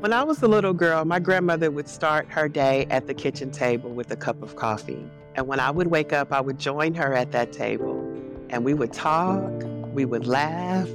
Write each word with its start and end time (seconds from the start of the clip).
When 0.00 0.14
I 0.14 0.22
was 0.22 0.42
a 0.42 0.48
little 0.48 0.72
girl, 0.72 1.04
my 1.04 1.18
grandmother 1.18 1.70
would 1.70 1.86
start 1.86 2.26
her 2.30 2.48
day 2.48 2.86
at 2.88 3.06
the 3.06 3.12
kitchen 3.12 3.50
table 3.50 3.90
with 3.90 4.10
a 4.10 4.16
cup 4.16 4.42
of 4.42 4.56
coffee. 4.56 5.04
And 5.34 5.46
when 5.46 5.60
I 5.60 5.70
would 5.70 5.88
wake 5.88 6.14
up, 6.14 6.32
I 6.32 6.40
would 6.40 6.58
join 6.58 6.94
her 6.94 7.12
at 7.12 7.32
that 7.32 7.52
table 7.52 8.00
and 8.48 8.64
we 8.64 8.72
would 8.72 8.94
talk, 8.94 9.42
we 9.92 10.06
would 10.06 10.26
laugh, 10.26 10.88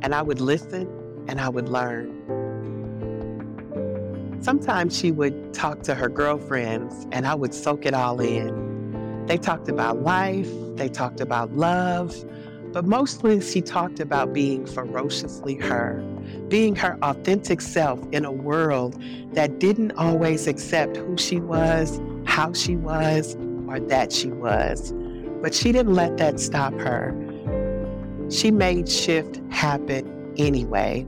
and 0.00 0.14
I 0.14 0.22
would 0.22 0.40
listen 0.40 0.88
and 1.28 1.38
I 1.38 1.50
would 1.50 1.68
learn. 1.68 2.14
Sometimes 4.40 4.98
she 4.98 5.12
would 5.12 5.52
talk 5.52 5.82
to 5.82 5.94
her 5.94 6.08
girlfriends 6.08 7.06
and 7.12 7.26
I 7.26 7.34
would 7.34 7.52
soak 7.52 7.84
it 7.84 7.92
all 7.92 8.18
in. 8.22 9.26
They 9.26 9.36
talked 9.36 9.68
about 9.68 10.00
life, 10.00 10.48
they 10.76 10.88
talked 10.88 11.20
about 11.20 11.54
love, 11.54 12.16
but 12.76 12.84
mostly 12.84 13.40
she 13.40 13.62
talked 13.62 14.00
about 14.00 14.34
being 14.34 14.66
ferociously 14.66 15.54
her 15.54 16.04
being 16.48 16.76
her 16.76 16.98
authentic 17.00 17.62
self 17.62 17.98
in 18.12 18.22
a 18.26 18.30
world 18.30 19.00
that 19.32 19.58
didn't 19.58 19.92
always 19.92 20.46
accept 20.46 20.94
who 20.94 21.16
she 21.16 21.40
was, 21.40 21.98
how 22.26 22.52
she 22.52 22.76
was, 22.76 23.34
or 23.66 23.80
that 23.80 24.12
she 24.12 24.28
was. 24.28 24.92
But 25.40 25.54
she 25.54 25.72
didn't 25.72 25.94
let 25.94 26.18
that 26.18 26.38
stop 26.38 26.74
her. 26.74 27.16
She 28.28 28.50
made 28.50 28.90
shift 28.90 29.40
happen 29.50 30.34
anyway. 30.36 31.06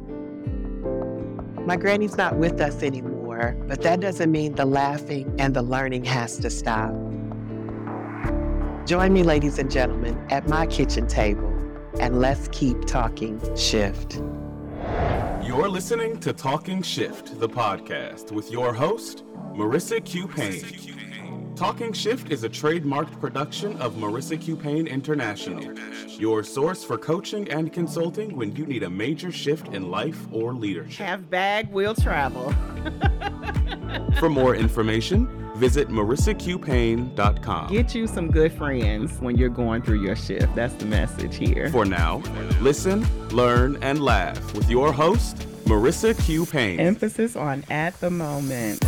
My 1.66 1.76
granny's 1.76 2.16
not 2.16 2.36
with 2.36 2.62
us 2.62 2.82
anymore, 2.82 3.54
but 3.66 3.82
that 3.82 4.00
doesn't 4.00 4.32
mean 4.32 4.54
the 4.54 4.64
laughing 4.64 5.34
and 5.38 5.52
the 5.52 5.62
learning 5.62 6.04
has 6.04 6.38
to 6.38 6.48
stop. 6.48 6.94
Join 8.86 9.12
me, 9.12 9.22
ladies 9.22 9.58
and 9.58 9.70
gentlemen, 9.70 10.18
at 10.30 10.48
my 10.48 10.66
kitchen 10.66 11.06
table, 11.06 11.57
and 12.00 12.20
let's 12.20 12.48
keep 12.48 12.84
talking 12.84 13.40
shift. 13.56 14.20
You're 15.42 15.68
listening 15.68 16.20
to 16.20 16.32
Talking 16.32 16.82
Shift, 16.82 17.40
the 17.40 17.48
podcast, 17.48 18.32
with 18.32 18.50
your 18.50 18.74
host, 18.74 19.24
Marissa 19.54 20.04
Q. 20.04 20.28
Payne. 20.28 21.07
Talking 21.58 21.92
Shift 21.92 22.30
is 22.30 22.44
a 22.44 22.48
trademarked 22.48 23.18
production 23.18 23.76
of 23.80 23.94
Marissa 23.94 24.40
Q. 24.40 24.54
Payne 24.54 24.86
International, 24.86 25.76
your 26.06 26.44
source 26.44 26.84
for 26.84 26.96
coaching 26.96 27.50
and 27.50 27.72
consulting 27.72 28.36
when 28.36 28.54
you 28.54 28.64
need 28.64 28.84
a 28.84 28.88
major 28.88 29.32
shift 29.32 29.66
in 29.74 29.90
life 29.90 30.24
or 30.30 30.54
leadership. 30.54 31.04
Have 31.04 31.28
bag, 31.28 31.68
will 31.72 31.96
travel. 31.96 32.52
for 34.20 34.28
more 34.28 34.54
information, 34.54 35.26
visit 35.56 35.88
marissaqpayne.com. 35.88 37.72
Get 37.72 37.92
you 37.92 38.06
some 38.06 38.30
good 38.30 38.52
friends 38.52 39.18
when 39.18 39.36
you're 39.36 39.48
going 39.48 39.82
through 39.82 40.00
your 40.00 40.14
shift. 40.14 40.54
That's 40.54 40.74
the 40.74 40.86
message 40.86 41.34
here. 41.34 41.70
For 41.70 41.84
now, 41.84 42.18
listen, 42.60 43.04
learn, 43.30 43.78
and 43.82 44.00
laugh 44.00 44.54
with 44.54 44.70
your 44.70 44.92
host, 44.92 45.38
Marissa 45.64 46.16
Q. 46.24 46.46
Payne. 46.46 46.78
Emphasis 46.78 47.34
on 47.34 47.64
at 47.68 47.98
the 47.98 48.10
moment. 48.10 48.84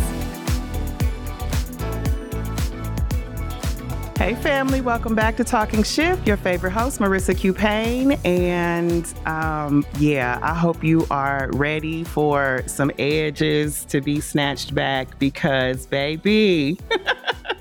Hey, 4.21 4.35
family, 4.35 4.81
welcome 4.81 5.15
back 5.15 5.35
to 5.37 5.43
Talking 5.43 5.81
Shift. 5.81 6.27
Your 6.27 6.37
favorite 6.37 6.69
host, 6.69 6.99
Marissa 6.99 7.35
Q. 7.35 7.53
Payne. 7.53 8.11
And 8.23 9.11
um, 9.25 9.83
yeah, 9.97 10.37
I 10.43 10.53
hope 10.53 10.83
you 10.83 11.07
are 11.09 11.49
ready 11.53 12.03
for 12.03 12.61
some 12.67 12.91
edges 12.99 13.83
to 13.85 13.99
be 13.99 14.21
snatched 14.21 14.75
back 14.75 15.17
because, 15.17 15.87
baby, 15.87 16.77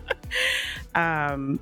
um, 0.94 1.58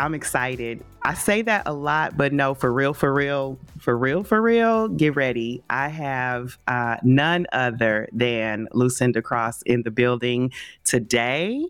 I'm 0.00 0.12
excited. 0.12 0.82
I 1.02 1.14
say 1.14 1.42
that 1.42 1.62
a 1.66 1.72
lot, 1.72 2.16
but 2.16 2.32
no, 2.32 2.54
for 2.54 2.72
real, 2.72 2.94
for 2.94 3.14
real, 3.14 3.60
for 3.78 3.96
real, 3.96 4.24
for 4.24 4.42
real, 4.42 4.88
get 4.88 5.14
ready. 5.14 5.62
I 5.70 5.86
have 5.86 6.58
uh, 6.66 6.96
none 7.04 7.46
other 7.52 8.08
than 8.12 8.66
Lucinda 8.72 9.22
Cross 9.22 9.62
in 9.62 9.84
the 9.84 9.92
building 9.92 10.50
today. 10.82 11.64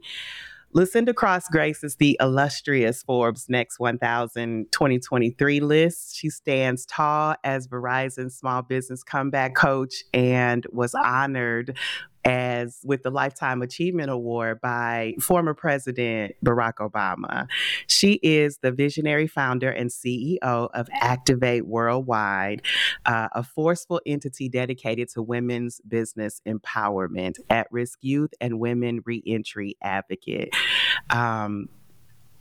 Lucinda 0.76 1.14
Cross 1.14 1.48
graces 1.48 1.96
the 1.96 2.18
illustrious 2.20 3.02
Forbes 3.02 3.48
Next 3.48 3.78
1000 3.78 4.70
2023 4.70 5.60
list. 5.60 6.14
She 6.14 6.28
stands 6.28 6.84
tall 6.84 7.34
as 7.42 7.66
Verizon 7.66 8.30
small 8.30 8.60
business 8.60 9.02
comeback 9.02 9.54
coach 9.54 10.04
and 10.12 10.66
was 10.70 10.94
honored 10.94 11.78
as 12.26 12.80
with 12.82 13.04
the 13.04 13.10
Lifetime 13.10 13.62
Achievement 13.62 14.10
Award 14.10 14.60
by 14.60 15.14
former 15.20 15.54
President 15.54 16.34
Barack 16.44 16.74
Obama. 16.80 17.46
She 17.86 18.14
is 18.14 18.58
the 18.58 18.72
visionary 18.72 19.28
founder 19.28 19.70
and 19.70 19.90
CEO 19.90 20.38
of 20.42 20.88
Activate 20.92 21.66
Worldwide, 21.66 22.62
uh, 23.06 23.28
a 23.32 23.44
forceful 23.44 24.00
entity 24.04 24.48
dedicated 24.48 25.08
to 25.10 25.22
women's 25.22 25.80
business 25.86 26.40
empowerment, 26.46 27.38
at 27.48 27.68
risk 27.70 28.00
youth, 28.02 28.34
and 28.40 28.58
women 28.58 29.02
reentry 29.06 29.76
advocate. 29.80 30.52
Um, 31.10 31.68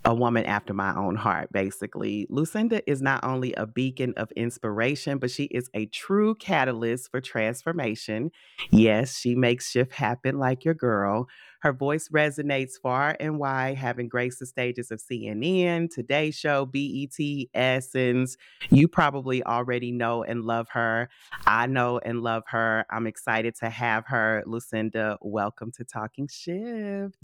a 0.05 0.13
woman 0.13 0.45
after 0.45 0.71
my 0.71 0.95
own 0.95 1.16
heart, 1.16 1.51
basically. 1.51 2.27
Lucinda 2.29 2.88
is 2.89 3.01
not 3.01 3.23
only 3.23 3.53
a 3.53 3.66
beacon 3.66 4.13
of 4.17 4.31
inspiration, 4.33 5.17
but 5.17 5.31
she 5.31 5.45
is 5.45 5.69
a 5.73 5.88
true 5.88 6.35
catalyst 6.35 7.09
for 7.09 7.19
transformation. 7.19 8.29
Yes, 8.69 9.17
she 9.17 9.33
makes 9.33 9.69
shift 9.69 9.94
happen 9.94 10.38
like 10.38 10.63
your 10.63 10.75
girl. 10.75 11.27
Her 11.61 11.73
voice 11.73 12.09
resonates 12.09 12.73
far 12.79 13.17
and 13.19 13.39
wide, 13.39 13.77
having 13.77 14.07
graced 14.07 14.39
the 14.39 14.45
stages 14.45 14.91
of 14.91 15.01
CNN, 15.01 15.89
Today 15.89 16.29
Show, 16.29 16.67
BET, 16.67 17.17
Essence. 17.55 18.38
You 18.69 18.88
probably 18.88 19.44
already 19.44 19.91
know 19.91 20.21
and 20.21 20.44
love 20.44 20.67
her. 20.69 21.09
I 21.47 21.65
know 21.65 21.97
and 21.97 22.21
love 22.21 22.44
her. 22.49 22.85
I'm 22.91 23.07
excited 23.07 23.55
to 23.61 23.71
have 23.71 24.05
her. 24.07 24.44
Lucinda, 24.45 25.17
welcome 25.21 25.71
to 25.71 25.83
Talking 25.83 26.27
Shift. 26.27 27.17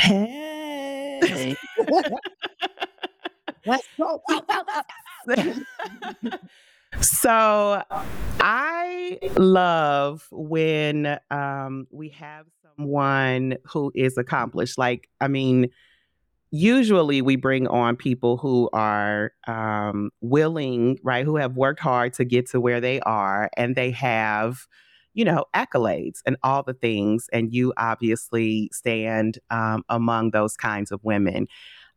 Hey. 0.00 0.37
Let's 3.66 3.88
go. 3.98 4.22
so 7.00 7.82
I 8.40 9.18
love 9.36 10.26
when 10.30 11.18
um, 11.30 11.86
we 11.90 12.10
have 12.10 12.46
someone 12.62 13.56
who 13.64 13.92
is 13.94 14.16
accomplished. 14.16 14.78
Like, 14.78 15.08
I 15.20 15.28
mean, 15.28 15.68
usually 16.50 17.20
we 17.22 17.36
bring 17.36 17.66
on 17.66 17.96
people 17.96 18.36
who 18.38 18.70
are 18.72 19.32
um, 19.46 20.10
willing, 20.20 20.98
right, 21.02 21.24
who 21.24 21.36
have 21.36 21.56
worked 21.56 21.80
hard 21.80 22.14
to 22.14 22.24
get 22.24 22.50
to 22.50 22.60
where 22.60 22.80
they 22.80 23.00
are, 23.00 23.50
and 23.56 23.74
they 23.76 23.90
have 23.90 24.66
you 25.18 25.24
know, 25.24 25.44
accolades 25.52 26.20
and 26.26 26.36
all 26.44 26.62
the 26.62 26.74
things. 26.74 27.28
And 27.32 27.52
you 27.52 27.72
obviously 27.76 28.70
stand 28.72 29.40
um, 29.50 29.82
among 29.88 30.30
those 30.30 30.56
kinds 30.56 30.92
of 30.92 31.02
women. 31.02 31.48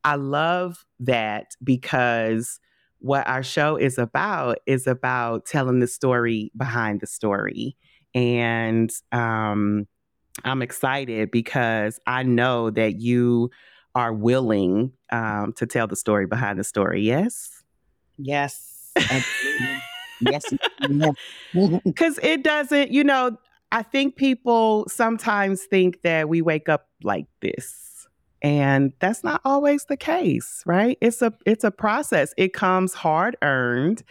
I 0.03 0.15
love 0.15 0.83
that 1.01 1.51
because 1.63 2.59
what 2.97 3.27
our 3.27 3.43
show 3.43 3.75
is 3.75 3.99
about 3.99 4.57
is 4.65 4.87
about 4.87 5.45
telling 5.45 5.81
the 5.81 5.87
story 5.87 6.51
behind 6.57 7.01
the 7.01 7.05
story. 7.05 7.77
And 8.15 8.91
um, 9.11 9.87
I'm 10.43 10.63
excited 10.63 11.29
because 11.29 11.99
I 12.07 12.23
know 12.23 12.71
that 12.71 13.01
you 13.01 13.51
are 13.93 14.13
willing 14.13 14.93
um, 15.11 15.53
to 15.57 15.67
tell 15.67 15.85
the 15.85 15.95
story 15.95 16.25
behind 16.25 16.57
the 16.57 16.63
story. 16.63 17.03
Yes? 17.03 17.61
Yes. 18.17 18.91
Yes. 20.21 20.45
Because 21.83 22.19
it 22.23 22.43
doesn't, 22.43 22.91
you 22.91 23.03
know, 23.03 23.37
I 23.71 23.83
think 23.83 24.15
people 24.15 24.85
sometimes 24.89 25.63
think 25.63 26.01
that 26.01 26.27
we 26.27 26.41
wake 26.41 26.69
up 26.69 26.87
like 27.03 27.27
this. 27.41 28.07
And 28.41 28.91
that's 28.99 29.23
not 29.23 29.41
always 29.45 29.85
the 29.85 29.97
case, 29.97 30.63
right? 30.65 30.97
It's 30.99 31.21
a 31.21 31.31
it's 31.45 31.63
a 31.63 31.69
process. 31.69 32.33
It 32.37 32.53
comes 32.53 32.93
hard 32.93 33.37
earned 33.43 34.01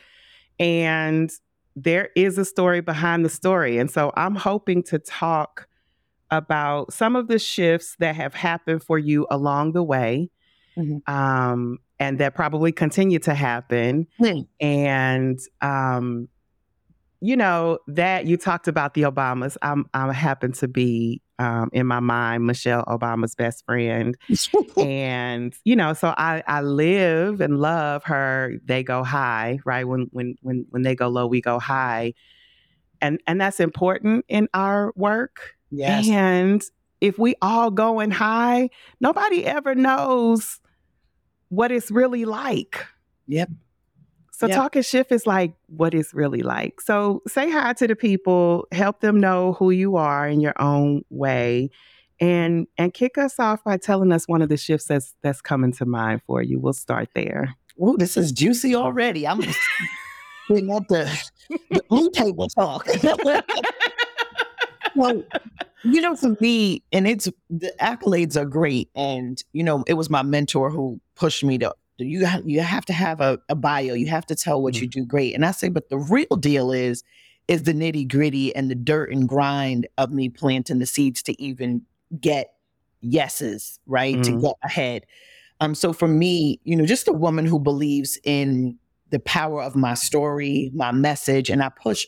and 0.61 1.31
there 1.75 2.11
is 2.15 2.39
a 2.39 2.45
story 2.45 2.81
behind 2.81 3.25
the 3.25 3.29
story. 3.29 3.79
And 3.79 3.91
so 3.91 4.13
I'm 4.17 4.37
hoping 4.37 4.83
to 4.85 4.99
talk 4.99 5.67
about 6.31 6.93
some 6.93 7.17
of 7.17 7.29
the 7.29 7.39
shifts 7.39 7.97
that 7.99 8.15
have 8.15 8.35
happened 8.35 8.83
for 8.85 8.99
you 8.99 9.27
along 9.31 9.73
the 9.73 9.83
way. 9.83 10.31
Mm-hmm. 10.77 11.13
Um, 11.13 11.79
and 12.01 12.19
that 12.19 12.35
probably 12.35 12.73
continue 12.73 13.19
to 13.21 13.35
happen. 13.35 14.07
Mm. 14.19 14.49
And 14.59 15.39
um, 15.61 16.29
you 17.21 17.37
know 17.37 17.79
that 17.87 18.25
you 18.25 18.39
talked 18.39 18.67
about 18.67 18.95
the 18.95 19.03
Obamas. 19.03 19.57
I'm 19.61 19.85
I 19.93 20.11
happen 20.13 20.53
to 20.53 20.67
be 20.67 21.21
um, 21.39 21.69
in 21.73 21.87
my 21.87 22.01
mind 22.01 22.47
Michelle 22.47 22.85
Obama's 22.87 23.35
best 23.35 23.65
friend, 23.67 24.17
and 24.79 25.55
you 25.65 25.77
know, 25.77 25.93
so 25.93 26.15
I 26.17 26.43
I 26.47 26.63
live 26.63 27.43
and 27.43 27.61
love 27.61 28.03
her. 28.05 28.55
They 28.65 28.83
go 28.83 29.05
high, 29.05 29.59
right? 29.67 29.87
When 29.87 30.09
when 30.13 30.37
when 30.41 30.65
when 30.71 30.83
they 30.83 30.95
go 30.95 31.09
low, 31.09 31.27
we 31.27 31.43
go 31.43 31.59
high, 31.59 32.15
and 33.03 33.21
and 33.27 33.39
that's 33.39 33.61
important 33.61 34.25
in 34.29 34.49
our 34.55 34.95
work. 34.97 35.57
Yes. 35.71 36.09
And 36.09 36.63
if 37.03 37.19
we 37.19 37.35
all 37.43 37.71
going 37.71 38.11
high, 38.11 38.71
nobody 39.01 39.45
ever 39.45 39.75
knows 39.75 40.59
what 41.51 41.71
it's 41.71 41.91
really 41.91 42.25
like. 42.25 42.87
Yep. 43.27 43.51
So 44.33 44.47
Yep. 44.47 44.57
talking 44.57 44.83
shift 44.83 45.13
is 45.13 45.27
like 45.27 45.53
what 45.67 45.93
it's 45.93 46.15
really 46.15 46.41
like. 46.41 46.81
So 46.81 47.21
say 47.29 47.51
hi 47.51 47.75
to 47.75 47.87
the 47.87 47.95
people, 47.95 48.67
help 48.73 49.01
them 49.01 49.21
know 49.21 49.53
who 49.53 49.71
you 49.71 49.97
are 49.97 50.27
in 50.27 50.41
your 50.41 50.55
own 50.59 51.03
way. 51.11 51.71
And 52.21 52.67
and 52.79 52.95
kick 52.95 53.19
us 53.19 53.39
off 53.39 53.63
by 53.65 53.77
telling 53.77 54.13
us 54.13 54.27
one 54.27 54.41
of 54.43 54.49
the 54.49 54.57
shifts 54.57 54.87
that's 54.87 55.15
that's 55.23 55.41
coming 55.43 55.73
to 55.73 55.87
mind 55.87 56.23
for 56.27 56.43
you. 56.43 56.59
We'll 56.59 56.73
start 56.73 57.09
there. 57.15 57.55
Oh, 57.81 57.97
this 57.97 58.17
is 58.17 58.33
juicy 58.33 58.75
already. 58.75 59.27
I'm 59.27 59.43
sitting 60.49 60.71
at 60.71 60.87
the, 60.89 61.31
the 61.71 61.83
blue 61.89 62.11
table 62.11 62.49
talk. 62.49 62.87
well, 64.95 65.23
you 65.85 66.01
know, 66.01 66.15
for 66.17 66.37
me, 66.41 66.83
and 66.93 67.07
it's 67.07 67.29
the 67.49 67.73
accolades 67.81 68.37
are 68.37 68.45
great, 68.45 68.91
and 68.95 69.43
you 69.53 69.63
know, 69.63 69.85
it 69.87 69.95
was 69.95 70.11
my 70.11 70.23
mentor 70.23 70.71
who 70.71 71.01
pushed 71.15 71.45
me 71.45 71.59
to. 71.59 71.75
You 71.99 72.25
have, 72.25 72.49
you 72.49 72.61
have 72.61 72.87
to 72.87 72.95
have 72.95 73.21
a, 73.21 73.39
a 73.51 73.55
bio. 73.55 73.93
You 73.93 74.07
have 74.09 74.25
to 74.27 74.35
tell 74.35 74.63
what 74.63 74.81
you 74.81 74.89
do 74.89 75.05
great. 75.05 75.35
And 75.35 75.45
I 75.45 75.51
say, 75.51 75.69
but 75.69 75.91
the 75.91 75.99
real 75.99 76.35
deal 76.39 76.73
is, 76.73 77.03
is 77.47 77.65
the 77.65 77.75
nitty 77.75 78.09
gritty 78.09 78.57
and 78.57 78.71
the 78.71 78.75
dirt 78.75 79.13
and 79.13 79.29
grind 79.29 79.87
of 79.99 80.11
me 80.11 80.31
planting 80.31 80.79
the 80.79 80.87
seeds 80.87 81.23
to 81.25 81.43
even 81.43 81.83
get 82.19 82.55
yeses, 83.03 83.79
right? 83.87 84.23
To 84.23 84.33
Mhm. 84.33 84.41
get 84.41 84.55
ahead. 84.65 85.05
Um, 85.61 85.75
so 85.75 85.93
for 85.93 86.09
me, 86.09 86.59
you 86.65 86.75
know, 86.75 86.87
just 86.87 87.07
a 87.07 87.13
woman 87.13 87.45
who 87.45 87.59
believes 87.59 88.19
in 88.25 88.79
the 89.11 89.21
power 89.21 89.63
of 89.63 89.77
my 89.77 89.93
story, 89.93 90.71
my 90.73 90.93
message, 90.93 91.51
and 91.51 91.63
I 91.63 91.69
push 91.69 92.07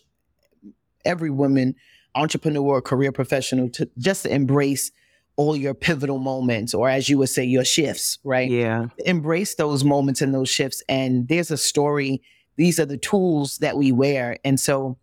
every 1.04 1.30
woman, 1.30 1.74
entrepreneur, 2.14 2.80
career 2.80 3.12
professional, 3.12 3.68
to 3.70 3.88
just 3.98 4.24
to 4.24 4.34
embrace 4.34 4.90
all 5.36 5.56
your 5.56 5.74
pivotal 5.74 6.18
moments, 6.18 6.74
or 6.74 6.88
as 6.88 7.08
you 7.08 7.18
would 7.18 7.28
say, 7.28 7.44
your 7.44 7.64
shifts, 7.64 8.18
right? 8.22 8.50
Yeah. 8.50 8.86
Embrace 9.06 9.54
those 9.54 9.82
moments 9.82 10.20
and 10.20 10.34
those 10.34 10.50
shifts. 10.50 10.82
And 10.88 11.26
there's 11.28 11.50
a 11.50 11.56
story. 11.56 12.22
These 12.56 12.78
are 12.78 12.84
the 12.84 12.98
tools 12.98 13.58
that 13.58 13.76
we 13.76 13.92
wear. 13.92 14.36
And 14.44 14.60
so 14.60 14.98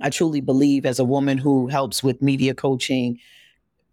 I 0.00 0.08
truly 0.08 0.40
believe 0.40 0.86
as 0.86 0.98
a 0.98 1.04
woman 1.04 1.36
who 1.36 1.68
helps 1.68 2.02
with 2.02 2.22
media 2.22 2.54
coaching, 2.54 3.18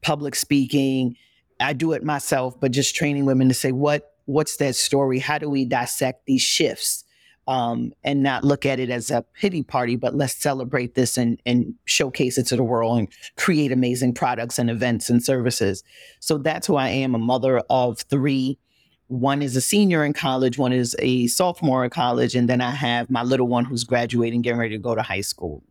public 0.01 0.35
speaking, 0.35 1.17
I 1.59 1.73
do 1.73 1.91
it 1.91 2.03
myself, 2.03 2.59
but 2.59 2.71
just 2.71 2.95
training 2.95 3.25
women 3.25 3.49
to 3.49 3.53
say, 3.53 3.71
what 3.71 4.13
what's 4.25 4.57
that 4.57 4.75
story? 4.75 5.19
How 5.19 5.37
do 5.37 5.49
we 5.49 5.65
dissect 5.65 6.25
these 6.25 6.41
shifts? 6.41 7.03
Um, 7.47 7.93
and 8.03 8.23
not 8.23 8.43
look 8.43 8.65
at 8.65 8.77
it 8.77 8.89
as 8.89 9.09
a 9.09 9.23
pity 9.33 9.63
party, 9.63 9.95
but 9.95 10.13
let's 10.13 10.35
celebrate 10.35 10.95
this 10.95 11.17
and, 11.17 11.41
and 11.45 11.75
showcase 11.85 12.37
it 12.37 12.45
to 12.47 12.57
the 12.57 12.63
world 12.63 12.99
and 12.99 13.07
create 13.37 13.71
amazing 13.71 14.13
products 14.15 14.59
and 14.59 14.69
events 14.69 15.09
and 15.09 15.23
services. 15.23 15.81
So 16.19 16.37
that's 16.37 16.67
who 16.67 16.75
I 16.75 16.89
am, 16.89 17.15
a 17.15 17.19
mother 17.19 17.59
of 17.69 17.99
three. 18.01 18.59
One 19.07 19.41
is 19.41 19.55
a 19.55 19.61
senior 19.61 20.03
in 20.03 20.11
college, 20.11 20.57
one 20.57 20.73
is 20.73 20.93
a 20.99 21.27
sophomore 21.27 21.85
in 21.85 21.89
college, 21.89 22.35
and 22.35 22.49
then 22.49 22.59
I 22.59 22.71
have 22.71 23.09
my 23.09 23.23
little 23.23 23.47
one 23.47 23.63
who's 23.63 23.85
graduating, 23.85 24.41
getting 24.41 24.59
ready 24.59 24.75
to 24.75 24.81
go 24.81 24.93
to 24.95 25.01
high 25.01 25.21
school. 25.21 25.63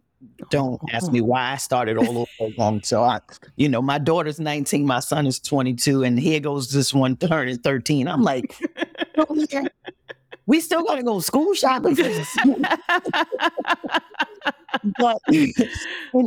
Don't 0.51 0.81
ask 0.93 1.13
me 1.13 1.21
why 1.21 1.53
I 1.53 1.57
started 1.57 1.99
all 1.99 2.19
over 2.19 2.31
again. 2.41 2.83
So 2.83 3.03
I, 3.03 3.21
you 3.57 3.69
know, 3.69 3.83
my 3.83 3.99
daughter's 3.99 4.41
19, 4.41 4.87
my 4.87 5.01
son 5.01 5.27
is 5.27 5.39
22, 5.39 6.03
and 6.05 6.19
here 6.19 6.41
goes 6.41 6.73
this 6.73 6.95
one 6.95 7.17
turning 7.17 7.59
13. 7.59 8.09
I'm 8.09 8.23
like, 8.23 8.55
we 10.47 10.61
still 10.61 10.85
gotta 10.85 11.03
go 11.03 11.21
school 11.21 11.55
shopping 11.55 11.97
for 11.97 12.03
this. 12.05 12.37
but 14.99 15.19
in 15.29 15.53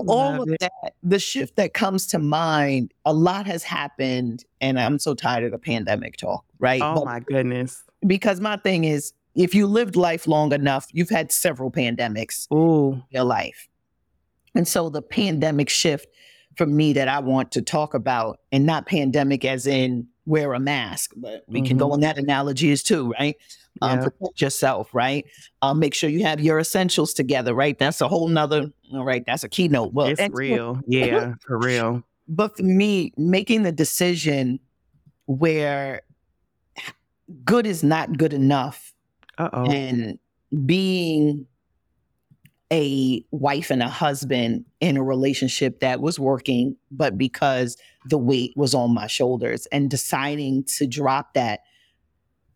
all 0.08 0.42
of 0.42 0.50
it. 0.50 0.60
that, 0.60 0.94
the 1.02 1.20
shift 1.20 1.56
that 1.56 1.74
comes 1.74 2.08
to 2.08 2.20
mind, 2.20 2.94
a 3.06 3.14
lot 3.14 3.46
has 3.46 3.64
happened, 3.64 4.44
and 4.62 4.80
I'm 4.80 5.00
so 5.00 5.14
tired 5.14 5.46
of 5.46 5.52
the 5.52 5.58
pandemic 5.58 6.18
talk, 6.18 6.44
right? 6.60 6.82
Oh 6.84 6.96
But- 6.96 7.06
my 7.06 7.20
goodness. 7.22 7.84
because 8.06 8.40
my 8.42 8.58
thing 8.58 8.84
is, 8.84 9.14
if 9.36 9.56
you 9.56 9.68
lived 9.68 9.96
life 9.96 10.28
long 10.28 10.52
enough, 10.52 10.88
you've 10.92 11.10
had 11.10 11.32
several 11.32 11.72
pandemics 11.72 12.52
Ooh. 12.52 12.94
in 12.94 13.04
your 13.12 13.24
life. 13.24 13.70
And 14.56 14.68
so 14.68 14.90
the 14.90 15.02
pandemic 15.02 15.70
shift 15.70 16.08
for 16.58 16.66
me 16.66 16.92
that 16.94 17.08
I 17.08 17.20
want 17.20 17.52
to 17.54 17.62
talk 17.62 17.94
about, 17.94 18.40
and 18.52 18.66
not 18.66 18.86
pandemic 18.86 19.46
as 19.46 19.66
in 19.66 20.08
wear 20.26 20.54
a 20.54 20.60
mask, 20.60 21.14
but 21.16 21.44
we 21.48 21.62
can 21.62 21.78
go 21.78 21.86
mm-hmm. 21.86 21.94
on 21.94 22.00
that 22.02 22.18
analogy 22.18 22.72
as 22.72 22.84
too, 22.84 23.12
right? 23.20 23.36
Um, 23.82 24.00
Yeah. 24.00 24.04
protect 24.06 24.42
yourself, 24.42 24.94
right? 24.94 25.26
Um, 25.62 25.80
make 25.80 25.94
sure 25.94 26.10
you 26.10 26.24
have 26.24 26.40
your 26.42 26.60
essentials 26.60 27.14
together, 27.14 27.54
right? 27.54 27.78
That's 27.78 28.02
a 28.02 28.08
whole 28.08 28.28
nother, 28.28 28.72
all 28.94 29.06
right, 29.06 29.24
that's 29.26 29.44
a 29.44 29.50
keynote. 29.50 29.94
Well, 29.94 30.08
It's 30.08 30.22
real. 30.34 30.80
Yeah, 30.88 31.34
for 31.46 31.58
real. 31.60 32.04
but 32.28 32.56
for 32.58 32.64
me, 32.64 33.14
making 33.18 33.64
the 33.64 33.72
decision 33.72 34.60
where 35.26 36.02
good 37.46 37.66
is 37.68 37.84
not 37.84 38.18
good 38.18 38.34
enough 38.34 38.94
Uh 39.38 39.50
oh. 39.54 39.66
and 39.72 40.18
being 40.66 41.46
a 42.72 43.24
wife 43.32 43.72
and 43.72 43.82
a 43.82 43.88
husband 43.88 44.64
in 44.80 44.96
a 44.98 45.04
relationship 45.04 45.80
that 45.80 46.02
was 46.02 46.20
working, 46.20 46.76
but 46.92 47.18
because 47.18 47.78
the 48.06 48.18
weight 48.18 48.54
was 48.56 48.74
on 48.76 48.94
my 48.94 49.08
shoulders 49.08 49.66
and 49.72 49.90
deciding 49.90 50.64
to 50.66 50.86
drop 50.86 51.34
that 51.34 51.62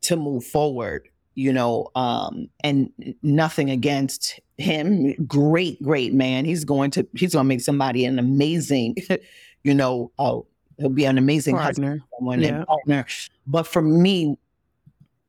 to 0.01 0.15
move 0.15 0.43
forward, 0.43 1.07
you 1.35 1.51
know, 1.51 1.89
um, 1.95 2.47
and 2.63 2.91
nothing 3.23 3.69
against 3.69 4.39
him. 4.57 5.13
Great, 5.25 5.81
great 5.81 6.13
man. 6.13 6.45
He's 6.45 6.63
going 6.63 6.91
to, 6.91 7.07
he's 7.15 7.33
going 7.33 7.45
to 7.45 7.47
make 7.47 7.61
somebody 7.61 8.05
an 8.05 8.19
amazing, 8.19 8.95
you 9.63 9.73
know, 9.73 10.11
oh, 10.19 10.45
he'll 10.77 10.89
be 10.89 11.05
an 11.05 11.17
amazing 11.17 11.55
Partner. 11.55 11.99
someone 12.17 12.41
Yeah. 12.41 12.65
partner. 12.65 13.05
But 13.47 13.63
for 13.67 13.81
me, 13.81 14.37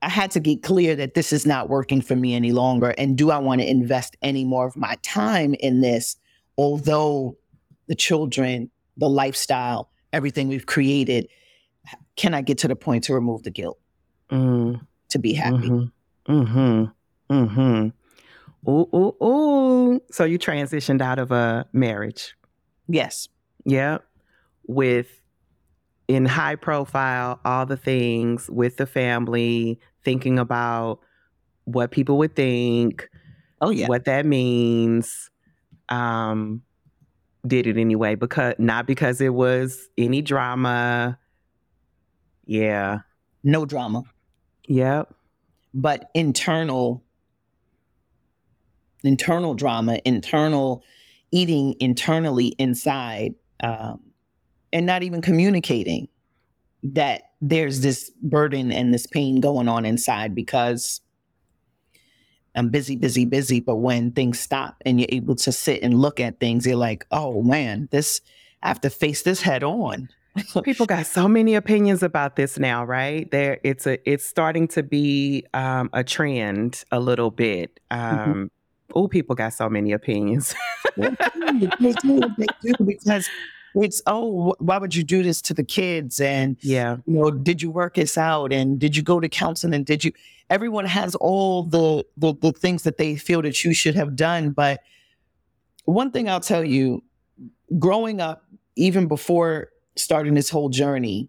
I 0.02 0.08
had 0.10 0.30
to 0.32 0.40
get 0.40 0.62
clear 0.62 0.94
that 0.96 1.14
this 1.14 1.32
is 1.32 1.46
not 1.46 1.68
working 1.70 2.02
for 2.02 2.14
me 2.14 2.34
any 2.34 2.52
longer. 2.52 2.90
And 2.98 3.16
do 3.16 3.30
I 3.30 3.38
want 3.38 3.62
to 3.62 3.68
invest 3.70 4.16
any 4.20 4.44
more 4.44 4.66
of 4.66 4.76
my 4.76 4.96
time 5.02 5.54
in 5.54 5.80
this? 5.80 6.16
Although 6.58 7.36
the 7.86 7.94
children, 7.94 8.70
the 8.98 9.08
lifestyle, 9.08 9.90
everything 10.12 10.48
we've 10.48 10.66
created, 10.66 11.28
can 12.16 12.34
I 12.34 12.42
get 12.42 12.58
to 12.58 12.68
the 12.68 12.76
point 12.76 13.04
to 13.04 13.14
remove 13.14 13.42
the 13.42 13.50
guilt 13.50 13.78
Mm. 14.30 14.80
To 15.14 15.18
be 15.18 15.32
happy? 15.32 15.56
Mm-hmm. 15.56 16.32
Mm-hmm. 16.32 17.34
Mm-hmm. 17.34 18.70
Ooh, 18.70 18.88
ooh, 18.94 19.24
ooh. 19.24 20.00
So 20.12 20.24
you 20.24 20.38
transitioned 20.38 21.00
out 21.00 21.18
of 21.18 21.32
a 21.32 21.66
marriage. 21.72 22.36
Yes. 22.88 23.28
Yep. 23.64 24.04
With 24.66 25.08
in 26.08 26.26
high 26.26 26.56
profile, 26.56 27.40
all 27.44 27.66
the 27.66 27.76
things 27.76 28.48
with 28.50 28.76
the 28.76 28.86
family, 28.86 29.80
thinking 30.04 30.38
about 30.38 31.00
what 31.64 31.90
people 31.90 32.18
would 32.18 32.36
think, 32.36 33.08
Oh, 33.60 33.70
yeah. 33.70 33.86
what 33.88 34.04
that 34.04 34.26
means. 34.26 35.30
Um, 35.88 36.62
did 37.46 37.66
it 37.66 37.76
anyway 37.76 38.14
because 38.14 38.54
not 38.58 38.86
because 38.86 39.20
it 39.20 39.34
was 39.34 39.88
any 39.98 40.22
drama. 40.22 41.18
Yeah. 42.46 43.00
No 43.42 43.66
drama, 43.66 44.02
Yep. 44.66 45.14
but 45.74 46.10
internal, 46.14 47.02
internal 49.02 49.54
drama, 49.54 49.98
internal 50.04 50.82
eating 51.32 51.74
internally 51.80 52.48
inside, 52.58 53.34
um, 53.62 54.00
and 54.72 54.86
not 54.86 55.02
even 55.02 55.20
communicating 55.20 56.08
that 56.82 57.32
there's 57.40 57.80
this 57.80 58.10
burden 58.22 58.70
and 58.70 58.94
this 58.94 59.06
pain 59.06 59.40
going 59.40 59.68
on 59.68 59.84
inside 59.84 60.34
because 60.34 61.00
I'm 62.54 62.68
busy, 62.68 62.94
busy, 62.94 63.24
busy. 63.24 63.60
But 63.60 63.76
when 63.76 64.12
things 64.12 64.38
stop 64.38 64.76
and 64.86 65.00
you're 65.00 65.08
able 65.10 65.34
to 65.36 65.50
sit 65.50 65.82
and 65.82 65.98
look 65.98 66.20
at 66.20 66.40
things, 66.40 66.66
you're 66.66 66.76
like, 66.76 67.04
oh 67.10 67.42
man, 67.42 67.88
this, 67.90 68.20
I 68.62 68.68
have 68.68 68.80
to 68.82 68.90
face 68.90 69.22
this 69.22 69.42
head 69.42 69.64
on. 69.64 70.08
People 70.64 70.86
got 70.86 71.06
so 71.06 71.28
many 71.28 71.54
opinions 71.54 72.02
about 72.02 72.36
this 72.36 72.58
now, 72.58 72.84
right? 72.84 73.30
There, 73.30 73.60
it's 73.62 73.86
a, 73.86 73.98
it's 74.08 74.26
starting 74.26 74.66
to 74.68 74.82
be 74.82 75.44
um, 75.54 75.90
a 75.92 76.02
trend 76.02 76.84
a 76.90 76.98
little 76.98 77.30
bit. 77.30 77.78
Um, 77.90 78.50
Oh, 78.94 79.08
people 79.08 79.34
got 79.34 79.52
so 79.52 79.68
many 79.68 79.92
opinions. 79.92 80.54
they 80.96 81.08
do, 82.02 82.20
they 82.38 82.46
do 82.62 82.74
because 82.84 83.28
it's 83.74 84.00
oh, 84.06 84.54
why 84.58 84.78
would 84.78 84.94
you 84.94 85.02
do 85.02 85.22
this 85.22 85.42
to 85.42 85.54
the 85.54 85.64
kids? 85.64 86.20
And 86.20 86.56
yeah, 86.60 86.98
you 87.06 87.14
know, 87.14 87.30
did 87.30 87.60
you 87.60 87.70
work 87.70 87.94
this 87.94 88.16
out? 88.16 88.52
And 88.52 88.78
did 88.78 88.96
you 88.96 89.02
go 89.02 89.18
to 89.18 89.28
counseling? 89.28 89.74
And 89.74 89.84
did 89.84 90.04
you? 90.04 90.12
Everyone 90.48 90.84
has 90.84 91.14
all 91.16 91.64
the 91.64 92.04
the, 92.16 92.34
the 92.40 92.52
things 92.52 92.84
that 92.84 92.98
they 92.98 93.16
feel 93.16 93.42
that 93.42 93.64
you 93.64 93.74
should 93.74 93.96
have 93.96 94.14
done. 94.14 94.50
But 94.50 94.80
one 95.86 96.12
thing 96.12 96.28
I'll 96.28 96.40
tell 96.40 96.62
you, 96.62 97.02
growing 97.78 98.20
up, 98.20 98.44
even 98.76 99.08
before 99.08 99.70
starting 99.96 100.34
this 100.34 100.50
whole 100.50 100.68
journey, 100.68 101.28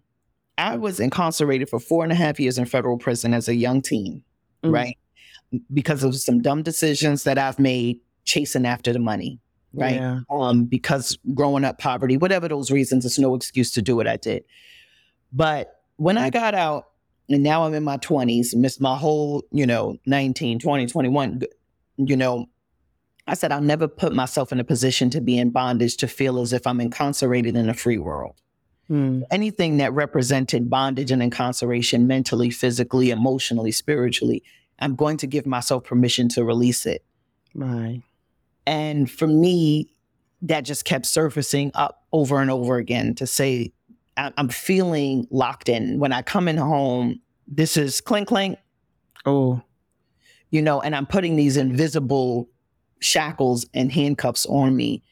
I 0.58 0.76
was 0.76 1.00
incarcerated 1.00 1.68
for 1.68 1.78
four 1.78 2.02
and 2.02 2.12
a 2.12 2.16
half 2.16 2.40
years 2.40 2.58
in 2.58 2.64
federal 2.64 2.98
prison 2.98 3.34
as 3.34 3.48
a 3.48 3.54
young 3.54 3.82
teen, 3.82 4.22
Mm. 4.64 4.72
right? 4.72 4.98
Because 5.72 6.02
of 6.02 6.14
some 6.16 6.40
dumb 6.42 6.62
decisions 6.62 7.24
that 7.24 7.38
I've 7.38 7.58
made 7.58 8.00
chasing 8.24 8.66
after 8.66 8.92
the 8.92 8.98
money, 8.98 9.38
right? 9.74 9.96
Yeah. 9.96 10.20
um, 10.30 10.64
because 10.64 11.18
growing 11.34 11.64
up 11.64 11.78
poverty, 11.78 12.16
whatever 12.16 12.48
those 12.48 12.70
reasons, 12.70 13.04
it's 13.04 13.18
no 13.18 13.34
excuse 13.34 13.70
to 13.72 13.82
do 13.82 13.94
what 13.96 14.06
I 14.08 14.16
did. 14.16 14.44
But 15.32 15.80
when 15.96 16.18
I 16.18 16.30
got 16.30 16.54
out, 16.54 16.86
and 17.28 17.42
now 17.42 17.64
I'm 17.64 17.74
in 17.74 17.84
my 17.84 17.96
20s, 17.98 18.54
missed 18.54 18.80
my 18.80 18.96
whole, 18.96 19.44
you 19.50 19.66
know, 19.66 19.98
19, 20.06 20.58
20, 20.58 20.86
21, 20.86 21.42
you 21.98 22.16
know, 22.16 22.46
I 23.26 23.34
said, 23.34 23.50
I'll 23.52 23.60
never 23.60 23.88
put 23.88 24.14
myself 24.14 24.52
in 24.52 24.60
a 24.60 24.64
position 24.64 25.10
to 25.10 25.20
be 25.20 25.36
in 25.36 25.50
bondage 25.50 25.96
to 25.98 26.06
feel 26.08 26.38
as 26.40 26.52
if 26.52 26.66
I'm 26.66 26.80
incarcerated 26.80 27.56
in 27.56 27.68
a 27.68 27.74
free 27.74 27.98
world. 27.98 28.40
Mm. 28.90 29.24
Anything 29.30 29.78
that 29.78 29.92
represented 29.92 30.70
bondage 30.70 31.10
and 31.10 31.22
incarceration 31.22 32.06
mentally, 32.06 32.50
physically, 32.50 33.10
emotionally, 33.10 33.72
spiritually, 33.72 34.42
I'm 34.78 34.94
going 34.94 35.16
to 35.18 35.26
give 35.26 35.46
myself 35.46 35.84
permission 35.84 36.28
to 36.30 36.44
release 36.44 36.86
it. 36.86 37.04
Right. 37.54 38.02
And 38.66 39.10
for 39.10 39.26
me, 39.26 39.88
that 40.42 40.60
just 40.60 40.84
kept 40.84 41.06
surfacing 41.06 41.72
up 41.74 42.04
over 42.12 42.40
and 42.40 42.50
over 42.50 42.76
again 42.76 43.14
to 43.16 43.26
say, 43.26 43.72
I'm 44.16 44.48
feeling 44.48 45.26
locked 45.30 45.68
in. 45.68 45.98
When 45.98 46.12
I 46.12 46.22
come 46.22 46.48
in 46.48 46.56
home, 46.56 47.20
this 47.46 47.76
is 47.76 48.00
clink 48.00 48.28
clink, 48.28 48.58
Oh. 49.26 49.60
you 50.50 50.62
know, 50.62 50.80
and 50.80 50.94
I'm 50.96 51.06
putting 51.06 51.36
these 51.36 51.56
invisible 51.56 52.48
shackles 53.00 53.66
and 53.74 53.92
handcuffs 53.92 54.46
on 54.46 54.74
me 54.74 55.02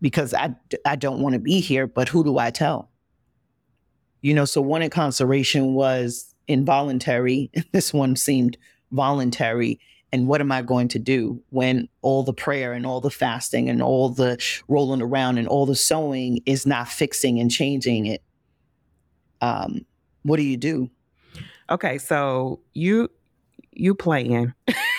because 0.00 0.32
I, 0.32 0.54
I 0.86 0.96
don't 0.96 1.20
want 1.20 1.34
to 1.34 1.38
be 1.38 1.60
here, 1.60 1.86
but 1.86 2.08
who 2.08 2.24
do 2.24 2.38
I 2.38 2.50
tell? 2.50 2.90
You 4.20 4.34
know, 4.34 4.44
so 4.44 4.60
one 4.60 4.82
incarceration 4.82 5.74
was 5.74 6.34
involuntary. 6.46 7.50
This 7.72 7.92
one 7.92 8.16
seemed 8.16 8.56
voluntary. 8.90 9.80
And 10.10 10.26
what 10.26 10.40
am 10.40 10.50
I 10.50 10.62
going 10.62 10.88
to 10.88 10.98
do 10.98 11.42
when 11.50 11.88
all 12.00 12.22
the 12.22 12.32
prayer 12.32 12.72
and 12.72 12.86
all 12.86 13.00
the 13.00 13.10
fasting 13.10 13.68
and 13.68 13.82
all 13.82 14.08
the 14.08 14.42
rolling 14.66 15.02
around 15.02 15.36
and 15.36 15.46
all 15.46 15.66
the 15.66 15.76
sewing 15.76 16.40
is 16.46 16.66
not 16.66 16.88
fixing 16.88 17.38
and 17.38 17.50
changing 17.50 18.06
it? 18.06 18.22
Um, 19.42 19.84
what 20.22 20.36
do 20.36 20.42
you 20.42 20.56
do? 20.56 20.90
Okay, 21.70 21.98
so 21.98 22.60
you 22.72 23.10
you 23.72 23.94
playing. 23.94 24.54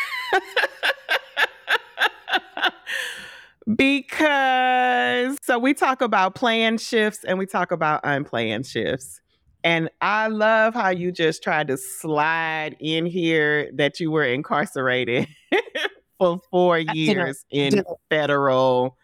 because 3.75 5.37
so 5.43 5.59
we 5.59 5.73
talk 5.73 6.01
about 6.01 6.35
planned 6.35 6.81
shifts 6.81 7.23
and 7.23 7.37
we 7.37 7.45
talk 7.45 7.71
about 7.71 8.01
unplanned 8.03 8.65
shifts. 8.65 9.21
And 9.63 9.89
I 10.01 10.27
love 10.27 10.73
how 10.73 10.89
you 10.89 11.11
just 11.11 11.43
tried 11.43 11.67
to 11.67 11.77
slide 11.77 12.77
in 12.79 13.05
here 13.05 13.69
that 13.73 13.99
you 13.99 14.09
were 14.09 14.23
incarcerated 14.23 15.27
for 16.17 16.39
four 16.49 16.79
years 16.79 17.43
in 17.51 17.83
federal. 18.09 18.97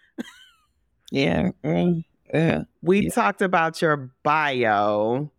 Yeah. 1.12 1.50
mm, 1.64 2.04
yeah. 2.34 2.64
We 2.82 3.02
Yeah. 3.02 3.10
talked 3.10 3.42
about 3.42 3.82
your 3.82 4.12
bio. 4.24 5.32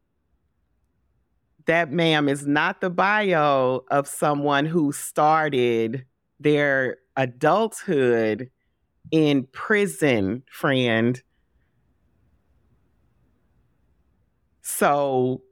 That, 1.67 1.91
ma'am, 1.91 2.29
is 2.29 2.47
not 2.47 2.81
the 2.81 2.91
bio 2.91 3.85
of 3.91 4.07
someone 4.07 4.67
who 4.67 4.93
started 4.93 6.05
their 6.39 6.99
adulthood 7.17 8.51
in 9.11 9.45
prison, 9.53 10.43
friend. 10.51 11.23
So, 14.63 15.43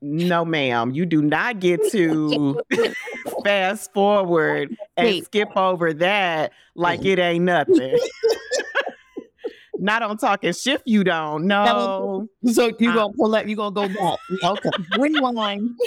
no, 0.00 0.44
ma'am, 0.44 0.92
you 0.92 1.06
do 1.06 1.22
not 1.22 1.60
get 1.60 1.80
to 1.92 2.60
fast 3.44 3.92
forward 3.92 4.76
and 4.96 5.06
Wait. 5.06 5.24
skip 5.24 5.56
over 5.56 5.92
that 5.94 6.52
like 6.74 7.00
mm-hmm. 7.00 7.08
it 7.08 7.18
ain't 7.18 7.44
nothing. 7.44 7.98
not 9.78 10.02
on 10.02 10.16
talking 10.16 10.52
shift, 10.52 10.84
you 10.86 11.04
don't. 11.04 11.46
No. 11.56 12.28
So 12.52 12.66
you 12.78 12.92
gonna 12.92 13.12
pull 13.14 13.34
up, 13.34 13.46
You 13.46 13.56
gonna 13.56 13.70
go 13.70 13.88
back? 13.88 14.18
Okay. 14.42 14.70
Rewind. 14.98 15.78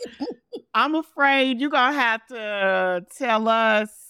I'm 0.74 0.94
afraid 0.94 1.60
you're 1.60 1.70
gonna 1.70 1.98
have 1.98 2.26
to 2.28 3.04
tell 3.16 3.48
us 3.48 4.01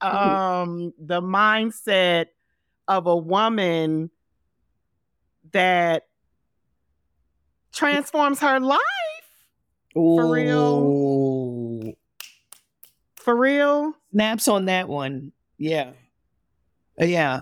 um 0.00 0.92
the 0.98 1.20
mindset 1.20 2.26
of 2.86 3.06
a 3.06 3.16
woman 3.16 4.10
that 5.52 6.06
transforms 7.72 8.40
her 8.40 8.60
life 8.60 8.80
For 9.92 10.30
real? 10.30 11.94
For 13.16 13.36
real. 13.36 13.92
Snaps 14.12 14.48
on 14.48 14.66
that 14.66 14.88
one. 14.88 15.32
Yeah. 15.58 15.92
Uh, 17.00 17.04
Yeah. 17.04 17.40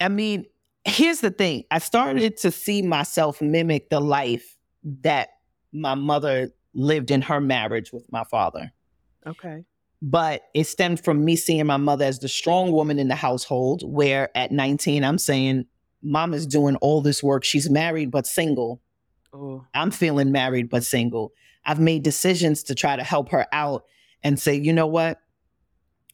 I 0.00 0.08
mean, 0.08 0.46
here's 0.84 1.20
the 1.20 1.30
thing. 1.30 1.64
I 1.70 1.78
started 1.78 2.36
to 2.38 2.50
see 2.52 2.82
myself 2.82 3.42
mimic 3.42 3.90
the 3.90 4.00
life 4.00 4.56
that 5.02 5.30
my 5.72 5.94
mother 5.94 6.50
lived 6.72 7.10
in 7.10 7.22
her 7.22 7.40
marriage 7.40 7.92
with 7.92 8.10
my 8.12 8.22
father. 8.24 8.72
Okay. 9.26 9.64
But 10.00 10.42
it 10.54 10.64
stemmed 10.64 11.02
from 11.02 11.24
me 11.24 11.36
seeing 11.36 11.66
my 11.66 11.76
mother 11.76 12.04
as 12.04 12.18
the 12.20 12.28
strong 12.28 12.72
woman 12.72 12.98
in 12.98 13.08
the 13.08 13.14
household 13.14 13.82
where 13.84 14.30
at 14.36 14.52
19 14.52 15.04
i'm 15.04 15.18
saying 15.18 15.66
mom 16.02 16.34
is 16.34 16.46
doing 16.46 16.76
all 16.76 17.00
this 17.00 17.22
work. 17.22 17.44
She's 17.44 17.68
married 17.68 18.10
but 18.10 18.26
single. 18.26 18.80
Oh. 19.30 19.66
i'm 19.74 19.90
feeling 19.90 20.32
married 20.32 20.70
but 20.70 20.84
single. 20.84 21.32
I've 21.64 21.80
made 21.80 22.02
decisions 22.02 22.62
to 22.64 22.74
try 22.74 22.96
to 22.96 23.04
help 23.04 23.28
her 23.30 23.46
out 23.52 23.84
and 24.22 24.38
say 24.38 24.54
you 24.54 24.72
know 24.72 24.86
what? 24.86 25.20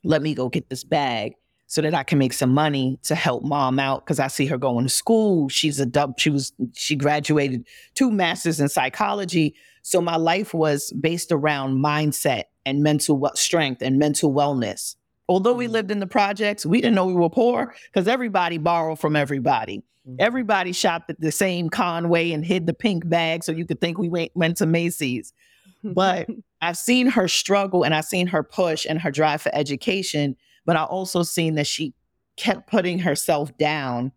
Let 0.03 0.21
me 0.21 0.35
go 0.35 0.49
get 0.49 0.69
this 0.69 0.85
bag 0.85 1.35
so 1.67 1.81
that 1.81 1.95
i 1.95 2.03
can 2.03 2.19
make 2.19 2.35
some 2.35 2.53
money 2.53 2.99
to 3.03 3.14
help 3.14 3.43
mom 3.43 3.79
out 3.79 4.05
because 4.05 4.21
i 4.21 4.26
see 4.26 4.47
her 4.47 4.59
going 4.59 4.85
to 4.85 4.91
school. 4.91 5.49
She's 5.49 5.81
a 5.81 5.87
dub 5.87 6.19
she 6.19 6.31
was 6.31 6.53
she 6.75 6.97
graduated 6.97 7.67
two 7.95 8.11
masters 8.11 8.61
in 8.61 8.69
psychology. 8.69 9.55
So 9.83 10.00
my 10.00 10.17
life 10.17 10.55
was 10.55 10.93
based 10.93 11.31
around 11.31 11.76
mindset 11.83 12.45
and 12.66 12.83
mental 12.83 13.18
we- 13.18 13.28
strength 13.35 13.83
and 13.83 13.99
mental 13.99 14.33
wellness. 14.33 14.97
Although 15.28 15.54
we 15.54 15.66
Mhm. 15.66 15.71
lived 15.71 15.90
in 15.90 16.00
the 16.00 16.06
projects, 16.06 16.66
we 16.66 16.80
didn't 16.80 16.94
know 16.94 17.06
we 17.06 17.14
were 17.14 17.30
poor 17.30 17.75
because 17.92 18.09
everybody 18.09 18.59
borrowed 18.59 18.99
from 18.99 19.16
everybody. 19.16 19.83
Mhm. 20.06 20.16
Everybody 20.18 20.73
shopped 20.73 21.11
at 21.11 21.21
the 21.21 21.33
same 21.33 21.71
Conway 21.71 22.33
and 22.33 22.44
hid 22.44 22.66
the 22.66 22.75
pink 22.75 23.09
bag 23.09 23.42
so 23.42 23.52
you 23.52 23.64
could 23.64 23.80
think 23.80 23.97
we 23.99 24.09
went, 24.09 24.33
went 24.35 24.56
to 24.59 24.66
Macy's. 24.66 25.33
But 25.83 26.28
I've 26.61 26.76
seen 26.76 27.06
her 27.09 27.28
struggle 27.28 27.85
and 27.85 27.94
I've 27.94 28.04
seen 28.04 28.26
her 28.28 28.42
push 28.42 28.87
and 28.88 29.00
her 29.00 29.11
drive 29.11 29.42
for 29.42 29.54
education, 29.54 30.37
but 30.66 30.76
I 30.76 30.85
also 30.85 31.23
seen 31.23 31.54
that 31.54 31.66
she 31.66 31.94
kept 32.37 32.68
putting 32.68 32.99
herself 33.00 33.56
down 33.59 34.12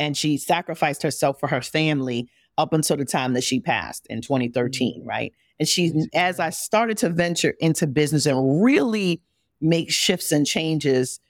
and 0.00 0.16
she 0.16 0.36
sacrificed 0.36 1.02
herself 1.02 1.40
for 1.40 1.48
her 1.48 1.60
family 1.60 2.28
up 2.58 2.74
until 2.74 2.96
the 2.98 3.04
time 3.06 3.32
that 3.32 3.44
she 3.44 3.60
passed 3.60 4.06
in 4.10 4.20
2013, 4.20 5.02
right? 5.06 5.32
And 5.58 5.66
she, 5.66 5.92
as 6.12 6.38
I 6.38 6.50
started 6.50 6.98
to 6.98 7.08
venture 7.08 7.54
into 7.60 7.86
business 7.86 8.26
and 8.26 8.62
really 8.62 9.22
make 9.60 9.90
shifts 9.90 10.30
and 10.32 10.46
changes, 10.46 11.20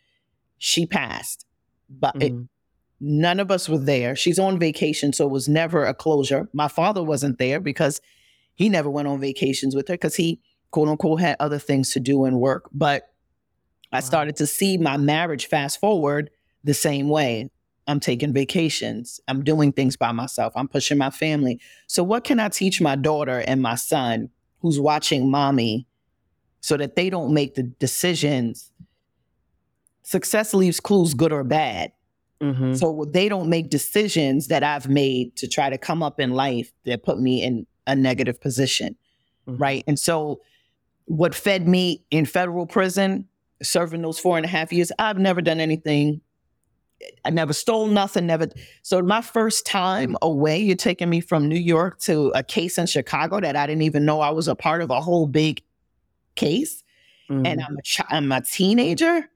she 0.57 0.87
passed. 0.87 1.47
But 1.89 2.21
it, 2.21 2.33
Mhm. 2.33 2.49
none 3.01 3.41
of 3.41 3.51
us 3.51 3.69
were 3.69 3.79
there. 3.79 4.17
She's 4.17 4.39
on 4.39 4.59
vacation, 4.59 5.13
so 5.13 5.27
it 5.27 5.31
was 5.31 5.49
never 5.49 5.85
a 5.85 5.95
closure. 5.95 6.49
My 6.53 6.69
father 6.69 7.03
wasn't 7.03 7.39
there 7.39 7.61
because 7.61 8.01
he 8.55 8.69
never 8.69 8.91
went 8.91 9.07
on 9.09 9.21
vacations 9.21 9.75
with 9.75 9.89
her 9.89 9.95
because 9.95 10.17
he, 10.17 10.41
quote 10.71 10.89
unquote, 10.89 11.21
had 11.21 11.37
other 11.39 11.59
things 11.59 11.93
to 11.93 12.01
do 12.01 12.25
and 12.25 12.41
work. 12.41 12.69
But 12.73 13.09
I 13.93 14.01
started 14.01 14.37
to 14.37 14.47
see 14.47 14.77
my 14.77 14.97
marriage 14.97 15.47
fast 15.47 15.81
forward 15.81 16.31
the 16.65 16.75
same 16.75 17.09
way. 17.09 17.51
I'm 17.89 17.99
taking 18.01 18.33
vacations. 18.33 19.21
I'm 19.27 19.43
doing 19.43 19.73
things 19.73 19.97
by 19.97 20.13
myself. 20.13 20.53
I'm 20.55 20.69
pushing 20.69 20.99
my 20.99 21.11
family. 21.11 21.59
So, 21.87 22.05
what 22.05 22.23
can 22.23 22.39
I 22.39 22.51
teach 22.51 22.81
my 22.81 22.95
daughter 22.95 23.43
and 23.47 23.63
my 23.63 23.75
son 23.75 24.29
who's 24.61 24.79
watching 24.79 25.31
mommy 25.31 25.87
so 26.61 26.77
that 26.77 26.95
they 26.97 27.09
don't 27.11 27.33
make 27.33 27.55
the 27.55 27.63
decisions? 27.65 28.71
Success 30.03 30.55
leaves 30.55 30.81
clues, 30.81 31.15
good 31.15 31.33
or 31.33 31.45
bad. 31.45 31.93
Mhm. 32.41 32.79
So 32.79 33.05
they 33.11 33.29
don't 33.29 33.49
make 33.49 33.69
decisions 33.69 34.47
that 34.49 34.63
I've 34.63 34.89
made 34.89 35.35
to 35.37 35.49
try 35.49 35.71
to 35.71 35.79
come 35.79 36.03
up 36.03 36.21
in 36.21 36.31
life 36.31 36.73
that 36.85 37.03
put 37.03 37.19
me 37.19 37.43
in 37.43 37.67
a 37.87 37.97
negative 37.97 38.41
position. 38.41 38.97
Mhm. 39.49 39.61
Right. 39.61 39.85
And 39.87 39.99
so 39.99 40.41
what 41.07 41.35
fed 41.35 41.67
me 41.67 42.05
in 42.11 42.27
federal 42.27 42.67
prison, 42.67 43.27
serving 43.63 44.03
those 44.03 44.19
four 44.19 44.37
and 44.37 44.47
a 44.47 44.49
half 44.49 44.73
years, 44.73 44.93
I've 44.99 45.19
never 45.19 45.41
done 45.41 45.59
anything. 45.59 46.21
I 47.25 47.31
never 47.31 47.53
stole 47.53 47.87
nothing, 47.87 48.27
never. 48.27 48.49
So 48.83 49.01
my 49.03 49.21
first 49.21 49.65
time 49.67 50.17
away, 50.23 50.59
you're 50.59 50.77
taking 50.77 51.09
me 51.09 51.21
from 51.21 51.49
New 51.49 51.59
York 51.59 52.01
to 52.01 52.33
a 52.35 52.43
case 52.43 52.77
in 52.79 52.87
Chicago 52.87 53.41
that 53.41 53.55
I 53.57 53.67
didn't 53.67 53.83
even 53.83 54.05
know 54.05 54.21
I 54.21 54.31
was 54.31 54.49
a 54.49 54.55
part 54.55 54.83
of 54.83 54.91
a 54.91 55.01
whole 55.01 55.27
big 55.27 55.63
case 56.35 56.83
and 57.29 57.47
Mhm. 57.47 57.65
I'm 57.69 57.77
a 57.77 57.83
chi- 57.83 58.17
I'm 58.17 58.33
a 58.33 58.41
teenager, 58.41 59.29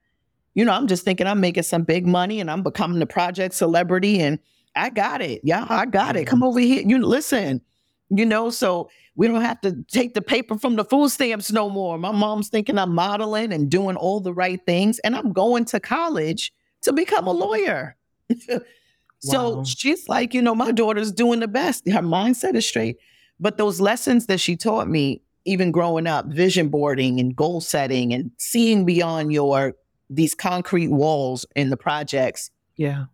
you 0.54 0.64
know, 0.64 0.73
I'm 0.73 0.87
just 0.87 1.04
thinking 1.04 1.26
I'm 1.26 1.40
making 1.40 1.64
some 1.64 1.83
big 1.83 2.07
money 2.07 2.40
and 2.40 2.50
I'm 2.50 2.62
becoming 2.62 2.99
the 2.99 3.07
project 3.07 3.54
celebrity 3.54 4.19
and 4.21 4.38
I 4.75 4.88
got 4.90 5.21
it. 5.21 5.40
Yeah, 5.45 5.66
I 5.69 5.85
got 5.87 6.16
it. 6.16 6.26
Come 6.26 6.42
over 6.42 6.59
here. 6.59 6.83
You 6.87 6.99
listen, 6.99 7.61
you 8.09 8.25
know, 8.25 8.49
so 8.50 8.88
we 9.14 9.28
don't 9.28 9.42
have 9.42 9.61
to 9.61 9.85
take 9.88 10.14
the 10.14 10.23
paper 10.23 10.57
from 10.59 10.76
the 10.76 10.85
food 10.85 11.11
stamps 11.11 11.52
no 11.52 11.69
more. 11.69 11.99
My 11.99 12.12
mom's 12.12 12.49
thinking 12.49 12.78
I'm 12.78 12.95
modeling 12.95 13.52
and 13.52 13.71
doing 13.71 13.97
all 13.97 14.21
the 14.21 14.33
right 14.33 14.61
things 14.64 14.99
and 15.00 15.14
I'm 15.14 15.33
going 15.33 15.66
to 15.66 15.78
college 15.81 16.52
to 16.83 16.93
become 16.93 17.27
a 17.27 17.33
lawyer. 17.33 17.97
so 19.21 19.65
she's 19.65 20.09
like, 20.09 20.35
you 20.35 20.43
know, 20.43 20.55
my 20.55 20.73
daughter's 20.73 21.12
doing 21.12 21.41
the 21.41 21.49
best. 21.49 21.89
Her 21.89 22.01
mindset 22.01 22.55
is 22.55 22.67
straight. 22.67 22.99
But 23.41 23.57
those 23.57 23.81
lessons 23.81 24.27
that 24.27 24.41
she 24.41 24.57
taught 24.57 24.89
me, 24.89 25.23
even 25.45 25.73
growing 25.73 26.07
up, 26.07 26.27
vision 26.27 26.69
boarding 26.69 27.19
and 27.19 27.35
goal 27.35 27.61
setting 27.61 28.12
and 28.12 28.31
seeing 28.39 28.85
beyond 28.85 29.33
your 29.33 29.75
these 30.09 30.35
concrete 30.35 30.89
walls 30.89 31.47
in 31.57 31.71
the 31.71 31.77
projects, 31.77 32.51
Yeah. 32.77 33.07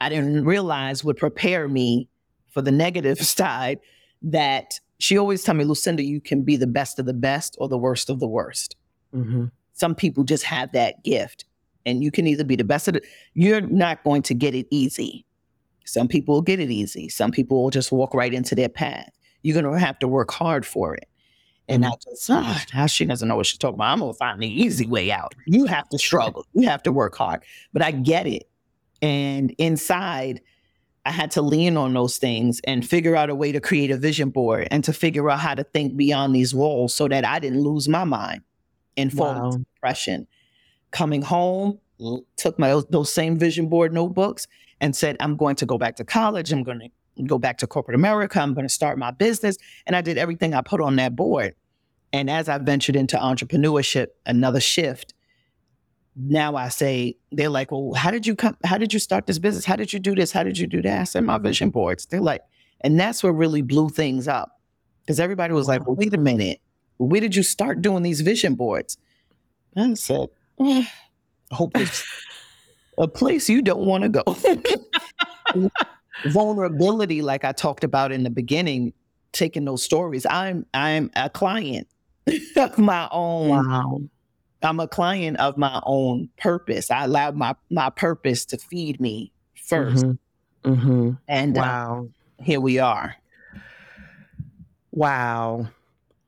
I 0.00 0.08
didn't 0.08 0.44
realize 0.44 1.02
would 1.02 1.16
prepare 1.16 1.66
me 1.68 2.08
for 2.50 2.62
the 2.62 2.70
negative 2.70 3.18
side 3.26 3.78
that 4.22 4.80
she 4.98 5.16
always 5.16 5.44
tell 5.44 5.54
me, 5.54 5.64
Lucinda, 5.64 6.02
you 6.02 6.20
can 6.20 6.42
be 6.42 6.56
the 6.56 6.66
best 6.66 6.98
of 6.98 7.06
the 7.06 7.14
best 7.14 7.56
or 7.58 7.68
the 7.68 7.78
worst 7.78 8.10
of 8.10 8.20
the 8.20 8.26
worst. 8.26 8.76
Mm-hmm. 9.14 9.46
Some 9.72 9.94
people 9.94 10.24
just 10.24 10.44
have 10.44 10.72
that 10.72 11.04
gift. 11.04 11.44
And 11.88 12.02
you 12.04 12.10
can 12.10 12.26
either 12.26 12.44
be 12.44 12.54
the 12.56 12.64
best 12.64 12.86
of 12.88 12.96
it. 12.96 13.04
you're 13.34 13.60
not 13.62 14.04
going 14.04 14.22
to 14.22 14.34
get 14.34 14.54
it 14.54 14.66
easy. 14.70 15.24
Some 15.84 16.06
people 16.06 16.34
will 16.34 16.42
get 16.42 16.60
it 16.60 16.70
easy. 16.70 17.08
Some 17.08 17.30
people 17.30 17.62
will 17.62 17.70
just 17.70 17.90
walk 17.90 18.12
right 18.12 18.34
into 18.34 18.54
their 18.54 18.68
path. 18.68 19.10
You're 19.42 19.60
gonna 19.60 19.78
have 19.78 19.98
to 20.00 20.08
work 20.08 20.30
hard 20.30 20.66
for 20.66 20.94
it. 20.94 21.08
And 21.70 21.84
I 21.84 21.90
just, 22.04 22.28
ah, 22.30 22.62
now 22.74 22.86
she 22.86 23.04
doesn't 23.04 23.28
know 23.28 23.36
what 23.36 23.46
she's 23.46 23.58
talking 23.58 23.76
about. 23.76 23.92
I'm 23.92 24.00
gonna 24.00 24.12
find 24.14 24.42
the 24.42 24.46
easy 24.48 24.86
way 24.86 25.10
out. 25.10 25.34
You 25.46 25.64
have 25.66 25.88
to 25.90 25.98
struggle. 25.98 26.44
You 26.52 26.68
have 26.68 26.82
to 26.82 26.92
work 26.92 27.16
hard. 27.16 27.42
But 27.72 27.82
I 27.82 27.90
get 27.92 28.26
it. 28.26 28.48
And 29.00 29.54
inside, 29.58 30.40
I 31.06 31.10
had 31.10 31.30
to 31.32 31.42
lean 31.42 31.76
on 31.78 31.94
those 31.94 32.18
things 32.18 32.60
and 32.64 32.86
figure 32.86 33.16
out 33.16 33.30
a 33.30 33.34
way 33.34 33.52
to 33.52 33.60
create 33.60 33.90
a 33.90 33.96
vision 33.96 34.28
board 34.30 34.68
and 34.70 34.84
to 34.84 34.92
figure 34.92 35.30
out 35.30 35.40
how 35.40 35.54
to 35.54 35.64
think 35.64 35.96
beyond 35.96 36.34
these 36.34 36.54
walls 36.54 36.94
so 36.94 37.08
that 37.08 37.24
I 37.24 37.38
didn't 37.38 37.62
lose 37.62 37.88
my 37.88 38.04
mind 38.04 38.42
and 38.96 39.10
fall 39.12 39.34
Wow. 39.34 39.46
into 39.46 39.58
depression. 39.74 40.26
Coming 40.90 41.22
home, 41.22 41.78
mm. 42.00 42.24
took 42.36 42.58
my 42.58 42.80
those 42.90 43.12
same 43.12 43.38
vision 43.38 43.68
board 43.68 43.92
notebooks 43.92 44.46
and 44.80 44.94
said, 44.94 45.16
I'm 45.20 45.36
going 45.36 45.56
to 45.56 45.66
go 45.66 45.78
back 45.78 45.96
to 45.96 46.04
college. 46.04 46.52
I'm 46.52 46.62
going 46.62 46.80
to 46.80 47.22
go 47.24 47.38
back 47.38 47.58
to 47.58 47.66
corporate 47.66 47.94
America. 47.94 48.40
I'm 48.40 48.54
going 48.54 48.66
to 48.66 48.72
start 48.72 48.98
my 48.98 49.10
business. 49.10 49.56
And 49.86 49.96
I 49.96 50.00
did 50.00 50.18
everything 50.18 50.54
I 50.54 50.62
put 50.62 50.80
on 50.80 50.96
that 50.96 51.16
board. 51.16 51.54
And 52.12 52.30
as 52.30 52.48
I 52.48 52.58
ventured 52.58 52.96
into 52.96 53.16
entrepreneurship, 53.16 54.08
another 54.24 54.60
shift, 54.60 55.14
now 56.16 56.56
I 56.56 56.68
say, 56.68 57.16
they're 57.30 57.50
like, 57.50 57.70
well, 57.70 57.92
how 57.94 58.10
did 58.10 58.26
you 58.26 58.34
come? 58.34 58.56
How 58.64 58.78
did 58.78 58.92
you 58.92 58.98
start 58.98 59.26
this 59.26 59.38
business? 59.38 59.64
How 59.64 59.76
did 59.76 59.92
you 59.92 59.98
do 59.98 60.14
this? 60.14 60.32
How 60.32 60.42
did 60.42 60.58
you 60.58 60.66
do 60.66 60.82
that? 60.82 61.00
I 61.00 61.04
said, 61.04 61.24
my 61.24 61.38
vision 61.38 61.70
boards. 61.70 62.06
They're 62.06 62.20
like, 62.20 62.42
and 62.80 62.98
that's 62.98 63.22
what 63.22 63.30
really 63.30 63.62
blew 63.62 63.88
things 63.88 64.26
up. 64.26 64.60
Because 65.02 65.20
everybody 65.20 65.52
was 65.54 65.68
like, 65.68 65.86
well, 65.86 65.96
wait 65.96 66.12
a 66.14 66.18
minute. 66.18 66.60
Where 66.98 67.20
did 67.20 67.36
you 67.36 67.42
start 67.42 67.82
doing 67.82 68.02
these 68.02 68.20
vision 68.20 68.56
boards? 68.56 68.96
I 69.76 69.94
said, 69.94 70.28
"Eh, 70.60 70.84
I 71.50 71.54
hope 71.54 71.76
it's 71.76 72.04
a 72.98 73.08
place 73.08 73.48
you 73.48 73.62
don't 73.62 73.86
want 73.86 74.02
to 74.04 74.08
go. 74.08 74.24
Vulnerability, 76.26 77.22
like 77.22 77.44
I 77.44 77.52
talked 77.52 77.84
about 77.84 78.10
in 78.10 78.24
the 78.24 78.30
beginning, 78.30 78.92
taking 79.32 79.64
those 79.64 79.82
stories. 79.82 80.26
I'm 80.28 80.66
I'm 80.74 81.10
a 81.14 81.30
client 81.30 81.86
of 82.56 82.76
my 82.78 83.08
own 83.12 83.50
Wow. 83.50 84.00
I'm 84.62 84.80
a 84.80 84.88
client 84.88 85.36
of 85.38 85.56
my 85.56 85.80
own 85.86 86.28
purpose. 86.38 86.90
I 86.90 87.04
allowed 87.04 87.36
my 87.36 87.54
my 87.70 87.90
purpose 87.90 88.44
to 88.46 88.58
feed 88.58 89.00
me 89.00 89.32
1st 89.70 90.18
Mm-hmm. 90.64 91.10
and 91.28 91.56
uh, 91.56 91.60
Wow. 91.60 92.08
here 92.40 92.60
we 92.60 92.80
are. 92.80 93.14
Wow. 94.90 95.68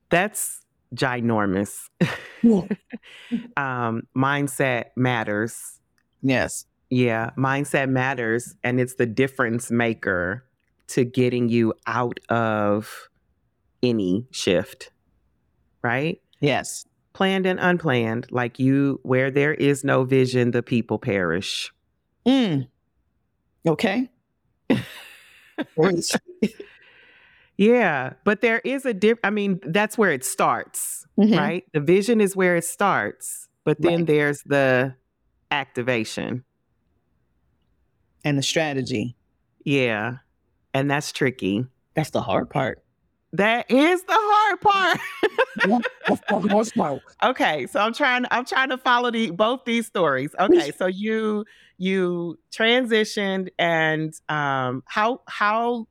That's 0.09 0.65
ginormous. 0.94 1.88
um, 3.56 4.02
mindset 4.16 4.87
matters. 4.97 5.78
Yes, 6.23 6.66
Yeah, 6.90 7.30
mindset 7.38 7.88
matters. 7.88 8.54
And 8.64 8.80
it's 8.80 8.94
the 8.94 9.06
difference 9.06 9.70
maker 9.70 10.44
to 10.88 11.04
getting 11.04 11.49
you 11.49 11.73
out 11.87 12.18
of 12.28 13.09
any 13.82 14.26
shift, 14.30 14.90
right? 15.82 16.20
yes, 16.40 16.85
Planned 17.12 17.44
and 17.47 17.59
unplanned. 17.61 18.26
Like 18.30 18.59
you, 18.59 19.00
where 19.02 19.30
there 19.30 19.52
is 19.54 19.82
no 19.85 20.04
vision, 20.04 20.52
the 20.52 20.62
people 20.62 20.99
perish. 20.99 21.73
mm. 22.26 22.66
okay. 23.66 24.09
Yeah, 27.61 28.14
but 28.25 28.40
there 28.40 28.61
is 28.64 28.87
a 28.87 28.94
diff. 28.94 29.18
I 29.23 29.29
mean, 29.29 29.61
that's 29.62 29.99
where 29.99 30.11
it 30.11 30.25
starts, 30.25 31.07
Mhm. 31.18 31.37
right? 31.37 31.64
The 31.75 31.81
vision 31.81 32.18
is 32.23 32.35
where 32.35 32.57
it 32.57 32.64
starts, 32.64 33.49
but 33.64 33.83
then 33.83 33.99
Right. 33.99 34.07
there's 34.07 34.42
the 34.46 34.94
activation. 35.51 36.44
And 38.25 38.38
the 38.38 38.42
strategy. 38.42 39.14
Yeah, 39.62 40.16
and 40.73 40.90
that's 40.90 41.12
tricky. 41.12 41.66
That's 41.94 42.09
the 42.11 42.23
hard 42.23 42.49
part. 42.49 42.83
That 43.35 43.70
is 43.70 44.03
the 44.05 44.16
hard 44.16 44.61
part. 44.62 44.99
That's 46.09 46.20
the 46.29 46.49
hard 46.49 46.73
part. 46.75 47.03
okay, 47.23 47.66
so 47.66 47.79
I'm 47.81 47.92
trying. 47.92 48.25
I'm 48.31 48.46
trying 48.46 48.70
to 48.70 48.79
follow 48.79 49.11
the 49.11 49.33
both 49.33 49.66
these 49.66 49.87
stories. 49.87 50.35
Okay, 50.40 50.73
so 50.79 50.87
you 50.87 51.44
you 51.77 52.38
transitioned, 52.53 53.51
and 53.59 54.14
um, 54.31 54.83
how 54.87 55.20
how 55.29 55.87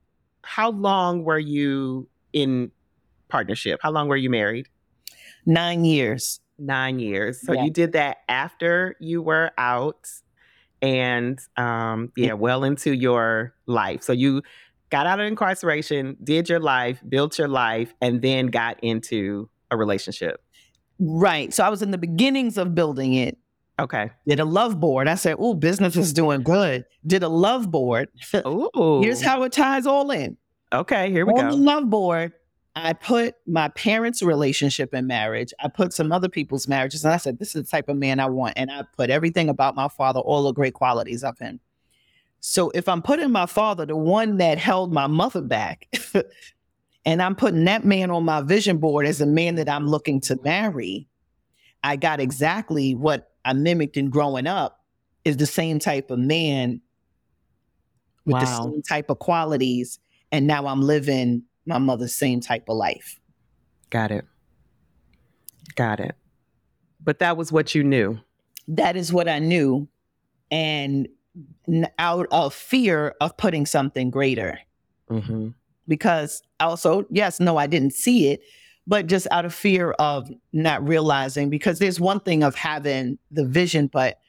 how 0.49 0.71
long 0.71 1.23
were 1.23 1.37
you 1.37 2.09
in 2.33 2.71
partnership? 3.27 3.79
How 3.83 3.91
long 3.91 4.07
were 4.07 4.17
you 4.17 4.31
married? 4.31 4.67
Nine 5.45 5.85
years. 5.85 6.39
Nine 6.57 6.97
years. 6.97 7.39
So 7.39 7.53
Yeah. 7.53 7.65
you 7.65 7.71
did 7.71 7.91
that 7.91 8.17
after 8.27 8.95
you 8.99 9.21
were 9.21 9.51
out, 9.59 10.07
and 10.81 11.39
um, 11.55 12.11
yeah, 12.17 12.33
well 12.33 12.63
into 12.63 12.95
your 12.95 13.53
life. 13.67 14.01
So 14.01 14.11
you 14.11 14.41
got 14.89 15.05
out 15.05 15.19
of 15.19 15.27
incarceration, 15.27 16.17
did 16.23 16.49
your 16.49 16.59
life, 16.59 16.99
built 17.07 17.37
your 17.37 17.47
life, 17.47 17.93
and 18.01 18.23
then 18.23 18.47
got 18.47 18.79
into 18.83 19.49
a 19.69 19.77
relationship. 19.77 20.41
Right. 20.97 21.53
So 21.53 21.63
I 21.63 21.69
was 21.69 21.83
in 21.83 21.91
the 21.91 21.99
beginnings 21.99 22.57
of 22.57 22.73
building 22.73 23.13
it. 23.13 23.37
Okay. 23.79 24.11
Did 24.27 24.39
a 24.39 24.45
love 24.45 24.79
board. 24.79 25.07
I 25.07 25.15
said, 25.15 25.37
"Oh, 25.39 25.53
business 25.53 25.95
is 25.95 26.11
doing 26.13 26.43
good." 26.43 26.85
Did 27.07 27.23
a 27.23 27.29
love 27.29 27.71
board. 27.71 28.09
Ooh. 28.35 29.01
Here's 29.01 29.21
how 29.21 29.43
it 29.43 29.53
ties 29.53 29.87
all 29.87 30.11
in. 30.11 30.37
Okay, 30.71 31.09
here 31.11 31.25
we 31.25 31.33
go. 31.33 31.39
on 31.39 31.49
the 31.49 31.55
love 31.55 31.89
board, 31.89 32.33
I 32.75 32.93
put 32.93 33.35
my 33.47 33.69
parents' 33.69 34.21
relationship 34.21 34.93
and 34.93 35.07
marriage. 35.07 35.53
I 35.59 35.69
put 35.69 35.93
some 35.93 36.11
other 36.11 36.29
people's 36.29 36.67
marriages, 36.67 37.03
and 37.03 37.13
I 37.13 37.17
said, 37.17 37.39
"This 37.39 37.55
is 37.55 37.63
the 37.63 37.71
type 37.71 37.89
of 37.89 37.97
man 37.97 38.19
I 38.19 38.27
want." 38.27 38.53
And 38.57 38.69
I 38.69 38.83
put 38.97 39.09
everything 39.09 39.49
about 39.49 39.75
my 39.75 39.87
father, 39.87 40.19
all 40.19 40.43
the 40.43 40.51
great 40.51 40.73
qualities 40.73 41.23
of 41.23 41.39
him. 41.39 41.59
So 42.41 42.69
if 42.71 42.87
I'm 42.87 43.01
putting 43.01 43.31
my 43.31 43.45
father, 43.45 43.85
the 43.85 43.95
one 43.95 44.37
that 44.37 44.57
held 44.57 44.93
my 44.93 45.07
mother 45.07 45.41
back, 45.41 45.87
and 47.05 47.21
I'm 47.21 47.35
putting 47.35 47.65
that 47.65 47.83
man 47.85 48.11
on 48.11 48.23
my 48.25 48.41
vision 48.41 48.77
board 48.77 49.05
as 49.05 49.21
a 49.21 49.25
man 49.25 49.55
that 49.55 49.69
I'm 49.69 49.87
looking 49.87 50.21
to 50.21 50.39
marry, 50.43 51.07
I 51.83 51.95
got 51.95 52.19
exactly 52.19 52.93
what 52.95 53.31
I 53.45 53.53
mimicked 53.53 53.97
in 53.97 54.09
growing 54.09 54.47
up. 54.47 54.77
Is 55.25 55.37
the 55.37 55.45
same 55.45 55.79
type 55.79 56.11
of 56.11 56.17
man 56.19 56.81
with 58.25 58.33
Wow. 58.33 58.39
the 58.39 58.45
same 58.71 58.81
type 58.81 59.09
of 59.09 59.19
qualities 59.19 59.99
and 60.31 60.47
now 60.47 60.65
I'm 60.65 60.81
living 60.81 61.43
my 61.65 61.77
mother's 61.77 62.15
same 62.15 62.39
type 62.39 62.69
of 62.69 62.77
life. 62.77 63.19
Got 63.89 64.11
it. 64.11 64.25
Got 65.75 65.99
it. 65.99 66.15
But 67.03 67.19
that 67.19 67.37
was 67.37 67.51
what 67.51 67.75
you 67.75 67.83
knew. 67.83 68.19
That 68.67 68.95
is 68.95 69.11
what 69.11 69.27
I 69.27 69.39
knew, 69.39 69.87
and 70.51 71.07
out 71.97 72.27
of 72.31 72.53
fear 72.53 73.15
of 73.21 73.35
putting 73.37 73.65
something 73.65 74.09
greater, 74.09 74.59
hmm 75.09 75.49
because 75.87 76.43
also, 76.59 77.05
yes, 77.09 77.39
no, 77.39 77.57
I 77.57 77.65
didn't 77.65 77.93
see 77.93 78.27
it, 78.29 78.41
but 78.89 79.05
just 79.05 79.27
out 79.29 79.45
of 79.45 79.53
fear 79.53 79.91
of 79.91 80.29
not 80.51 80.85
realizing. 80.85 81.49
Because 81.51 81.77
there's 81.77 81.99
one 81.99 82.19
thing 82.19 82.41
of 82.43 82.55
having 82.55 83.19
the 83.29 83.45
vision, 83.45 83.87
but 83.87 84.19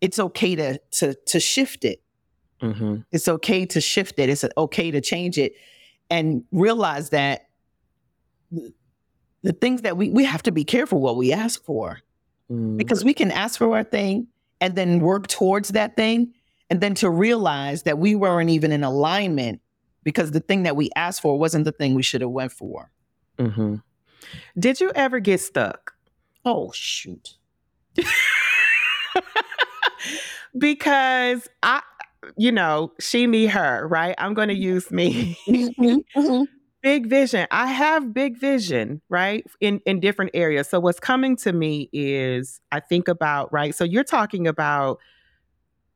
it's 0.00 0.18
okay 0.18 0.56
to 0.56 0.78
to 0.92 1.14
to 1.26 1.38
shift 1.38 1.84
it. 1.84 2.02
hmm 2.60 2.96
It's 3.12 3.28
okay 3.28 3.66
to 3.66 3.80
shift 3.80 4.18
it. 4.18 4.30
It's 4.30 4.44
okay 4.56 4.90
to 4.90 5.00
change 5.02 5.36
it, 5.38 5.52
and 6.10 6.42
realize 6.50 7.10
that 7.10 7.48
the 9.42 9.52
things 9.52 9.82
that 9.82 9.96
we 9.96 10.10
we 10.10 10.24
have 10.24 10.42
to 10.44 10.52
be 10.52 10.64
careful 10.64 11.00
what 11.00 11.16
we 11.16 11.32
ask 11.32 11.62
for. 11.64 12.00
mm 12.50 12.78
because 12.78 13.04
we 13.04 13.12
can 13.12 13.30
ask 13.30 13.58
for 13.58 13.78
a 13.78 13.84
thing 13.84 14.26
and 14.60 14.74
then 14.74 15.00
work 15.00 15.26
towards 15.26 15.68
that 15.70 15.96
thing 15.96 16.32
and 16.70 16.80
then 16.80 16.94
to 16.94 17.10
realize 17.10 17.82
that 17.82 17.98
we 17.98 18.14
weren't 18.14 18.48
even 18.50 18.72
in 18.72 18.82
alignment 18.84 19.60
because 20.02 20.30
the 20.30 20.40
thing 20.40 20.62
that 20.62 20.76
we 20.76 20.88
asked 20.96 21.20
for 21.20 21.38
wasn't 21.38 21.64
the 21.66 21.72
thing 21.72 21.94
we 21.94 22.02
should 22.02 22.22
have 22.22 22.30
went 22.30 22.52
for 22.52 22.90
hmm 23.38 23.74
Did 24.58 24.80
you 24.80 24.92
ever 24.94 25.20
get 25.20 25.40
stuck? 25.40 25.94
oh 26.48 26.70
shoot 26.72 27.34
because 30.56 31.48
I, 31.62 31.82
you 32.36 32.52
know, 32.52 32.92
she, 33.00 33.26
me, 33.26 33.46
her, 33.46 33.86
right? 33.86 34.14
I'm 34.18 34.34
going 34.34 34.48
to 34.48 34.54
use 34.54 34.90
me. 34.90 35.36
Mm-hmm. 35.48 36.42
big 36.82 37.06
vision. 37.06 37.48
I 37.50 37.66
have 37.66 38.14
big 38.14 38.38
vision, 38.38 39.02
right? 39.08 39.44
In 39.60 39.80
in 39.84 39.98
different 40.00 40.30
areas. 40.34 40.68
So 40.68 40.78
what's 40.78 41.00
coming 41.00 41.36
to 41.38 41.52
me 41.52 41.90
is 41.92 42.60
I 42.70 42.80
think 42.80 43.08
about, 43.08 43.52
right? 43.52 43.74
So 43.74 43.82
you're 43.84 44.04
talking 44.04 44.46
about 44.46 45.00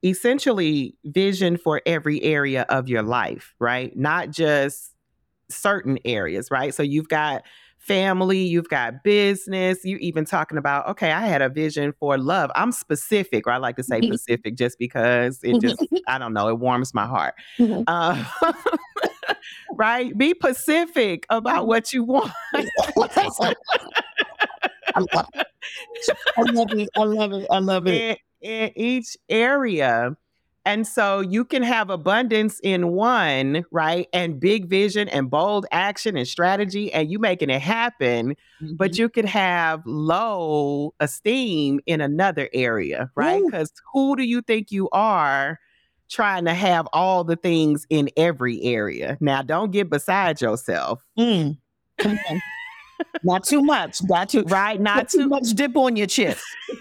essentially 0.04 0.96
vision 1.04 1.56
for 1.56 1.80
every 1.86 2.20
area 2.22 2.66
of 2.68 2.88
your 2.88 3.02
life, 3.02 3.54
right? 3.60 3.96
Not 3.96 4.30
just 4.30 4.92
certain 5.48 5.98
areas, 6.04 6.50
right? 6.50 6.74
So 6.74 6.82
you've 6.82 7.08
got 7.08 7.42
family, 7.82 8.38
you've 8.38 8.68
got 8.68 9.02
business, 9.02 9.84
you 9.84 9.96
even 9.98 10.24
talking 10.24 10.56
about, 10.56 10.88
okay, 10.88 11.10
I 11.12 11.26
had 11.26 11.42
a 11.42 11.48
vision 11.48 11.92
for 11.98 12.16
love. 12.16 12.50
I'm 12.54 12.72
specific, 12.72 13.46
or 13.46 13.50
I 13.50 13.56
like 13.56 13.76
to 13.76 13.82
say 13.82 14.00
mm-hmm. 14.00 14.12
Pacific 14.12 14.56
just 14.56 14.78
because 14.78 15.40
it 15.42 15.60
just, 15.60 15.80
mm-hmm. 15.80 15.96
I 16.06 16.18
don't 16.18 16.32
know, 16.32 16.48
it 16.48 16.58
warms 16.58 16.94
my 16.94 17.06
heart. 17.06 17.34
Mm-hmm. 17.58 17.82
Uh, 17.86 18.24
right? 19.74 20.16
Be 20.16 20.32
Pacific 20.34 21.26
about 21.28 21.66
what 21.66 21.92
you 21.92 22.04
want. 22.04 22.32
I 22.54 22.68
love 24.96 25.28
it. 25.34 25.46
I 26.36 26.42
love 26.42 26.72
it. 26.72 26.88
I 26.96 27.02
love 27.02 27.32
it. 27.32 27.46
I 27.50 27.58
love 27.58 27.86
it. 27.86 28.18
in, 28.40 28.50
in 28.50 28.72
each 28.76 29.16
area. 29.28 30.16
And 30.64 30.86
so 30.86 31.20
you 31.20 31.44
can 31.44 31.62
have 31.62 31.90
abundance 31.90 32.60
in 32.62 32.92
one, 32.92 33.64
right? 33.72 34.06
And 34.12 34.38
big 34.38 34.66
vision 34.68 35.08
and 35.08 35.28
bold 35.28 35.66
action 35.72 36.16
and 36.16 36.26
strategy, 36.26 36.92
and 36.92 37.10
you 37.10 37.18
making 37.18 37.50
it 37.50 37.60
happen. 37.60 38.36
But 38.60 38.92
Mhm. 38.92 38.98
you 38.98 39.08
could 39.08 39.24
have 39.24 39.82
low 39.86 40.94
esteem 41.00 41.80
in 41.86 42.00
another 42.00 42.48
area, 42.52 43.10
right? 43.16 43.42
Because 43.44 43.72
who 43.92 44.14
do 44.14 44.22
you 44.22 44.40
think 44.40 44.70
you 44.70 44.88
are 44.90 45.58
trying 46.08 46.44
to 46.44 46.54
have 46.54 46.86
all 46.92 47.24
the 47.24 47.36
things 47.36 47.84
in 47.90 48.08
every 48.16 48.62
area? 48.62 49.16
Now, 49.20 49.42
don't 49.42 49.72
get 49.72 49.90
beside 49.90 50.40
yourself, 50.40 51.02
Mm. 51.18 51.58
Come 51.98 52.18
on. 52.30 52.40
Not 53.24 53.44
too 53.44 53.62
much. 53.62 53.98
Not 54.04 54.28
too 54.28 54.42
right? 54.46 54.80
not 54.80 54.96
Not 54.96 55.08
too 55.08 55.18
to 55.22 55.28
much 55.28 55.50
dip 55.54 55.76
on 55.76 55.96
your 55.96 56.06
chip. 56.06 56.38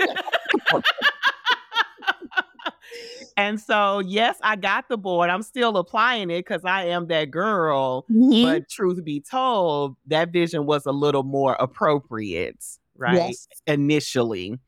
And 3.41 3.60
so, 3.60 3.99
yes, 3.99 4.38
I 4.43 4.56
got 4.56 4.88
the 4.88 4.97
board. 4.97 5.30
I'm 5.32 5.41
still 5.41 5.75
applying 5.77 6.30
it 6.30 6.45
because 6.45 6.63
I 6.63 6.86
am 6.86 7.08
that 7.08 7.32
girl. 7.32 8.06
Mhm. 8.12 8.43
But 8.43 8.69
truth 8.69 9.04
be 9.04 9.19
told, 9.19 9.95
that 10.08 10.32
vision 10.32 10.65
was 10.67 10.86
a 10.86 10.91
little 10.91 11.23
more 11.23 11.56
appropriate, 11.60 12.63
right? 12.95 13.15
Yes. 13.15 13.47
Initially. 13.65 14.60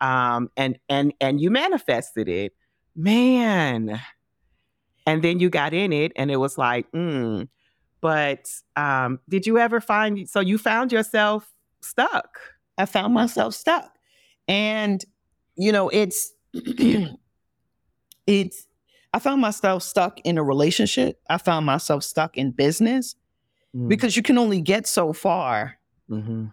Um, 0.00 0.50
and 0.56 0.78
and 0.88 1.12
and 1.20 1.40
you 1.40 1.50
manifested 1.50 2.28
it. 2.28 2.54
Man. 2.96 4.00
And 5.06 5.22
then 5.22 5.38
you 5.38 5.48
got 5.48 5.72
in 5.72 5.92
it 5.92 6.12
and 6.16 6.30
it 6.30 6.36
was 6.36 6.58
like, 6.58 6.90
mm. 6.92 7.48
But 8.00 8.48
um, 8.76 9.20
did 9.28 9.46
you 9.46 9.58
ever 9.58 9.80
find 9.80 10.28
so 10.28 10.40
you 10.40 10.58
found 10.58 10.92
yourself 10.92 11.50
stuck? 11.82 12.38
I 12.76 12.84
found 12.86 13.14
myself 13.14 13.54
stuck. 13.54 13.90
And, 14.48 15.04
you 15.56 15.72
know, 15.72 15.88
it's, 15.88 16.32
it's, 18.28 18.66
I 19.14 19.18
found 19.18 19.40
myself 19.40 19.82
stuck 19.82 20.20
in 20.20 20.36
a 20.38 20.42
relationship. 20.42 21.18
I 21.30 21.38
found 21.38 21.64
myself 21.66 22.04
stuck 22.04 22.36
in 22.36 22.50
business 22.52 23.14
Mm. 23.74 23.88
because 23.88 24.16
you 24.16 24.22
can 24.22 24.38
only 24.38 24.60
get 24.62 24.86
so 24.86 25.12
far 25.12 25.78
Mhm. 26.10 26.52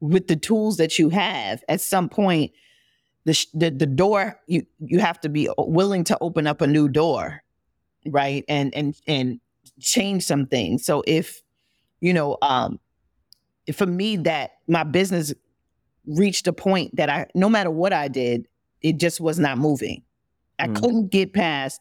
with 0.00 0.28
the 0.28 0.36
tools 0.36 0.76
that 0.76 0.96
you 0.98 1.08
have. 1.08 1.64
At 1.68 1.80
some 1.80 2.08
point, 2.08 2.52
the, 3.24 3.34
sh- 3.34 3.46
the, 3.54 3.70
the 3.70 3.86
door, 3.86 4.38
you, 4.46 4.64
you 4.78 5.00
have 5.00 5.20
to 5.22 5.28
be 5.28 5.48
willing 5.58 6.04
to 6.04 6.18
open 6.20 6.46
up 6.46 6.60
a 6.60 6.66
new 6.68 6.88
door, 6.88 7.42
right? 8.06 8.44
And, 8.48 8.72
and, 8.74 8.94
and 9.08 9.40
change 9.80 10.22
some 10.24 10.46
things. 10.46 10.84
So 10.84 11.02
if, 11.08 11.42
you 12.00 12.12
know, 12.12 12.38
um, 12.42 12.78
for 13.72 13.86
me, 13.86 14.16
that 14.18 14.52
my 14.68 14.84
business 14.84 15.32
reached 16.06 16.46
a 16.46 16.52
point 16.52 16.94
that 16.96 17.08
I, 17.10 17.26
no 17.34 17.48
matter 17.48 17.70
what 17.70 17.92
I 17.92 18.06
did, 18.08 18.46
it 18.80 18.98
just 18.98 19.20
was 19.20 19.38
not 19.40 19.58
moving. 19.58 20.02
I 20.62 20.68
Mm. 20.68 20.74
couldn't 20.76 21.08
get 21.10 21.32
past 21.32 21.80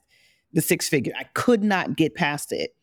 the 0.54 0.62
six 0.62 0.89
figure. 0.89 1.13
I 1.17 1.24
could 1.34 1.63
not 1.63 1.96
get 1.96 2.15
past 2.15 2.52
it. 2.52 2.76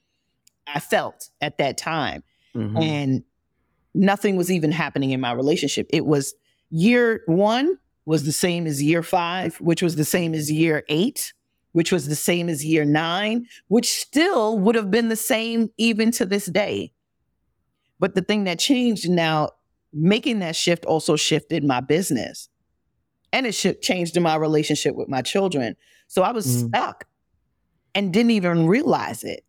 I 0.66 0.80
felt 0.80 1.30
at 1.40 1.58
that 1.58 1.76
time, 1.76 2.22
Mhm. 2.54 2.82
and 2.82 3.24
nothing 3.94 4.36
was 4.36 4.50
even 4.50 4.70
happening 4.70 5.10
in 5.10 5.20
my 5.20 5.32
relationship. 5.32 5.86
It 5.90 6.06
was 6.06 6.34
year 6.70 7.22
one 7.26 7.78
was 8.04 8.24
the 8.24 8.32
same 8.32 8.66
as 8.66 8.82
year 8.82 9.02
five, 9.02 9.56
which 9.56 9.82
was 9.82 9.96
the 9.96 10.04
same 10.04 10.34
as 10.34 10.50
year 10.50 10.84
eight, 10.88 11.32
which 11.72 11.90
was 11.92 12.06
the 12.08 12.16
same 12.16 12.48
as 12.48 12.64
year 12.64 12.84
nine, 12.84 13.46
which 13.68 13.90
still 14.00 14.58
would 14.58 14.74
have 14.74 14.90
been 14.90 15.08
the 15.08 15.16
same 15.16 15.70
even 15.76 16.10
to 16.12 16.24
this 16.24 16.46
day. 16.46 16.92
But 17.98 18.14
the 18.14 18.22
thing 18.22 18.44
that 18.44 18.58
changed 18.58 19.10
now, 19.10 19.50
making 19.92 20.38
that 20.38 20.54
shift 20.56 20.84
also 20.84 21.16
shifted 21.16 21.64
my 21.64 21.80
business. 21.80 22.48
And 23.32 23.46
it 23.46 23.54
shi 23.54 23.74
changed 23.74 24.16
in 24.16 24.22
my 24.22 24.36
relationship 24.36 24.94
with 24.94 25.08
my 25.08 25.22
children. 25.22 25.76
So 26.06 26.22
I 26.22 26.32
was 26.32 26.46
Mm. 26.46 26.68
stuck 26.68 27.04
and 27.94 28.12
didn't 28.12 28.30
even 28.32 28.66
realize 28.66 29.22
it. 29.24 29.44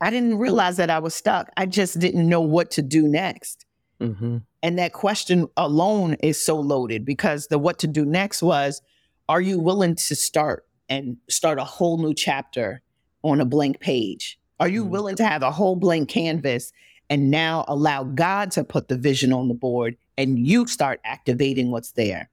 I 0.00 0.10
didn't 0.10 0.38
realize 0.38 0.76
that 0.78 0.90
I 0.90 0.98
was 0.98 1.14
stuck. 1.14 1.50
I 1.56 1.66
just 1.66 1.98
didn't 1.98 2.28
know 2.28 2.40
what 2.40 2.70
to 2.72 2.82
do 2.82 3.06
next. 3.06 3.66
Mhm. 4.00 4.42
And 4.62 4.78
that 4.78 4.92
question 4.92 5.46
alone 5.56 6.14
is 6.22 6.42
so 6.42 6.58
loaded 6.58 7.04
because 7.04 7.48
the 7.48 7.58
what 7.58 7.78
to 7.80 7.86
do 7.86 8.04
next 8.04 8.42
was 8.42 8.80
are 9.28 9.40
you 9.40 9.58
willing 9.58 9.94
to 9.94 10.16
start 10.16 10.66
and 10.88 11.16
start 11.28 11.58
a 11.58 11.64
whole 11.64 11.98
new 11.98 12.14
chapter 12.14 12.82
on 13.22 13.40
a 13.40 13.44
blank 13.44 13.78
page? 13.80 14.38
Are 14.58 14.68
you 14.68 14.84
Mm. 14.84 14.88
willing 14.88 15.16
to 15.16 15.24
have 15.24 15.42
a 15.42 15.52
whole 15.52 15.76
blank 15.76 16.08
canvas 16.08 16.72
and 17.08 17.30
now 17.30 17.64
allow 17.68 18.04
God 18.04 18.50
to 18.52 18.64
put 18.64 18.88
the 18.88 18.96
vision 18.96 19.32
on 19.32 19.48
the 19.48 19.54
board 19.54 19.96
and 20.16 20.38
you 20.38 20.66
start 20.66 21.00
activating 21.04 21.70
what's 21.70 21.92
there? 21.92 22.29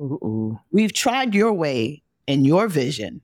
Ooh. 0.00 0.58
We've 0.70 0.92
tried 0.92 1.34
your 1.34 1.52
way 1.52 2.02
and 2.26 2.46
your 2.46 2.68
vision, 2.68 3.20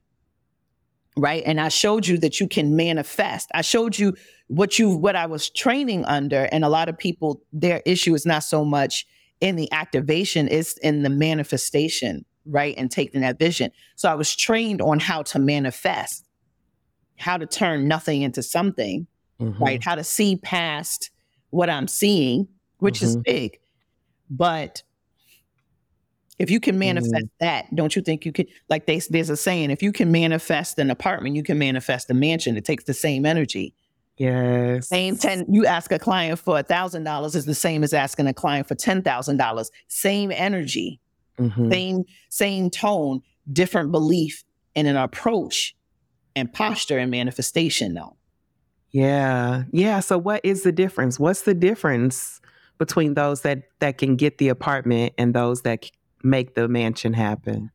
right? 1.17 1.43
And 1.45 1.59
I 1.61 1.69
showed 1.69 2.05
you 2.07 2.17
that 2.19 2.39
you 2.39 2.47
can 2.47 2.75
manifest. 2.75 3.49
I 3.53 3.61
showed 3.61 3.97
you 3.97 4.15
what 4.47 4.77
you 4.77 4.95
what 4.95 5.15
I 5.15 5.25
was 5.25 5.49
training 5.49 6.05
under, 6.05 6.47
and 6.51 6.63
a 6.65 6.69
lot 6.69 6.89
of 6.89 6.97
people 6.97 7.41
their 7.53 7.81
issue 7.85 8.13
is 8.13 8.25
not 8.25 8.43
so 8.43 8.65
much 8.65 9.05
in 9.41 9.55
the 9.55 9.71
activation, 9.71 10.47
it's 10.49 10.77
in 10.77 11.03
the 11.03 11.09
manifestation, 11.09 12.25
right? 12.45 12.73
And 12.77 12.89
taking 12.89 13.21
that 13.21 13.37
vision. 13.37 13.71
So 13.95 14.09
I 14.09 14.15
was 14.15 14.35
trained 14.35 14.81
on 14.81 14.99
how 14.99 15.23
to 15.23 15.39
manifest, 15.39 16.25
how 17.17 17.37
to 17.37 17.45
turn 17.45 17.87
nothing 17.87 18.21
into 18.21 18.41
something, 18.41 19.07
Mhm. 19.39 19.59
right? 19.59 19.83
How 19.83 19.95
to 19.95 20.03
see 20.03 20.37
past 20.37 21.11
what 21.49 21.69
I'm 21.69 21.87
seeing, 21.87 22.47
which 22.79 23.01
is 23.01 23.17
Mhm. 23.17 23.23
big. 23.23 23.59
But 24.29 24.83
if 26.37 26.49
you 26.51 26.59
can 26.59 26.77
manifest 26.77 27.27
that, 27.39 27.73
don't 27.75 27.95
you 27.95 28.01
think 28.01 28.25
you 28.25 28.31
could? 28.31 28.47
Like 28.69 28.85
they, 28.85 28.99
there's 29.09 29.29
a 29.29 29.37
saying: 29.37 29.71
if 29.71 29.81
you 29.81 29.91
can 29.91 30.11
manifest 30.11 30.77
an 30.79 30.89
apartment, 30.91 31.35
you 31.35 31.43
can 31.43 31.57
manifest 31.57 32.09
a 32.09 32.13
mansion. 32.13 32.57
It 32.57 32.65
takes 32.65 32.83
the 32.83 32.93
same 32.93 33.25
energy. 33.25 33.73
Yes. 34.17 34.87
Same 34.87 35.17
ten. 35.17 35.45
You 35.49 35.65
ask 35.65 35.91
a 35.91 35.99
client 35.99 36.39
for 36.39 36.59
a 36.59 36.63
thousand 36.63 37.03
dollars 37.03 37.35
is 37.35 37.45
the 37.45 37.55
same 37.55 37.83
as 37.83 37.93
asking 37.93 38.27
a 38.27 38.33
client 38.33 38.67
for 38.67 38.75
ten 38.75 39.01
thousand 39.01 39.37
dollars. 39.37 39.71
Same 39.87 40.31
energy, 40.31 40.99
Mhm. 41.37 41.71
same 41.71 42.03
same 42.29 42.69
tone, 42.69 43.21
different 43.51 43.91
belief 43.91 44.43
and 44.75 44.87
an 44.87 44.95
approach 44.97 45.75
and 46.35 46.51
posture 46.51 46.97
and 46.97 47.11
manifestation. 47.11 47.93
Though. 47.93 48.15
Yeah. 48.91 49.63
Yeah. 49.71 49.99
So 49.99 50.17
what 50.17 50.39
is 50.45 50.63
the 50.63 50.71
difference? 50.71 51.19
What's 51.19 51.41
the 51.41 51.53
difference 51.53 52.39
between 52.77 53.13
those 53.13 53.41
that 53.41 53.63
that 53.79 53.97
can 53.97 54.15
get 54.15 54.37
the 54.37 54.47
apartment 54.49 55.13
and 55.17 55.33
those 55.33 55.61
that 55.63 55.89
make 56.25 56.55
the 56.55 56.67
mansion 56.67 57.13
happen? 57.13 57.71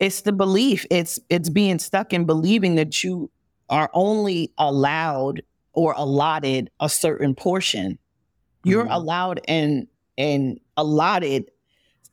it's 0.00 0.22
the 0.22 0.32
belief. 0.32 0.84
It's 0.90 1.20
it's 1.28 1.48
being 1.48 1.78
stuck 1.78 2.12
in 2.12 2.24
believing 2.24 2.74
that 2.74 3.04
you 3.04 3.30
are 3.68 3.88
only 3.94 4.52
allowed 4.58 5.42
or 5.74 5.94
allotted 5.96 6.70
a 6.80 6.88
certain 6.88 7.36
portion. 7.36 7.98
You're 8.64 8.86
Mhm. 8.86 8.94
allowed 8.96 9.40
and 9.46 9.86
and 10.18 10.58
allotted 10.76 11.52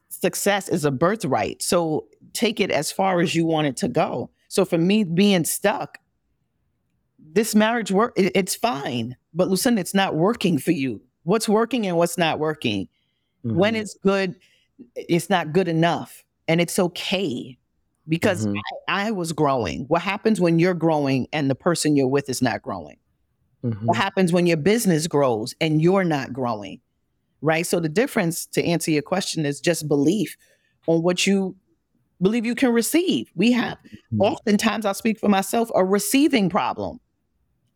success 0.10 0.70
is 0.70 0.86
a 0.86 0.92
birthright. 0.92 1.64
So 1.64 2.06
take 2.34 2.60
it 2.60 2.70
as 2.70 2.92
far 2.92 3.22
as 3.22 3.34
you 3.34 3.46
want 3.48 3.66
it 3.66 3.78
to 3.78 3.88
go. 3.88 4.30
So 4.50 4.66
for 4.66 4.78
me 4.78 5.04
being 5.04 5.44
stuck 5.46 5.98
this 7.32 7.54
marriage 7.56 7.92
work 7.92 8.14
it- 8.18 8.32
it's 8.36 8.54
fine. 8.56 9.16
But 9.34 9.50
lucinda 9.50 9.82
it's 9.82 9.94
not 9.96 10.16
working 10.16 10.58
for 10.60 10.72
you. 10.72 11.02
What's 11.24 11.50
working 11.50 11.88
and 11.88 11.98
what's 11.98 12.18
not 12.20 12.38
working? 12.40 12.88
When 13.42 13.74
Mhm. 13.74 13.78
it's 13.78 13.98
good, 14.04 14.36
it's 14.96 15.30
not 15.30 15.54
good 15.54 15.68
enough. 15.68 16.24
And 16.48 16.60
it's 16.62 16.80
okay 16.80 17.58
because 18.08 18.48
Mhm. 18.48 18.56
I, 18.88 19.08
I 19.08 19.12
was 19.12 19.34
growing. 19.34 19.86
What 19.88 20.02
happens 20.02 20.42
when 20.42 20.60
you're 20.60 20.74
growing 20.74 21.28
and 21.32 21.50
the 21.50 21.56
person 21.56 21.96
you're 21.96 22.08
with 22.08 22.30
is 22.30 22.42
not 22.42 22.62
growing? 22.62 22.98
Mhm. 23.64 23.84
What 23.84 23.98
happens 23.98 24.32
when 24.34 24.48
your 24.48 24.58
business 24.58 25.06
grows 25.08 25.54
and 25.62 25.82
you're 25.82 26.04
not 26.04 26.34
growing? 26.34 26.80
Right. 27.42 27.66
So 27.66 27.80
the 27.80 27.90
difference 27.90 28.46
to 28.48 28.64
answer 28.64 28.92
your 28.92 29.02
question 29.02 29.46
is 29.46 29.62
just 29.62 29.88
belief 29.88 30.36
on 30.88 31.04
what 31.04 31.26
you 31.28 31.56
believe 32.22 32.46
you 32.46 32.56
can 32.56 32.74
receive. 32.74 33.32
We 33.36 33.52
have 33.54 33.78
Mhm. 34.14 34.20
oftentimes, 34.22 34.86
I'll 34.86 34.94
speak 34.94 35.20
for 35.20 35.30
myself, 35.30 35.70
a 35.76 35.86
receiving 35.86 36.50
problem. 36.50 37.00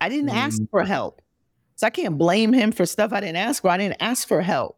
I 0.02 0.10
didn't 0.10 0.30
ask 0.32 0.62
Mm. 0.62 0.70
for 0.70 0.84
help. 0.84 1.22
So 1.76 1.88
I 1.88 1.92
can't 1.92 2.18
blame 2.18 2.52
him 2.52 2.72
for 2.74 2.86
stuff 2.86 3.14
I 3.14 3.22
didn't 3.22 3.38
ask 3.38 3.62
for. 3.62 3.70
I 3.70 3.78
didn't 3.78 4.02
ask 4.02 4.28
for 4.28 4.42
help. 4.42 4.78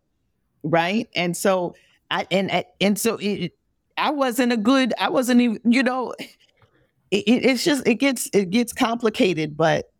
Right. 0.63 1.07
And 1.15 1.35
so 1.35 1.75
I 2.11 2.27
and 2.31 2.63
and 2.79 2.99
so 2.99 3.17
it, 3.19 3.53
I 3.97 4.11
wasn't 4.11 4.51
a 4.53 4.57
good, 4.57 4.93
I 4.99 5.09
wasn't 5.09 5.41
even, 5.41 5.59
you 5.65 5.83
know, 5.83 6.13
it, 6.19 7.23
it- 7.27 7.45
it's 7.45 7.63
just 7.63 7.87
it 7.87 7.95
gets 7.95 8.29
it 8.33 8.49
gets 8.49 8.73
complicated, 8.73 9.55
but 9.57 9.91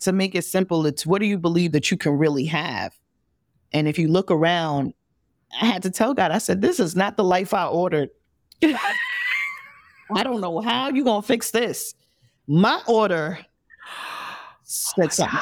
to 0.00 0.12
make 0.12 0.34
it 0.34 0.44
simple, 0.44 0.84
it's 0.86 1.06
what 1.06 1.20
do 1.20 1.26
you 1.26 1.38
believe 1.38 1.72
that 1.72 1.90
you 1.90 1.96
can 1.96 2.12
really 2.12 2.44
have? 2.46 2.92
And 3.72 3.88
if 3.88 3.98
you 3.98 4.08
look 4.08 4.30
around, 4.30 4.92
I 5.60 5.66
had 5.66 5.82
to 5.84 5.90
tell 5.90 6.14
God, 6.14 6.30
I 6.30 6.38
said, 6.38 6.60
this 6.60 6.78
is 6.80 6.94
not 6.94 7.16
the 7.16 7.24
life 7.24 7.54
I 7.54 7.66
ordered. 7.66 8.10
I 8.62 10.22
don't 10.22 10.40
know 10.40 10.60
how 10.60 10.90
you 10.90 11.04
gonna 11.04 11.22
fix 11.22 11.50
this. 11.50 11.94
My 12.46 12.80
order 12.86 13.38
said 14.62 15.12
something. 15.12 15.38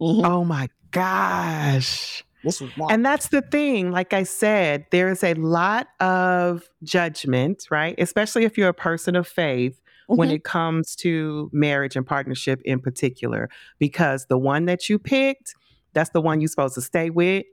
Mhm. 0.00 0.24
Oh 0.26 0.44
my 0.44 0.68
gosh. 0.90 2.24
This 2.42 2.60
was 2.60 2.70
not. 2.76 2.90
And 2.92 3.04
that's 3.04 3.28
the 3.28 3.42
thing. 3.42 3.90
Like 3.90 4.12
I 4.12 4.22
said, 4.22 4.86
there 4.90 5.08
is 5.10 5.22
a 5.22 5.34
lot 5.34 5.88
of 6.00 6.68
judgment, 6.82 7.66
right? 7.70 7.94
Especially 7.98 8.44
if 8.44 8.56
you're 8.56 8.68
a 8.68 8.74
person 8.74 9.16
of 9.16 9.26
faith 9.28 9.80
when 10.08 10.28
Mhm. 10.30 10.34
it 10.34 10.44
comes 10.44 10.96
to 10.96 11.50
marriage 11.52 11.96
and 11.96 12.06
partnership 12.06 12.60
in 12.64 12.80
particular, 12.80 13.48
because 13.78 14.26
the 14.26 14.38
one 14.38 14.64
that 14.64 14.88
you 14.88 14.98
picked, 14.98 15.54
that's 15.92 16.10
the 16.10 16.20
one 16.20 16.40
you're 16.40 16.48
supposed 16.48 16.74
to 16.74 16.80
stay 16.80 17.10
with 17.10 17.44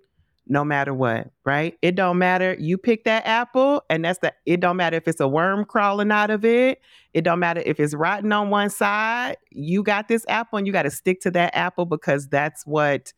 no 0.50 0.64
matter 0.64 0.94
what, 0.94 1.30
right? 1.44 1.78
It 1.82 1.96
don't 1.96 2.18
matter. 2.18 2.56
You 2.58 2.78
pick 2.78 3.04
that 3.04 3.28
apple 3.28 3.84
and 3.90 4.06
that's 4.06 4.20
the 4.20 4.34
it 4.46 4.62
don't 4.62 4.78
matter 4.78 4.96
if 4.96 5.06
it's 5.08 5.20
a 5.20 5.28
worm 5.28 5.66
crawling 5.66 6.10
out 6.10 6.30
of 6.30 6.46
it. 6.46 6.80
It 7.14 7.24
don't 7.24 7.40
matter 7.40 7.62
if 7.66 7.82
it's 7.82 7.94
rotten 7.94 8.32
on 8.32 8.50
one 8.50 8.70
side. 8.70 9.36
You 9.52 9.84
got 9.84 10.08
this 10.08 10.26
apple 10.30 10.58
and 10.58 10.66
you 10.66 10.72
got 10.72 10.84
to 10.84 10.90
stick 10.92 11.20
to 11.22 11.32
that 11.32 11.54
apple 11.54 11.86
because 11.86 12.30
that's 12.30 12.66
what 12.66 13.12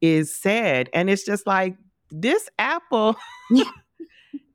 is 0.00 0.34
said. 0.34 0.88
And 0.92 1.08
it's 1.10 1.24
just 1.24 1.46
like 1.46 1.76
this 2.10 2.48
apple 2.58 3.16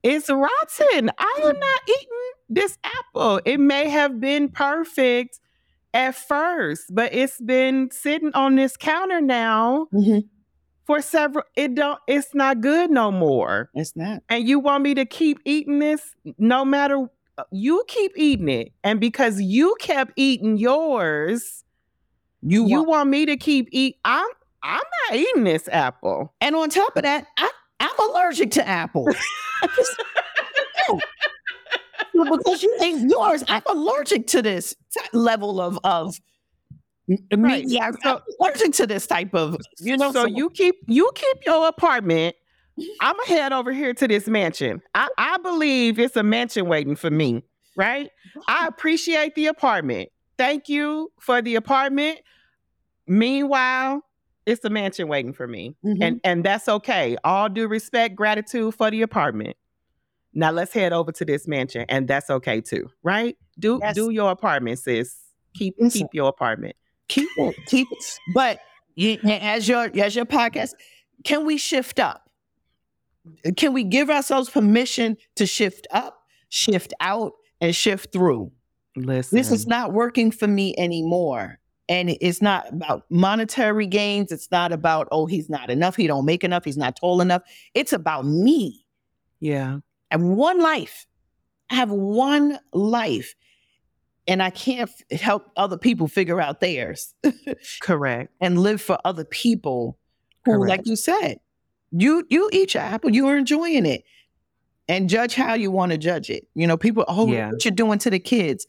is 0.03 0.29
rotten. 0.29 1.11
I 1.17 1.39
am 1.43 1.59
not 1.59 1.81
eating 1.87 2.31
this 2.49 2.77
apple. 2.83 3.41
It 3.45 3.59
may 3.59 3.89
have 3.89 4.19
been 4.19 4.49
perfect 4.49 5.39
at 5.93 6.15
first, 6.15 6.85
but 6.93 7.13
it's 7.13 7.39
been 7.41 7.89
sitting 7.91 8.31
on 8.33 8.55
this 8.55 8.77
counter 8.77 9.21
now 9.21 9.87
Mhm. 9.93 10.23
for 10.85 11.01
several 11.01 11.43
it 11.55 11.75
don't 11.75 11.99
it's 12.07 12.33
not 12.33 12.61
good 12.61 12.89
no 12.89 13.11
more. 13.11 13.69
It's 13.73 13.95
not. 13.95 14.23
And 14.29 14.47
you 14.47 14.59
want 14.59 14.83
me 14.83 14.93
to 14.95 15.05
keep 15.05 15.39
eating 15.45 15.79
this 15.79 16.15
no 16.37 16.63
matter 16.65 17.07
uh, 17.37 17.43
you 17.51 17.83
keep 17.87 18.11
eating 18.15 18.49
it. 18.49 18.73
And 18.83 18.99
because 18.99 19.41
you 19.41 19.75
kept 19.79 20.11
eating 20.15 20.57
yours, 20.57 21.63
You, 22.41 22.65
you 22.67 22.77
want, 22.77 22.87
want 22.89 23.09
me 23.09 23.25
to 23.27 23.37
keep 23.37 23.67
eat 23.71 23.97
I'm 24.03 24.27
I'm 24.63 24.81
not 25.09 25.17
eating 25.17 25.43
this 25.43 25.67
apple. 25.71 26.33
and 26.41 26.55
on 26.55 26.69
top 26.69 26.95
of 26.95 27.03
that, 27.03 27.25
I, 27.37 27.49
I'm 27.79 28.09
allergic 28.09 28.51
to 28.51 28.67
apples. 28.67 29.15
I 29.63 29.67
just- 29.75 30.01
No. 32.13 32.37
because 32.37 32.61
you 32.63 32.77
ain't 32.81 33.09
yours. 33.09 33.43
I'm 33.47 33.61
allergic 33.67 34.27
to 34.27 34.41
this 34.41 34.75
level 35.13 35.59
of 35.61 35.79
of 35.83 36.15
Right. 37.09 37.63
media. 37.63 37.79
I'm 37.81 37.93
So- 38.03 38.21
allergic 38.39 38.73
to 38.73 38.87
this 38.87 39.07
type 39.07 39.33
of 39.33 39.57
you 39.79 39.97
know. 39.97 40.11
so 40.11 40.25
you 40.25 40.49
keep 40.49 40.75
you 40.87 41.11
keep 41.15 41.37
your 41.45 41.67
apartment. 41.67 42.35
I'm 43.01 43.15
gonna 43.15 43.27
head 43.27 43.53
over 43.53 43.71
here 43.73 43.93
to 43.93 44.07
this 44.07 44.27
mansion. 44.27 44.81
I, 44.95 45.07
I 45.17 45.37
believe 45.39 45.99
it's 45.99 46.15
a 46.15 46.23
mansion 46.23 46.67
waiting 46.67 46.95
for 46.95 47.09
me, 47.11 47.43
right? 47.75 48.09
I 48.47 48.67
appreciate 48.67 49.35
the 49.35 49.47
apartment. 49.47 50.09
Thank 50.37 50.69
you 50.69 51.11
for 51.19 51.41
the 51.41 51.55
apartment. 51.55 52.19
Meanwhile, 53.07 54.01
it's 54.45 54.63
a 54.65 54.69
mansion 54.69 55.07
waiting 55.07 55.33
for 55.33 55.47
me. 55.47 55.75
Mhm. 55.85 55.97
And 56.01 56.21
and 56.23 56.43
that's 56.43 56.67
okay. 56.67 57.17
All 57.23 57.49
due 57.49 57.67
respect, 57.67 58.15
gratitude 58.15 58.73
for 58.75 58.89
the 58.91 59.01
apartment. 59.01 59.55
Now 60.33 60.51
let's 60.51 60.73
head 60.73 60.93
over 60.93 61.11
to 61.11 61.25
this 61.25 61.47
mansion, 61.47 61.85
and 61.89 62.07
that's 62.07 62.29
okay 62.29 62.61
too, 62.61 62.89
right? 63.03 63.37
Do 63.59 63.79
Yes. 63.81 63.95
do 63.95 64.09
your 64.11 64.31
apartment, 64.31 64.79
sis. 64.79 65.15
Keep 65.55 65.75
Listen. 65.79 65.99
keep 66.01 66.07
your 66.13 66.29
apartment. 66.29 66.75
keep 67.09 67.27
it, 67.37 67.55
keep 67.65 67.87
it. 67.91 68.19
But 68.33 68.59
you, 68.95 69.17
as 69.25 69.67
your 69.67 69.89
as 69.99 70.15
your 70.15 70.25
podcast, 70.25 70.71
can 71.25 71.45
we 71.45 71.57
shift 71.57 71.99
up? 71.99 72.29
Can 73.57 73.73
we 73.73 73.83
give 73.83 74.09
ourselves 74.09 74.49
permission 74.49 75.17
to 75.35 75.45
shift 75.45 75.85
up, 75.91 76.23
shift 76.49 76.93
out, 77.01 77.33
and 77.59 77.75
shift 77.75 78.11
through? 78.13 78.51
Listen. 78.95 79.37
This 79.37 79.51
is 79.51 79.67
not 79.67 79.93
working 79.93 80.31
for 80.31 80.47
me 80.47 80.73
anymore. 80.77 81.59
And 81.91 82.09
it's 82.21 82.41
not 82.41 82.71
about 82.71 83.03
monetary 83.09 83.85
gains. 83.85 84.31
It's 84.31 84.49
not 84.49 84.71
about, 84.71 85.09
oh, 85.11 85.25
he's 85.25 85.49
not 85.49 85.69
enough. 85.69 85.97
He 85.97 86.07
don't 86.07 86.23
make 86.25 86.43
enough. 86.43 86.63
He's 86.63 86.77
not 86.77 86.95
tall 86.95 87.19
enough. 87.19 87.41
It's 87.73 87.91
about 87.93 88.25
me. 88.25 88.85
yeah. 89.41 89.79
I 90.09 90.15
have 90.15 90.21
one 90.21 90.59
life. 90.61 91.05
I 91.69 91.75
have 91.75 91.89
one 91.91 92.59
life. 92.73 93.35
And 94.27 94.41
I 94.41 94.49
can't 94.51 94.89
f- 95.11 95.19
help 95.19 95.51
other 95.57 95.77
people 95.77 96.07
figure 96.07 96.39
out 96.39 96.59
theirs 96.61 97.13
Correct. 97.81 98.31
and 98.39 98.59
live 98.59 98.81
for 98.81 98.97
other 99.03 99.25
people 99.25 99.97
who, 100.45 100.51
Correct. 100.53 100.69
like 100.69 100.81
you 100.87 100.95
said, 100.95 101.39
you 101.91 102.25
you 102.29 102.49
eat 102.53 102.73
your 102.73 102.83
apple, 102.83 103.09
you 103.13 103.27
are 103.27 103.35
enjoying 103.37 103.85
it. 103.85 104.03
And 104.87 105.09
judge 105.09 105.33
how 105.35 105.53
you 105.55 105.71
want 105.71 105.91
to 105.93 105.97
judge 105.97 106.29
it. 106.29 106.47
You 106.55 106.67
know, 106.67 106.77
people, 106.77 107.03
oh, 107.07 107.27
Yeah. 107.31 107.51
what 107.51 107.63
you're 107.65 107.73
doing 107.73 107.99
to 107.99 108.09
the 108.09 108.19
kids. 108.19 108.65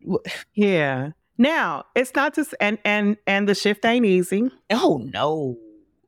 Yeah. 0.54 1.10
Now 1.38 1.84
it's 1.94 2.12
not 2.14 2.34
just 2.34 2.54
and 2.60 2.78
and 2.84 3.16
and 3.26 3.48
the 3.48 3.54
shift 3.54 3.84
ain't 3.84 4.04
easy. 4.04 4.50
Oh 4.70 4.98
no. 5.12 5.56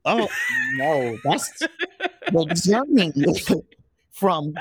Oh 0.05 0.29
no. 0.77 1.19
That's 1.25 1.51
the 2.31 2.45
journey 2.65 3.13
from 4.11 4.53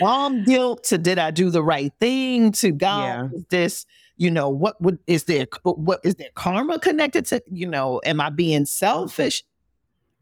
mom 0.00 0.44
guilt 0.44 0.84
to 0.84 0.98
did 0.98 1.18
I 1.18 1.30
do 1.30 1.50
the 1.50 1.62
right 1.62 1.92
thing 1.98 2.52
to 2.52 2.70
God 2.70 3.30
Yeah. 3.32 3.38
is 3.38 3.44
this, 3.50 3.86
you 4.16 4.30
know, 4.30 4.48
what 4.50 4.80
would 4.82 4.98
is 5.06 5.24
there 5.24 5.46
what 5.64 6.00
is 6.04 6.14
there 6.16 6.28
karma 6.34 6.78
connected 6.78 7.24
to, 7.26 7.42
you 7.50 7.66
know, 7.66 8.00
am 8.04 8.20
I 8.20 8.30
being 8.30 8.66
selfish? 8.66 9.42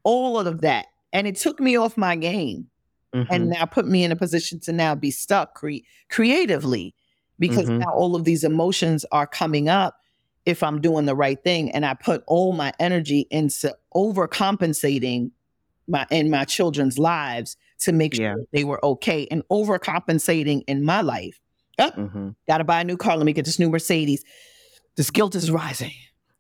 All 0.05 0.39
of 0.39 0.61
that. 0.63 0.87
And 1.13 1.27
it 1.27 1.37
took 1.37 1.59
me 1.61 1.77
off 1.77 1.97
my 1.97 2.15
game 2.17 2.69
and 3.13 3.27
Mhm. 3.29 3.47
now 3.49 3.65
put 3.65 3.87
me 3.89 4.05
in 4.05 4.13
a 4.13 4.17
position 4.17 4.61
to 4.61 4.73
now 4.73 4.95
be 4.95 5.11
stuck 5.11 5.55
cre- 5.55 5.85
creatively 6.11 6.95
because 7.39 7.69
Mhm. 7.69 7.79
now 7.79 7.93
all 7.93 8.15
of 8.17 8.25
these 8.25 8.45
emotions 8.45 9.05
are 9.13 9.27
coming 9.27 9.69
up 9.69 9.97
if 10.47 10.63
I'm 10.63 10.81
doing 10.81 11.05
the 11.07 11.15
right 11.15 11.43
thing 11.43 11.71
and 11.73 11.85
I 11.85 11.95
put 11.95 12.23
all 12.27 12.53
my 12.53 12.73
energy 12.81 13.27
into 13.31 13.77
overcompensating 13.95 15.31
my 15.87 16.07
in 16.11 16.31
my 16.31 16.45
children's 16.45 16.99
lives 16.99 17.57
to 17.81 17.93
make 17.93 18.15
sure 18.15 18.25
Yeah. 18.39 18.45
they 18.53 18.65
were 18.65 18.85
okay 18.85 19.27
and 19.31 19.43
overcompensating 19.49 20.63
in 20.67 20.85
my 20.85 21.01
life. 21.01 21.41
Oh, 21.79 21.91
Mhm. 21.91 22.35
gotta 22.49 22.65
buy 22.65 22.81
a 22.81 22.85
new 22.85 22.97
car. 22.97 23.17
Let 23.17 23.25
me 23.27 23.33
get 23.33 23.45
this 23.45 23.59
new 23.59 23.71
Mercedes. 23.71 24.25
This 24.97 25.11
guilt 25.11 25.35
is 25.35 25.51
rising. 25.51 25.93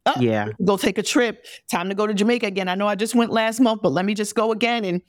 Oh, 0.04 0.20
Yeah. 0.20 0.48
go 0.64 0.76
take 0.76 0.98
a 0.98 1.02
trip. 1.02 1.44
Time 1.70 1.88
to 1.90 1.94
go 1.94 2.06
to 2.06 2.14
Jamaica 2.14 2.46
again. 2.46 2.68
I 2.68 2.74
know 2.74 2.87
I 2.88 2.94
just 2.94 3.14
went 3.14 3.30
last 3.30 3.61
month, 3.61 3.82
but 3.82 3.92
let 3.92 4.04
me 4.04 4.14
just 4.14 4.34
go 4.34 4.52
again 4.52 4.84
and 4.84 5.00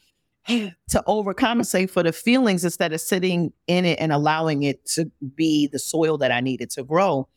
to 0.49 1.03
overcompensate 1.07 1.89
for 1.89 2.03
the 2.03 2.11
feelings 2.11 2.63
instead 2.63 2.91
of 2.93 2.99
sitting 3.01 3.53
in 3.67 3.85
it 3.85 3.99
and 3.99 4.11
allowing 4.11 4.63
it 4.63 4.85
to 4.87 5.05
be 5.35 5.67
the 5.67 5.79
soil 5.79 6.17
that 6.17 6.31
I 6.31 6.41
needed 6.41 6.69
to 6.71 6.83
grow. 6.83 7.27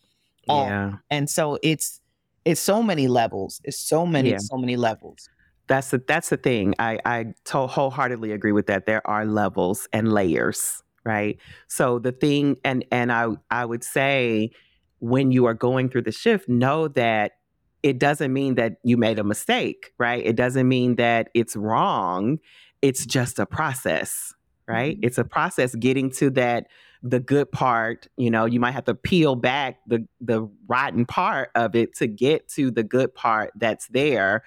on. 0.48 0.66
Yeah. 0.68 0.92
And 1.10 1.30
so 1.30 1.58
it's 1.62 2.00
it's 2.44 2.60
so 2.60 2.82
many 2.82 3.06
levels. 3.06 3.60
It's 3.62 3.78
so 3.78 4.04
many, 4.04 4.30
Yeah. 4.30 4.38
so 4.40 4.56
many 4.56 4.74
levels. 4.76 5.28
That's 5.68 5.90
the 5.90 6.02
that's 6.08 6.30
the 6.30 6.36
thing. 6.36 6.74
I 6.80 6.98
I 7.04 7.26
to- 7.44 7.68
wholeheartedly 7.68 8.32
agree 8.32 8.50
with 8.52 8.66
that. 8.66 8.86
There 8.86 9.06
are 9.06 9.24
levels 9.24 9.86
and 9.92 10.12
layers, 10.12 10.82
right? 11.04 11.38
So 11.68 12.00
the 12.00 12.10
thing, 12.10 12.56
and 12.64 12.84
and 12.90 13.12
I 13.12 13.28
I 13.52 13.64
would 13.64 13.84
say 13.84 14.50
when 14.98 15.30
you 15.30 15.44
are 15.46 15.54
going 15.54 15.88
through 15.88 16.02
the 16.02 16.12
shift, 16.12 16.48
know 16.48 16.88
that 16.88 17.32
it 17.84 17.98
doesn't 18.00 18.32
mean 18.32 18.56
that 18.56 18.78
you 18.82 18.96
made 18.96 19.18
a 19.20 19.24
mistake, 19.24 19.92
right? 19.98 20.24
It 20.24 20.34
doesn't 20.36 20.66
mean 20.68 20.96
that 20.96 21.28
it's 21.34 21.54
wrong. 21.56 22.38
It's 22.82 23.06
just 23.06 23.38
a 23.38 23.46
process, 23.46 24.34
right? 24.66 24.98
It's 25.02 25.18
a 25.18 25.24
process 25.24 25.74
getting 25.76 26.10
to 26.12 26.30
that 26.30 26.66
the 27.02 27.20
good 27.20 27.50
part. 27.52 28.08
You 28.16 28.30
know, 28.30 28.44
you 28.44 28.60
might 28.60 28.72
have 28.72 28.84
to 28.84 28.94
peel 28.94 29.36
back 29.36 29.78
the 29.86 30.06
the 30.20 30.48
rotten 30.66 31.06
part 31.06 31.50
of 31.54 31.74
it 31.74 31.94
to 31.96 32.06
get 32.06 32.48
to 32.50 32.70
the 32.70 32.82
good 32.82 33.14
part 33.14 33.52
that's 33.56 33.86
there 33.88 34.42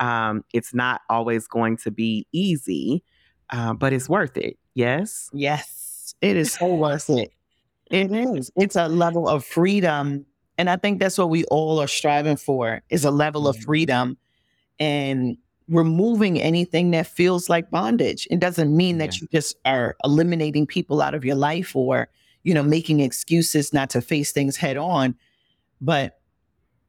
um, 0.00 0.44
it's 0.52 0.72
not 0.72 1.00
always 1.10 1.46
going 1.48 1.76
to 1.78 1.90
be 1.90 2.26
easy, 2.32 3.02
uh, 3.50 3.74
but 3.74 3.92
it's 3.92 4.08
worth 4.08 4.36
it. 4.36 4.56
Yes. 4.74 5.28
Yes, 5.32 6.14
it 6.20 6.36
is 6.36 6.52
so 6.52 6.66
worth 6.74 7.10
it. 7.10 7.32
It 7.90 8.12
is. 8.12 8.50
It's 8.56 8.76
a 8.76 8.88
level 8.88 9.28
of 9.28 9.44
freedom. 9.44 10.26
And 10.56 10.68
I 10.70 10.76
think 10.76 11.00
that's 11.00 11.18
what 11.18 11.30
we 11.30 11.44
all 11.46 11.80
are 11.80 11.88
striving 11.88 12.36
for 12.36 12.82
is 12.90 13.04
a 13.04 13.10
level 13.10 13.48
of 13.48 13.56
Mhm. 13.56 13.64
freedom 13.64 14.18
and 14.78 15.36
removing 15.68 16.40
anything 16.40 16.90
that 16.92 17.06
feels 17.06 17.48
like 17.48 17.70
bondage. 17.70 18.26
It 18.30 18.40
doesn't 18.40 18.74
mean 18.74 18.98
that 18.98 19.14
Yeah. 19.14 19.20
you 19.22 19.28
just 19.32 19.56
are 19.64 19.96
eliminating 20.04 20.66
people 20.66 21.02
out 21.02 21.14
of 21.14 21.24
your 21.24 21.36
life 21.36 21.76
or, 21.76 22.08
you 22.42 22.54
know, 22.54 22.62
making 22.62 23.00
excuses 23.00 23.72
not 23.72 23.90
to 23.90 24.00
face 24.00 24.32
things 24.32 24.56
head 24.56 24.76
on. 24.76 25.14
But 25.80 26.18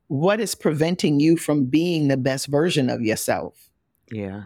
what 0.08 0.39
is 0.39 0.56
preventing 0.56 1.20
you 1.20 1.38
from 1.38 1.65
being 1.65 2.08
the 2.08 2.18
best 2.18 2.48
version 2.48 2.89
of 2.89 3.02
yourself? 3.02 3.70
Yeah. 4.12 4.44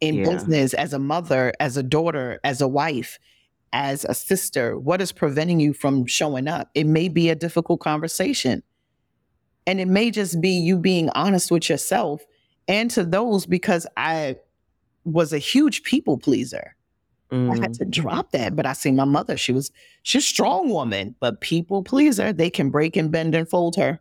in 0.00 0.14
Yeah. 0.14 0.24
business 0.30 0.74
as 0.74 0.92
a 0.92 0.98
mother, 1.00 1.52
as 1.58 1.76
a 1.76 1.82
daughter, 1.82 2.38
as 2.44 2.60
a 2.60 2.68
wife, 2.68 3.18
as 3.72 4.04
a 4.04 4.14
sister? 4.14 4.78
What 4.78 5.02
is 5.02 5.10
preventing 5.10 5.58
you 5.58 5.72
from 5.72 6.06
showing 6.06 6.46
up? 6.46 6.70
It 6.76 6.86
may 6.86 7.08
be 7.08 7.28
a 7.30 7.34
difficult 7.34 7.80
conversation. 7.80 8.62
And 9.66 9.80
it 9.80 9.88
may 9.88 10.12
just 10.12 10.40
be 10.40 10.50
you 10.50 10.78
being 10.78 11.10
honest 11.16 11.50
with 11.50 11.68
yourself 11.68 12.22
and 12.68 12.90
to 12.92 13.04
those 13.04 13.46
because 13.46 13.86
I 13.96 14.36
was 15.04 15.32
a 15.32 15.38
huge 15.38 15.82
people 15.82 16.18
pleaser. 16.18 16.76
Mm. 17.32 17.52
I 17.52 17.60
had 17.60 17.74
to 17.74 17.84
drop 17.84 18.30
that. 18.32 18.54
But 18.54 18.66
I 18.66 18.72
see 18.74 18.92
my 18.92 19.04
mother, 19.04 19.36
she 19.36 19.52
was 19.52 19.70
she's 20.02 20.22
a 20.22 20.26
strong 20.26 20.70
woman, 20.70 21.14
but 21.20 21.40
people 21.40 21.82
pleaser, 21.82 22.32
they 22.32 22.50
can 22.50 22.70
break 22.70 22.96
and 22.96 23.10
bend 23.10 23.34
and 23.34 23.48
fold 23.48 23.76
her. 23.76 24.00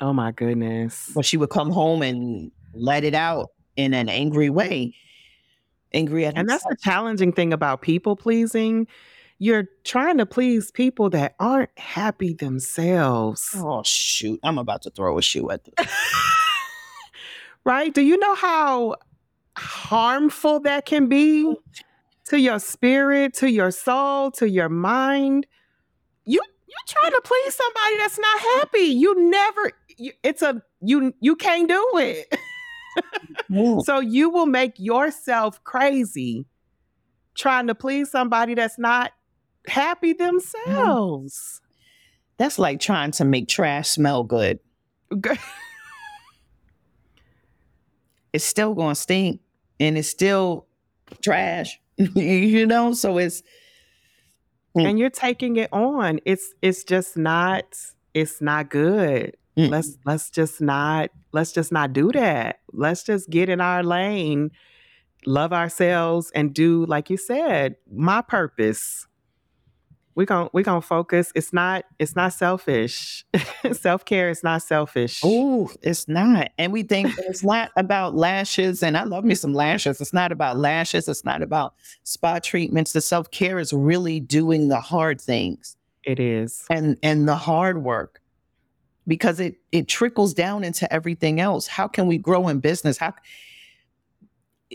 Oh 0.00 0.12
my 0.12 0.32
goodness. 0.32 1.10
But 1.14 1.24
she 1.24 1.36
would 1.36 1.50
come 1.50 1.70
home 1.70 2.02
and 2.02 2.50
let 2.74 3.04
it 3.04 3.14
out 3.14 3.50
in 3.76 3.94
an 3.94 4.08
angry 4.08 4.50
way. 4.50 4.94
Angry 5.92 6.24
at 6.24 6.36
And 6.36 6.48
that's 6.48 6.64
the 6.64 6.76
challenging 6.82 7.32
thing 7.32 7.52
about 7.52 7.82
people 7.82 8.16
pleasing. 8.16 8.86
You're 9.38 9.68
trying 9.84 10.18
to 10.18 10.26
please 10.26 10.70
people 10.70 11.10
that 11.10 11.34
aren't 11.38 11.76
happy 11.76 12.32
themselves. 12.32 13.50
Oh 13.56 13.82
shoot. 13.84 14.40
I'm 14.42 14.56
about 14.58 14.82
to 14.82 14.90
throw 14.90 15.18
a 15.18 15.22
shoe 15.22 15.50
at 15.50 15.64
the 15.64 15.72
right? 17.64 17.92
Do 17.92 18.02
you 18.02 18.18
know 18.18 18.34
how 18.34 18.96
harmful 19.56 20.60
that 20.60 20.86
can 20.86 21.08
be 21.08 21.54
to 22.26 22.40
your 22.40 22.58
spirit, 22.58 23.34
to 23.34 23.50
your 23.50 23.70
soul, 23.70 24.30
to 24.32 24.48
your 24.48 24.68
mind? 24.68 25.46
You 26.24 26.40
you're 26.66 26.86
trying 26.86 27.12
to 27.12 27.20
please 27.24 27.54
somebody 27.54 27.96
that's 27.98 28.18
not 28.18 28.40
happy. 28.40 28.86
You 28.86 29.30
never 29.30 29.72
you, 29.96 30.12
it's 30.22 30.42
a 30.42 30.62
you 30.80 31.12
you 31.20 31.36
can't 31.36 31.68
do 31.68 31.90
it. 31.94 32.34
So 33.84 34.00
you 34.00 34.30
will 34.30 34.46
make 34.46 34.74
yourself 34.78 35.62
crazy 35.64 36.46
trying 37.34 37.66
to 37.66 37.74
please 37.74 38.10
somebody 38.10 38.54
that's 38.54 38.78
not 38.78 39.12
happy 39.66 40.14
mm-hmm. 40.14 40.24
themselves. 40.24 41.60
That's 42.38 42.58
like 42.58 42.80
trying 42.80 43.12
to 43.12 43.24
make 43.24 43.48
trash 43.48 43.88
smell 43.88 44.24
good. 44.24 44.58
It's 48.32 48.44
still 48.44 48.74
gonna 48.74 48.94
stink 48.94 49.40
and 49.78 49.98
it's 49.98 50.08
still 50.08 50.66
trash. 51.22 51.78
you 51.96 52.66
know, 52.66 52.92
so 52.94 53.18
it's 53.18 53.42
and 54.74 54.98
you're 54.98 55.10
taking 55.10 55.56
it 55.56 55.68
on. 55.72 56.20
It's 56.24 56.54
it's 56.62 56.84
just 56.84 57.16
not 57.16 57.64
it's 58.14 58.40
not 58.40 58.70
good. 58.70 59.36
Mm. 59.56 59.70
Let's 59.70 59.98
let's 60.04 60.30
just 60.30 60.60
not 60.60 61.10
let's 61.32 61.52
just 61.52 61.72
not 61.72 61.92
do 61.92 62.10
that. 62.12 62.60
Let's 62.72 63.02
just 63.02 63.28
get 63.28 63.48
in 63.48 63.60
our 63.60 63.82
lane, 63.82 64.50
love 65.26 65.52
ourselves 65.52 66.30
and 66.34 66.54
do 66.54 66.86
like 66.86 67.10
you 67.10 67.16
said, 67.16 67.76
my 67.90 68.22
purpose. 68.22 69.06
We're 70.14 70.26
going 70.26 70.50
we 70.52 70.62
going 70.62 70.80
to 70.80 70.86
focus. 70.86 71.32
It's 71.34 71.52
not 71.52 71.84
it's 71.98 72.14
not 72.14 72.32
selfish. 72.34 73.24
Self-care 73.72 74.28
is 74.28 74.42
not 74.42 74.62
selfish. 74.62 75.20
Oh, 75.24 75.70
it's 75.82 76.06
not. 76.06 76.50
And 76.58 76.72
we 76.72 76.82
think 76.82 77.14
it's 77.18 77.42
not 77.42 77.70
about 77.76 78.14
lashes. 78.14 78.82
And 78.82 78.96
I 78.96 79.04
love 79.04 79.24
me 79.24 79.34
some 79.34 79.54
lashes. 79.54 80.00
It's 80.00 80.12
not 80.12 80.30
about 80.30 80.58
lashes. 80.58 81.08
It's 81.08 81.24
not 81.24 81.40
about 81.42 81.74
spa 82.04 82.38
treatments. 82.40 82.92
The 82.92 83.00
self 83.00 83.30
care 83.30 83.58
is 83.58 83.72
really 83.72 84.20
doing 84.20 84.68
the 84.68 84.80
hard 84.80 85.20
things 85.20 85.76
It 86.04 86.20
is. 86.20 86.64
and 86.70 86.98
and 87.02 87.26
the 87.26 87.36
hard 87.36 87.82
work 87.82 88.20
because 89.06 89.40
it 89.40 89.56
it 89.72 89.88
trickles 89.88 90.34
down 90.34 90.62
into 90.62 90.92
everything 90.92 91.40
else. 91.40 91.66
How 91.66 91.88
can 91.88 92.06
we 92.06 92.18
grow 92.18 92.48
in 92.48 92.60
business? 92.60 92.98
How 92.98 93.14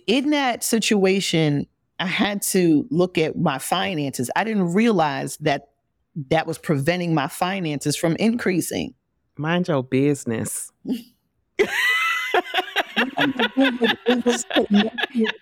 in 0.08 0.30
that 0.32 0.64
situation, 0.64 1.68
I 2.00 2.06
had 2.06 2.42
to 2.44 2.88
look 2.92 3.18
at 3.18 3.38
my 3.38 3.58
finances. 3.58 4.30
I 4.36 4.44
didn't 4.44 4.74
realize 4.74 5.38
that 5.38 5.70
that 6.30 6.48
was 6.48 6.58
preventing 6.58 7.14
my 7.14 7.28
finances 7.28 7.96
from 7.96 8.16
increasing. 8.18 8.94
Mind 9.38 9.68
your 9.68 9.84
business. 9.84 10.72
It 12.96 14.26
was 14.26 14.46
connected. 14.46 15.34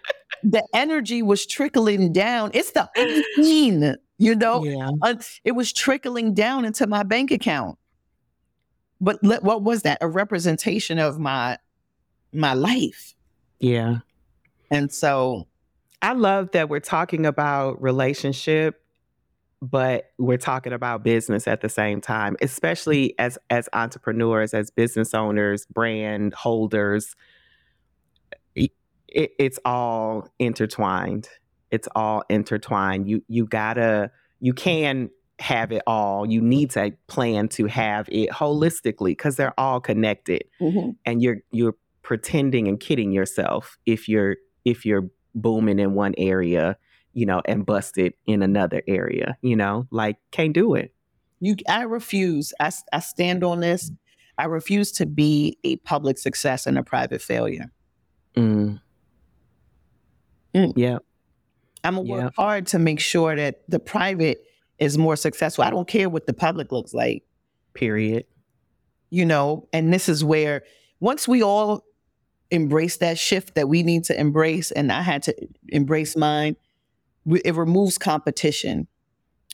the 0.43 0.63
energy 0.73 1.21
was 1.21 1.45
trickling 1.45 2.13
down. 2.13 2.51
It's 2.53 2.71
the 2.71 2.89
unseen, 2.95 3.95
you 4.17 4.35
know. 4.35 4.63
Yeah. 4.63 4.91
Uh, 5.01 5.15
it 5.43 5.53
was 5.53 5.71
trickling 5.73 6.33
down 6.33 6.65
into 6.65 6.87
my 6.87 7.03
bank 7.03 7.31
account. 7.31 7.77
But 9.01 9.21
le- 9.23 9.41
what 9.41 9.63
was 9.63 9.81
that? 9.83 9.97
A 10.01 10.07
representation 10.07 10.99
of 10.99 11.19
my 11.19 11.57
my 12.31 12.53
life. 12.53 13.13
Yeah. 13.59 13.99
And 14.71 14.91
so, 14.91 15.47
I 16.05 16.13
love 16.13 16.51
that 16.51 16.69
we're 16.69 16.81
talking 16.81 17.25
about 17.25 17.81
relationship, 17.81 18.79
but 19.59 20.11
we're 20.19 20.37
talking 20.37 20.71
about 20.71 21.03
business 21.03 21.47
at 21.47 21.61
the 21.61 21.69
same 21.69 21.99
time, 21.99 22.37
especially 22.43 23.17
as 23.17 23.39
as 23.49 23.67
entrepreneurs, 23.73 24.53
as 24.53 24.69
business 24.69 25.15
owners, 25.15 25.65
brand 25.65 26.35
holders. 26.35 27.15
It, 28.53 28.71
it's 29.07 29.57
all 29.65 30.29
intertwined. 30.37 31.27
It's 31.71 31.87
all 31.95 32.23
intertwined. 32.29 33.09
You 33.09 33.23
you 33.27 33.47
gotta 33.47 34.11
you 34.39 34.53
can 34.53 35.09
have 35.39 35.71
it 35.71 35.81
all. 35.87 36.29
You 36.29 36.39
need 36.39 36.69
to 36.71 36.93
plan 37.07 37.47
to 37.47 37.65
have 37.65 38.07
it 38.09 38.29
holistically 38.29 39.09
because 39.09 39.37
they're 39.37 39.59
all 39.59 39.79
connected 39.79 40.43
mm-hmm. 40.61 40.91
and 41.03 41.23
you're 41.23 41.37
you're 41.49 41.77
pretending 42.03 42.67
and 42.67 42.79
kidding 42.79 43.11
yourself 43.11 43.79
if 43.87 44.07
you're 44.07 44.35
if 44.65 44.85
you're 44.85 45.09
booming 45.35 45.79
in 45.79 45.93
one 45.93 46.15
area 46.17 46.77
you 47.13 47.25
know 47.25 47.41
and 47.45 47.65
busted 47.65 48.13
in 48.25 48.41
another 48.41 48.81
area 48.87 49.37
you 49.41 49.55
know 49.55 49.85
like 49.91 50.17
can't 50.31 50.53
do 50.53 50.73
it 50.75 50.95
you 51.39 51.55
I 51.67 51.83
refuse. 51.83 52.53
I, 52.59 52.71
I 52.91 52.99
stand 52.99 53.43
on 53.43 53.59
this. 53.59 53.91
I 54.37 54.45
refuse 54.45 54.91
to 54.93 55.05
be 55.05 55.57
a 55.63 55.77
public 55.77 56.17
success 56.17 56.65
and 56.65 56.77
a 56.77 56.83
private 56.83 57.21
failure. 57.21 57.71
mm. 58.35 58.79
Mm. 60.53 60.73
yeah 60.75 60.99
I'm 61.83 61.95
gonna 61.95 62.07
work 62.09 62.33
hard 62.35 62.67
to 62.67 62.79
make 62.79 62.99
sure 63.01 63.35
that 63.35 63.61
the 63.67 63.79
private 63.79 64.41
is 64.79 64.97
more 64.97 65.15
successful. 65.15 65.63
I 65.65 65.69
don't 65.69 65.87
care 65.87 66.09
what 66.09 66.27
the 66.27 66.33
public 66.33 66.71
looks 66.71 66.93
like. 66.93 67.23
period 67.73 68.25
you 69.09 69.25
know 69.25 69.67
and 69.73 69.93
this 69.93 70.07
is 70.09 70.23
where 70.23 70.63
once 70.99 71.27
we 71.27 71.43
all 71.43 71.83
embrace 72.51 72.97
that 72.97 73.17
shift 73.17 73.55
that 73.55 73.67
we 73.69 73.83
need 73.83 74.03
to 74.05 74.19
embrace 74.19 74.71
and 74.71 74.91
i 74.91 75.01
had 75.01 75.23
to 75.23 75.33
embrace 75.69 76.15
mine. 76.15 76.55
It 77.43 77.55
removes 77.55 77.97
competition. 77.97 78.87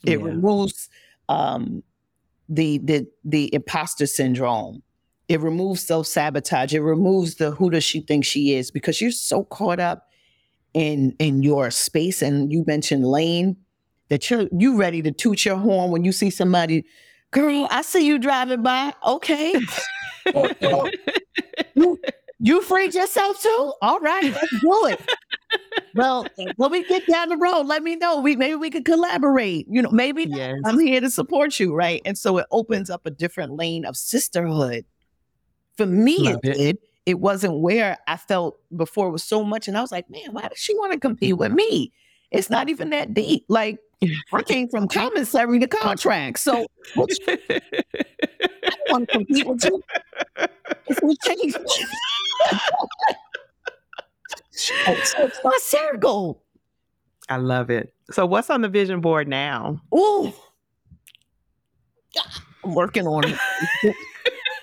It 0.04 0.18
Yeah. 0.20 0.26
removes 0.26 0.88
um 1.28 1.82
the 2.48 2.78
the 2.78 3.06
the 3.24 3.54
imposter 3.54 4.06
syndrome. 4.06 4.82
It 5.28 5.40
removes 5.40 5.86
self-sabotage. 5.86 6.74
It 6.74 6.80
removes 6.80 7.36
the 7.36 7.52
who 7.52 7.70
does 7.70 7.84
she 7.84 8.00
think 8.02 8.24
she 8.26 8.54
is 8.54 8.70
because 8.70 9.00
you're 9.00 9.10
so 9.10 9.44
caught 9.44 9.80
up 9.80 10.06
in 10.74 11.14
in 11.18 11.42
your 11.42 11.70
space 11.70 12.20
and 12.22 12.52
you 12.52 12.64
mentioned 12.66 13.06
lane 13.06 13.56
that 14.10 14.28
you're 14.30 14.48
you 14.52 14.76
ready 14.76 15.00
to 15.02 15.12
toot 15.12 15.44
your 15.46 15.56
horn 15.56 15.90
when 15.90 16.04
you 16.04 16.12
see 16.12 16.28
somebody 16.30 16.84
girl 17.30 17.66
i 17.70 17.80
see 17.82 18.06
you 18.06 18.18
driving 18.18 18.62
by. 18.62 18.92
Okay. 19.06 19.54
You, 21.74 21.98
you 22.42 22.60
freed 22.60 22.92
yourself 22.92 23.40
too? 23.40 23.48
Oh, 23.52 23.74
all 23.80 24.00
right, 24.00 24.24
let's 24.24 24.60
do 24.60 24.86
it. 24.86 25.00
well, 25.94 26.26
when 26.56 26.72
we 26.72 26.82
get 26.84 27.06
down 27.06 27.28
the 27.28 27.36
road, 27.36 27.62
let 27.62 27.84
me 27.84 27.94
know. 27.94 28.20
We 28.20 28.34
maybe 28.34 28.56
we 28.56 28.68
could 28.68 28.84
collaborate. 28.84 29.66
You 29.70 29.80
know, 29.80 29.90
maybe 29.90 30.26
yes 30.28 30.58
I'm 30.64 30.80
here 30.80 31.00
to 31.00 31.08
support 31.08 31.60
you, 31.60 31.72
right? 31.72 32.02
And 32.04 32.18
so 32.18 32.38
it 32.38 32.46
opens 32.50 32.90
up 32.90 33.06
a 33.06 33.10
different 33.10 33.52
lane 33.52 33.84
of 33.84 33.96
sisterhood. 33.96 34.84
For 35.76 35.86
me, 35.86 36.18
Love 36.18 36.40
it 36.42 36.48
it. 36.48 36.56
did. 36.56 36.78
It 37.06 37.20
wasn't 37.20 37.60
where 37.60 37.98
I 38.08 38.16
felt 38.16 38.58
before. 38.76 39.08
It 39.08 39.12
was 39.12 39.24
so 39.24 39.44
much, 39.44 39.68
and 39.68 39.78
I 39.78 39.80
was 39.80 39.92
like, 39.92 40.10
man, 40.10 40.32
why 40.32 40.48
does 40.48 40.58
she 40.58 40.74
want 40.74 40.92
to 40.92 40.98
compete 40.98 41.36
with 41.36 41.52
me? 41.52 41.92
It's 42.32 42.50
not 42.50 42.68
even 42.70 42.90
that 42.90 43.14
deep. 43.14 43.44
Like 43.48 43.78
I 44.32 44.42
came 44.46 44.68
from 44.68 44.88
commissary 44.88 45.60
to 45.60 45.68
contract, 45.68 46.40
so 46.40 46.66
I 46.96 47.60
want 48.90 49.08
to 49.08 49.18
compete 49.18 49.46
with 49.46 49.64
you. 49.64 49.82
If 50.92 51.02
we 51.02 51.16
change, 51.24 51.54
so 54.50 54.74
it's 54.84 55.40
my 55.42 55.58
circle. 55.60 56.42
i 57.28 57.36
love 57.36 57.70
it 57.70 57.94
so 58.10 58.26
what's 58.26 58.50
on 58.50 58.60
the 58.60 58.68
vision 58.68 59.00
board 59.00 59.26
now 59.26 59.80
Ooh, 59.94 60.32
I'm 62.64 62.74
working 62.74 63.06
on 63.06 63.24
it. 63.26 63.94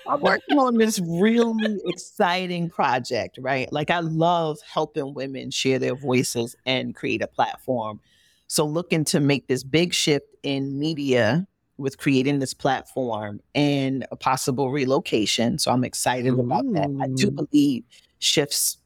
I'm 0.08 0.20
working 0.20 0.58
on 0.58 0.76
this 0.78 0.98
really 1.00 1.78
exciting 1.86 2.70
project, 2.70 3.38
right? 3.40 3.70
Like 3.72 3.90
I 3.90 4.00
love 4.00 4.58
helping 4.72 5.14
women 5.14 5.50
share 5.50 5.78
their 5.78 5.94
voices 5.94 6.56
and 6.66 6.94
create 6.94 7.22
a 7.22 7.26
platform. 7.26 8.00
So 8.46 8.66
looking 8.66 9.04
to 9.06 9.20
make 9.20 9.46
this 9.46 9.62
big 9.62 9.92
shift 9.92 10.26
in 10.42 10.78
media 10.78 11.46
with 11.80 11.98
creating 11.98 12.38
this 12.38 12.54
platform 12.54 13.40
and 13.54 14.06
a 14.10 14.16
possible 14.16 14.70
relocation. 14.70 15.58
So 15.58 15.72
I'm 15.72 15.82
excited 15.82 16.38
about 16.38 16.70
that. 16.72 16.90
I 17.00 17.08
do 17.08 17.30
believe 17.30 17.84
shifts 18.18 18.76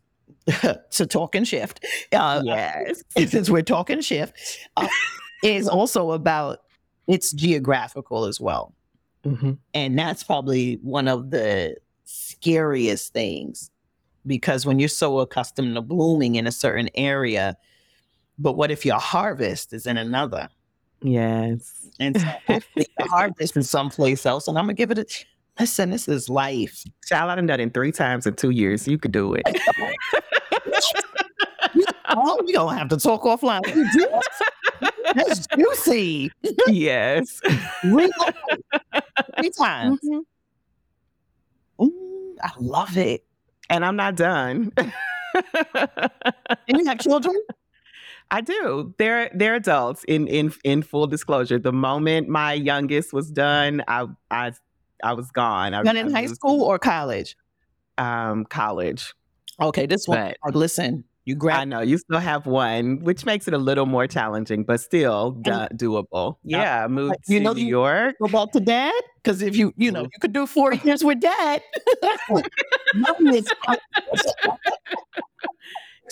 to 0.91 1.07
talk 1.07 1.35
and 1.35 1.47
shift. 1.47 1.85
Uh, 2.13 2.43
yes 2.45 3.03
since 3.31 3.51
we're 3.51 3.63
talking 3.63 4.01
shift, 4.01 4.39
uh, 4.77 4.89
is 5.43 5.69
also 5.69 6.13
about 6.13 6.61
it's 7.07 7.33
geographical 7.33 8.25
as 8.25 8.41
well. 8.41 8.75
Mhm. 9.25 9.59
And 9.75 9.99
that's 9.99 10.23
probably 10.23 10.79
one 10.83 11.09
of 11.09 11.31
the 11.31 11.77
scariest 12.05 13.13
things 13.13 13.71
because 14.27 14.65
when 14.65 14.79
you're 14.79 14.89
so 14.89 15.19
accustomed 15.19 15.75
to 15.75 15.83
blooming 15.83 16.37
in 16.37 16.47
a 16.47 16.53
certain 16.53 16.89
area, 16.95 17.57
but 18.39 18.53
what 18.53 18.71
if 18.71 18.85
your 18.85 18.99
harvest 18.99 19.73
is 19.73 19.87
in 19.87 19.97
another? 19.97 20.49
Yes. 21.05 21.89
And 22.01 22.19
so 22.19 22.27
hopefully 22.47 22.87
the 22.99 23.05
harvest 23.05 23.57
is 23.57 23.69
someplace 23.71 24.25
else. 24.27 24.49
And 24.49 24.59
I'm 24.59 24.65
gonna 24.65 24.75
give 24.75 24.91
it 24.91 24.99
a 24.99 25.07
listen, 25.61 25.91
this 25.91 26.09
is 26.09 26.29
life. 26.31 26.83
Child, 27.07 27.31
I 27.31 27.35
done 27.37 27.47
done 27.47 27.61
it 27.61 27.75
three 27.75 27.93
times 27.93 28.27
in 28.27 28.35
two 28.35 28.51
years. 28.51 28.89
You 28.89 28.99
could 28.99 29.13
do 29.13 29.35
it. 29.35 29.43
Oh, 32.09 32.41
we 32.47 32.53
don't 32.53 32.77
have 32.77 32.89
to 32.89 32.97
talk 32.97 33.23
offline. 33.23 33.61
We 33.67 33.89
do. 33.93 34.09
That's 35.15 35.47
juicy. 35.49 36.31
yes. 36.69 37.41
Reload 37.85 38.11
three 39.39 39.51
times. 39.51 40.01
Mhm. 40.05 40.21
Ooh, 41.83 42.37
I 42.43 42.51
love 42.59 42.97
it. 42.97 43.25
And 43.69 43.85
I'm 43.85 43.97
not 43.97 44.17
done. 44.17 44.73
And 44.77 44.93
you 46.79 46.85
have 46.87 46.99
children? 46.99 47.35
I 48.35 48.41
do. 48.41 48.93
They're 48.99 49.31
they're 49.33 49.55
adults 49.55 50.03
in 50.09 50.27
in 50.27 50.53
in 50.65 50.83
full 50.83 51.07
disclosure. 51.07 51.61
The 51.61 51.73
moment 51.73 52.29
my 52.29 52.53
youngest 52.53 53.13
was 53.13 53.31
done, 53.31 53.85
I 53.87 54.07
I 54.29 54.51
I 55.05 55.13
was 55.13 55.31
gone. 55.31 55.73
I, 55.73 55.85
Done 55.85 55.97
in 55.97 56.09
I 56.09 56.19
high 56.19 56.23
was, 56.23 56.33
school 56.33 56.65
or 56.65 56.81
college? 56.81 57.37
Um, 57.97 58.45
college. 58.47 59.15
Okay, 59.61 59.87
this 59.87 60.09
one. 60.09 60.35
But- 60.43 60.57
listen, 60.57 61.05
you 61.27 61.37
grab. 61.37 61.61
I 61.61 61.65
know 61.65 61.81
you 61.81 61.97
still 61.97 62.19
have 62.19 62.45
one, 62.45 63.05
which 63.05 63.25
makes 63.25 63.47
it 63.47 63.55
a 63.55 63.59
little 63.59 63.87
more 63.87 64.09
challenging, 64.09 64.65
but 64.65 64.81
still 64.81 65.31
do- 65.31 65.69
doable. 65.77 66.39
Yeah, 66.43 66.89
moved 66.89 67.11
like, 67.11 67.21
you 67.29 67.39
to 67.39 67.45
know 67.45 67.53
New 67.53 67.65
York. 67.65 68.17
Go 68.21 68.27
back 68.27 68.51
to 68.51 68.59
dad 68.59 69.01
because 69.23 69.43
if 69.43 69.55
you 69.55 69.73
you 69.77 69.93
know 69.93 70.03
you 70.03 70.19
could 70.21 70.33
do 70.33 70.45
four 70.45 70.75
years 70.75 71.05
with 71.05 71.21
dad. 71.21 71.63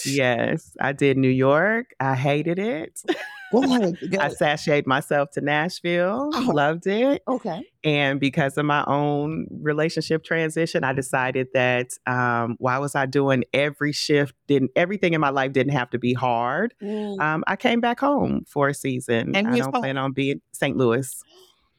Yes, 0.06 0.76
I 0.80 0.92
did 0.92 1.16
New 1.16 1.28
York. 1.28 1.94
I 2.00 2.14
hated 2.14 2.58
it. 2.58 3.02
I 3.54 4.28
sashayed 4.30 4.86
myself 4.86 5.30
to 5.32 5.40
Nashville. 5.40 6.30
Oh. 6.32 6.50
Loved 6.52 6.86
it. 6.86 7.22
Okay. 7.28 7.62
And 7.84 8.18
because 8.18 8.56
of 8.56 8.64
my 8.64 8.84
own 8.86 9.46
relationship 9.50 10.24
transition, 10.24 10.84
I 10.84 10.92
decided 10.92 11.48
that 11.52 11.90
um, 12.06 12.56
why 12.58 12.78
was 12.78 12.94
I 12.94 13.06
doing 13.06 13.44
every 13.52 13.92
shift? 13.92 14.34
Didn't 14.46 14.70
everything 14.74 15.12
in 15.12 15.20
my 15.20 15.30
life 15.30 15.52
didn't 15.52 15.72
have 15.72 15.90
to 15.90 15.98
be 15.98 16.14
hard. 16.14 16.74
Um, 16.82 17.44
I 17.46 17.56
came 17.56 17.80
back 17.80 18.00
home 18.00 18.44
for 18.48 18.68
a 18.68 18.74
season. 18.74 19.36
And 19.36 19.48
I 19.48 19.58
don't 19.58 19.74
plan 19.74 19.98
on 19.98 20.12
being 20.12 20.40
St. 20.52 20.76
Louis. 20.76 21.22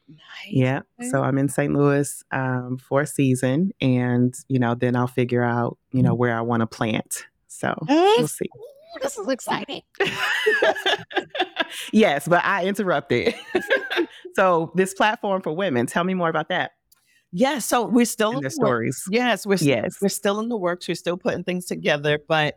Nice. 0.09 0.19
Yeah. 0.47 0.81
So 1.09 1.23
I'm 1.23 1.37
in 1.37 1.47
St. 1.47 1.73
Louis 1.73 2.23
um, 2.31 2.77
for 2.77 3.01
a 3.01 3.07
season, 3.07 3.71
and 3.79 4.35
you 4.49 4.59
know, 4.59 4.75
then 4.75 4.97
I'll 4.97 5.07
figure 5.07 5.41
out 5.41 5.77
you 5.93 6.03
know 6.03 6.13
where 6.13 6.37
I 6.37 6.41
want 6.41 6.59
to 6.59 6.67
plant. 6.67 7.25
So 7.53 7.67
mm-hmm. 7.69 7.93
we'll 7.93 8.27
see. 8.27 8.45
Ooh, 8.55 8.99
this 9.01 9.17
is 9.17 9.27
exciting. 9.27 9.81
yes, 11.93 12.27
but 12.27 12.43
I 12.43 12.65
interrupted. 12.65 13.35
so 14.35 14.71
this 14.75 14.93
platform 14.93 15.41
for 15.41 15.51
women, 15.53 15.85
tell 15.85 16.03
me 16.03 16.13
more 16.13 16.29
about 16.29 16.49
that 16.49 16.71
Yeah. 17.31 17.59
So 17.59 17.85
we're 17.85 18.05
still 18.05 18.29
and 18.29 18.37
in 18.37 18.41
the 18.43 18.47
work- 18.47 18.53
stories. 18.53 19.03
Yes, 19.09 19.45
we're 19.45 19.57
Yes. 19.57 19.97
we're 20.01 20.09
still 20.09 20.39
in 20.39 20.49
the 20.49 20.57
works. 20.57 20.87
We're 20.87 20.95
still 20.95 21.17
putting 21.17 21.43
things 21.43 21.65
together, 21.65 22.19
but 22.27 22.55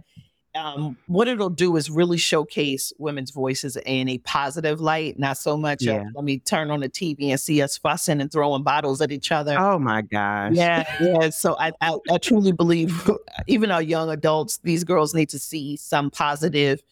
um, 0.57 0.97
what 1.07 1.29
it'll 1.29 1.51
do 1.51 1.77
is 1.77 1.91
really 1.91 2.17
showcase 2.19 2.93
women's 2.99 3.31
voices 3.31 3.77
in 3.87 4.09
a 4.09 4.19
positive 4.19 4.81
light, 4.81 5.19
not 5.19 5.39
so 5.39 5.57
much. 5.57 5.83
of, 5.83 5.87
Yeah. 5.87 6.05
let 6.15 6.25
me 6.25 6.39
turn 6.39 6.71
on 6.71 6.81
the 6.81 6.89
TV 6.89 7.31
and 7.31 7.39
see 7.41 7.63
us 7.63 7.77
fussing 7.79 8.21
and 8.21 8.31
throwing 8.33 8.63
bottles 8.63 9.01
at 9.01 9.13
each 9.13 9.31
other. 9.31 9.57
Oh 9.59 9.79
my 9.79 10.03
gosh. 10.03 10.53
Yeah, 10.55 10.85
yeah. 11.01 11.31
So 11.31 11.57
I, 11.59 11.73
I, 11.81 11.97
I 12.11 12.19
truly 12.19 12.53
believe, 12.53 13.09
even 13.47 13.71
our 13.71 13.83
young 13.83 14.11
adults, 14.11 14.59
these 14.65 14.83
girls 14.85 15.15
need 15.15 15.29
to 15.31 15.39
see 15.39 15.77
some 15.77 16.11
positive. 16.11 16.83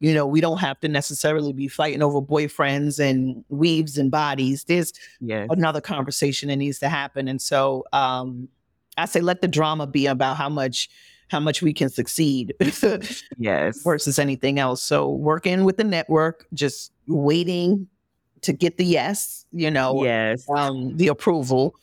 You 0.00 0.12
know, 0.12 0.26
we 0.26 0.40
don't 0.42 0.58
have 0.58 0.78
to 0.80 0.88
necessarily 0.88 1.52
be 1.52 1.66
fighting 1.68 2.02
over 2.02 2.20
boyfriends 2.20 2.98
and 2.98 3.42
weaves 3.48 3.96
and 3.96 4.10
bodies. 4.10 4.64
There's 4.64 4.92
Yes. 5.20 5.46
another 5.50 5.80
conversation 5.80 6.48
that 6.50 6.56
needs 6.56 6.78
to 6.80 6.88
happen. 6.90 7.26
And 7.28 7.40
so 7.40 7.84
um, 7.92 8.48
I 8.98 9.06
say 9.06 9.20
let 9.20 9.40
the 9.40 9.48
drama 9.48 9.86
be 9.86 10.06
about 10.06 10.36
how 10.36 10.48
much 10.50 10.90
how 11.34 11.40
much 11.40 11.62
we 11.62 11.72
can 11.72 11.88
succeed 11.88 12.54
Yes. 13.38 13.82
versus 13.82 14.20
anything 14.20 14.60
else. 14.60 14.80
So 14.84 15.10
working 15.10 15.64
with 15.64 15.76
the 15.78 15.82
network, 15.84 16.46
just 16.54 16.92
waiting 17.08 17.88
to 18.42 18.52
get 18.52 18.76
the 18.78 18.84
yes, 18.84 19.44
you 19.50 19.68
know, 19.68 20.04
Yes. 20.04 20.46
um, 20.48 20.96
the 20.96 21.08
approval. 21.08 21.74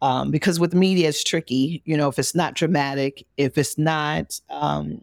Um, 0.00 0.30
because 0.30 0.58
with 0.58 0.72
media 0.74 1.08
it's 1.10 1.22
tricky, 1.22 1.82
you 1.84 1.98
know, 1.98 2.08
if 2.08 2.18
it's 2.18 2.34
not 2.34 2.54
dramatic, 2.54 3.26
if 3.36 3.58
it's 3.58 3.76
not 3.76 4.40
um, 4.48 5.02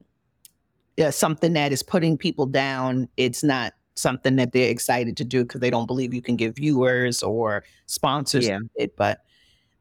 yeah, 0.97 1.12
something 1.12 1.54
that 1.54 1.72
is 1.72 1.84
putting 1.84 2.18
people 2.18 2.47
down, 2.47 3.08
it's 3.18 3.43
not 3.43 3.74
something 3.95 4.36
that 4.38 4.52
they're 4.52 4.70
excited 4.72 5.16
to 5.18 5.24
do 5.24 5.43
because 5.43 5.62
they 5.62 5.70
don't 5.70 5.86
believe 5.86 6.12
you 6.12 6.24
can 6.24 6.36
get 6.38 6.56
viewers 6.56 7.22
or 7.22 7.64
sponsors 7.86 8.47
Yeah. 8.47 8.58
it. 8.76 8.95
But 8.95 9.20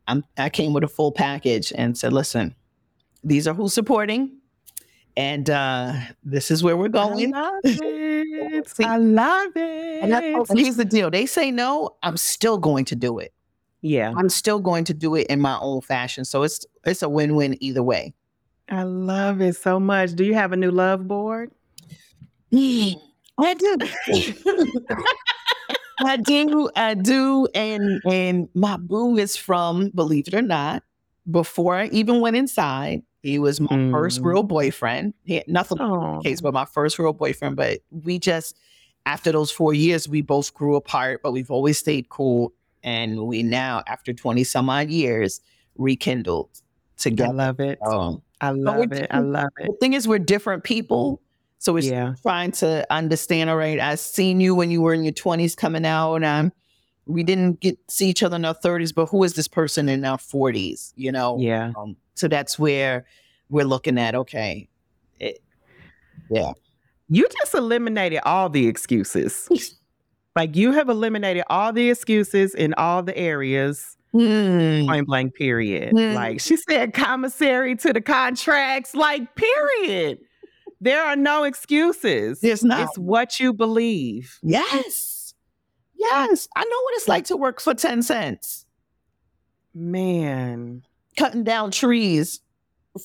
I'm 0.09 0.25
I 0.37 0.51
came 0.51 0.75
with 0.75 0.85
a 0.85 0.89
full 0.89 1.11
package 1.13 1.73
and 1.75 1.97
said, 1.97 2.13
listen, 2.13 2.55
these 3.25 3.47
are 3.49 3.55
who's 3.55 3.75
supporting, 3.75 4.39
and 5.17 5.49
uh, 5.51 5.93
this 6.25 6.51
is 6.51 6.63
where 6.63 6.77
we're 6.77 6.89
going. 6.89 7.35
I 7.37 7.41
love 7.41 7.61
it. 7.65 8.73
I 8.81 8.97
love 8.97 9.53
it. 9.57 10.03
And, 10.03 10.13
and 10.15 10.59
here's 10.59 10.77
the 10.77 10.85
deal: 10.85 11.11
they 11.11 11.27
say 11.27 11.51
no, 11.51 11.97
I'm 12.03 12.17
still 12.17 12.59
going 12.59 12.85
to 12.87 12.97
do 12.97 13.19
it. 13.19 13.33
yeah. 13.83 14.13
I'm 14.17 14.29
still 14.29 14.61
going 14.61 14.85
to 14.85 14.95
do 14.95 15.15
it 15.15 15.27
in 15.29 15.41
my 15.41 15.59
own 15.61 15.81
fashion. 15.83 16.25
So 16.25 16.43
it's 16.43 16.65
it's 16.85 17.03
a 17.03 17.09
win-win 17.09 17.57
either 17.63 17.83
way. 17.83 18.15
I 18.69 18.85
love 18.85 19.41
it 19.41 19.57
so 19.57 19.81
much. 19.81 20.15
Do 20.15 20.25
you 20.25 20.35
have 20.35 20.53
a 20.53 20.57
new 20.57 20.71
love 20.71 21.09
board? 21.09 21.51
I 22.55 23.55
do. 23.55 23.77
I 26.03 26.17
do. 26.17 26.71
I 26.77 26.95
do. 26.95 27.47
And 27.55 28.01
and 28.07 28.49
my 28.55 28.77
boo 28.77 29.17
is 29.19 29.37
from, 29.37 29.91
believe 29.91 30.29
it 30.29 30.35
or 30.35 30.43
not, 30.43 30.83
before 31.31 31.77
I 31.77 31.87
even 31.89 32.21
went 32.21 32.37
inside, 32.37 33.03
he 33.23 33.39
was 33.39 33.61
my 33.61 33.91
first 33.91 34.21
Mm. 34.21 34.25
real 34.25 34.43
boyfriend. 34.43 35.15
He 35.25 35.35
had 35.37 35.49
nothing 35.49 35.79
to 35.79 35.85
do 35.85 35.91
with 35.91 36.01
Oh. 36.03 36.21
case, 36.23 36.41
but 36.41 36.55
my 36.55 36.65
first 36.65 36.99
real 36.99 37.13
boyfriend. 37.13 37.57
But 37.57 37.81
we 37.91 38.19
just 38.19 38.57
after 39.07 39.33
those 39.33 39.51
four 39.51 39.73
years, 39.73 40.09
we 40.09 40.21
both 40.23 40.53
grew 40.55 40.77
apart, 40.77 41.21
but 41.23 41.33
we've 41.33 41.51
always 41.51 41.79
stayed 41.79 42.09
cool. 42.11 42.53
And 42.83 43.27
we 43.27 43.43
now, 43.43 43.83
after 43.87 44.13
20 44.13 44.45
some 44.45 44.69
odd 44.69 44.91
years, 44.91 45.41
rekindled 45.77 46.49
together. 46.99 47.31
I 47.31 47.35
love 47.35 47.61
it. 47.61 47.79
Oh. 47.85 48.21
I 48.43 48.51
love 48.51 48.93
it. 48.93 49.07
I 49.11 49.21
love 49.21 49.49
it. 49.59 49.67
The 49.67 49.77
thing 49.81 49.93
is, 49.95 50.07
we're 50.09 50.19
different 50.19 50.65
people. 50.65 51.21
So 51.59 51.77
it's 51.77 51.87
Yeah. 51.87 52.15
trying 52.23 52.53
to 52.53 52.87
understand, 52.91 53.51
all 53.51 53.57
right, 53.57 53.79
I 53.81 53.95
seen 53.97 54.41
you 54.41 54.55
when 54.55 54.71
you 54.71 54.81
were 54.81 54.95
in 54.95 55.05
your 55.05 55.13
20s 55.13 55.55
coming 55.55 55.85
out, 55.85 56.15
and 56.17 56.25
um, 56.25 56.53
we 57.07 57.23
didn't 57.23 57.61
get 57.61 57.79
see 57.89 58.09
each 58.09 58.23
other 58.23 58.37
in 58.37 58.45
our 58.47 58.55
30s, 58.55 58.93
but 58.95 59.07
who 59.07 59.23
is 59.25 59.35
this 59.35 59.49
person 59.49 59.89
in 59.89 60.05
our 60.05 60.17
40s? 60.19 60.93
You 60.97 61.13
know? 61.13 61.37
Yeah. 61.39 61.73
Um, 61.77 61.97
so 62.21 62.29
that's 62.29 62.59
where 62.59 63.07
we're 63.49 63.65
looking 63.65 63.99
at, 63.99 64.15
okay. 64.15 64.69
It, 65.19 65.43
yeah. 66.31 66.53
You 67.09 67.27
just 67.41 67.55
eliminated 67.55 68.21
all 68.25 68.49
the 68.49 68.69
excuses. 68.69 69.49
Like 70.37 70.55
you 70.55 70.71
have 70.71 70.89
eliminated 70.89 71.43
all 71.51 71.73
the 71.73 71.91
excuses 71.91 72.55
in 72.55 72.73
all 72.75 73.03
the 73.03 73.17
areas, 73.19 73.97
Hmm. 74.13 74.87
point 74.87 75.07
blank, 75.09 75.35
period. 75.35 75.93
Mm. 75.93 76.15
Like 76.15 76.41
she 76.41 76.57
said, 76.57 76.95
commissary 76.95 77.75
to 77.77 77.93
the 77.93 78.01
contracts, 78.01 78.95
like, 78.95 79.35
period. 79.35 80.19
There 80.81 81.03
are 81.03 81.17
no 81.17 81.43
excuses. 81.43 82.41
There's 82.41 82.65
not. 82.65 82.89
It's 82.89 82.97
what 82.99 83.41
you 83.41 83.53
believe. 83.53 84.39
Yes. 84.43 85.35
Yes. 85.97 86.49
I 86.57 86.65
know 86.65 86.81
what 86.85 86.95
it's 86.95 87.09
like 87.09 87.25
to 87.27 87.37
work 87.37 87.61
for 87.61 87.75
10 87.75 88.03
cents, 88.03 88.65
Man. 89.75 90.83
Cutting 91.17 91.45
down 91.45 91.71
trees 91.71 92.41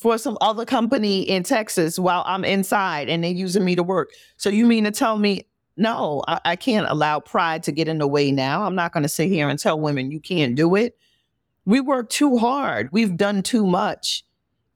for 0.02 0.18
some 0.18 0.38
other 0.42 0.66
company 0.66 1.22
in 1.22 1.44
Texas 1.44 2.00
while 2.00 2.24
I'm 2.26 2.44
inside 2.44 3.10
and 3.10 3.24
they're 3.24 3.32
using 3.32 3.64
me 3.64 3.76
to 3.76 3.84
work. 3.84 4.12
So 4.38 4.50
you 4.50 4.66
mean 4.66 4.84
to 4.86 4.92
tell 4.92 5.18
me, 5.18 5.48
no, 5.78 6.24
I, 6.28 6.40
I 6.46 6.56
can't 6.56 6.88
allow 6.90 7.20
pride 7.20 7.64
to 7.64 7.72
get 7.72 7.88
in 7.88 8.00
the 8.00 8.08
way 8.08 8.32
now. 8.32 8.64
I'm 8.64 8.76
not 8.76 8.94
going 8.94 9.04
to 9.04 9.10
sit 9.10 9.30
here 9.30 9.50
and 9.50 9.60
tell 9.60 9.80
women 9.80 10.12
you 10.12 10.20
can't 10.20 10.56
do 10.56 10.76
it. 10.76 10.98
We 11.66 11.82
work 11.82 12.10
too 12.10 12.38
hard. 12.38 12.90
We've 12.92 13.16
done 13.16 13.44
too 13.44 13.66
much. 13.66 14.24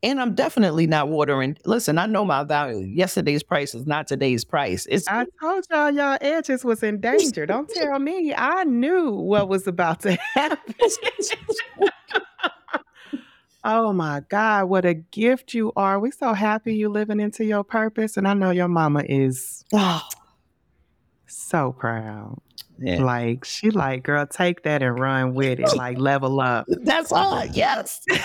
And 0.01 0.21
I'm 0.21 0.33
definitely 0.33 0.87
not 0.87 1.09
watering. 1.09 1.57
Listen, 1.65 1.97
I 1.97 2.05
know 2.05 2.23
my 2.23 2.43
value. 2.43 2.85
Yesterday's 2.87 3.43
price 3.43 3.75
is 3.75 3.85
not 3.85 4.07
today's 4.07 4.45
price. 4.45 4.87
It's 4.89 5.05
I 5.09 5.25
told 5.41 5.65
y'all 5.69 5.91
y'all 5.91 6.17
edges 6.21 6.63
was 6.63 6.83
in 6.83 7.01
danger. 7.01 7.45
Don't 7.45 7.69
tell 7.69 7.99
me. 7.99 8.33
I 8.33 8.63
knew 8.63 9.11
what 9.11 9.49
was 9.49 9.67
about 9.67 9.99
to 10.01 10.13
happen. 10.33 10.73
oh 13.63 13.93
my 13.93 14.21
God, 14.29 14.65
what 14.65 14.85
a 14.85 14.93
gift 14.93 15.53
you 15.53 15.71
are. 15.75 15.99
We're 15.99 16.11
so 16.11 16.33
happy 16.33 16.75
you 16.75 16.89
living 16.89 17.19
into 17.19 17.45
your 17.45 17.63
purpose. 17.63 18.17
And 18.17 18.27
I 18.27 18.33
know 18.33 18.51
your 18.51 18.67
mama 18.67 19.03
is 19.07 19.63
oh, 19.73 20.07
so 21.27 21.73
proud. 21.73 22.39
Yeah. 22.77 23.03
Like 23.03 23.43
she 23.43 23.71
like, 23.71 24.03
girl, 24.03 24.25
take 24.25 24.63
that 24.63 24.81
and 24.81 24.97
run 24.97 25.33
with 25.33 25.59
it. 25.59 25.75
Like 25.75 25.97
level 25.97 26.39
up. 26.39 26.65
That's 26.83 27.11
all. 27.11 27.45
Yes. 27.45 28.01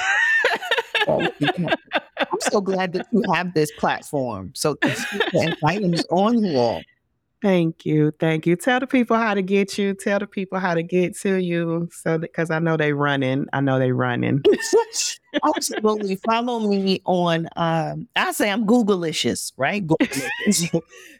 Oh, 1.06 1.20
I'm 1.20 2.40
so 2.40 2.62
glad 2.62 2.94
that 2.94 3.06
you 3.12 3.22
have 3.34 3.52
this 3.52 3.70
platform. 3.72 4.52
So 4.54 4.78
the 4.80 5.56
items 5.62 6.02
on 6.10 6.42
here. 6.42 6.80
Thank 7.44 7.84
you. 7.84 8.10
Thank 8.18 8.46
you. 8.46 8.56
Tell 8.56 8.80
the 8.80 8.86
people 8.86 9.18
how 9.18 9.34
to 9.34 9.42
get 9.42 9.76
you. 9.76 9.92
Tell 9.92 10.18
the 10.18 10.26
people 10.26 10.58
how 10.58 10.72
to 10.72 10.82
get 10.82 11.14
to 11.18 11.34
you. 11.34 11.90
So 11.92 12.16
because 12.16 12.50
I 12.50 12.58
know 12.58 12.78
they 12.78 12.94
running. 12.94 13.48
I 13.52 13.60
know 13.60 13.78
they 13.78 13.92
running. 13.92 14.42
Absolutely. 15.44 16.16
Follow 16.24 16.60
me 16.60 17.02
on 17.04 17.46
um 17.56 18.08
I 18.16 18.32
say 18.32 18.50
I'm 18.50 18.66
Googleicious, 18.66 19.52
right? 19.58 19.84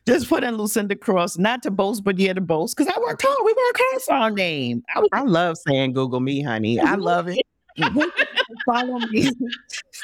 Just 0.07 0.29
put 0.31 0.45
in 0.45 0.57
Lucinda 0.57 0.97
Cross, 0.97 1.37
not 1.37 1.63
to 1.65 1.71
boast, 1.71 2.03
but 2.05 2.19
yeah 2.19 2.33
to 2.33 2.41
boast. 2.41 2.75
Because 2.75 2.91
I 2.91 2.99
worked 3.01 3.21
hard. 3.23 3.37
We 3.45 3.53
worked 3.53 3.83
hard 3.83 4.03
for 4.03 4.15
our 4.15 4.31
name. 4.31 4.83
I 4.97 5.01
was 5.01 5.11
I 5.13 5.25
love 5.25 5.59
saying 5.59 5.93
Google 5.93 6.21
me, 6.21 6.41
honey. 6.43 6.81
I 6.81 6.95
love 6.95 7.29
it. 7.29 7.45
Follow 8.67 8.99
me, 9.11 9.31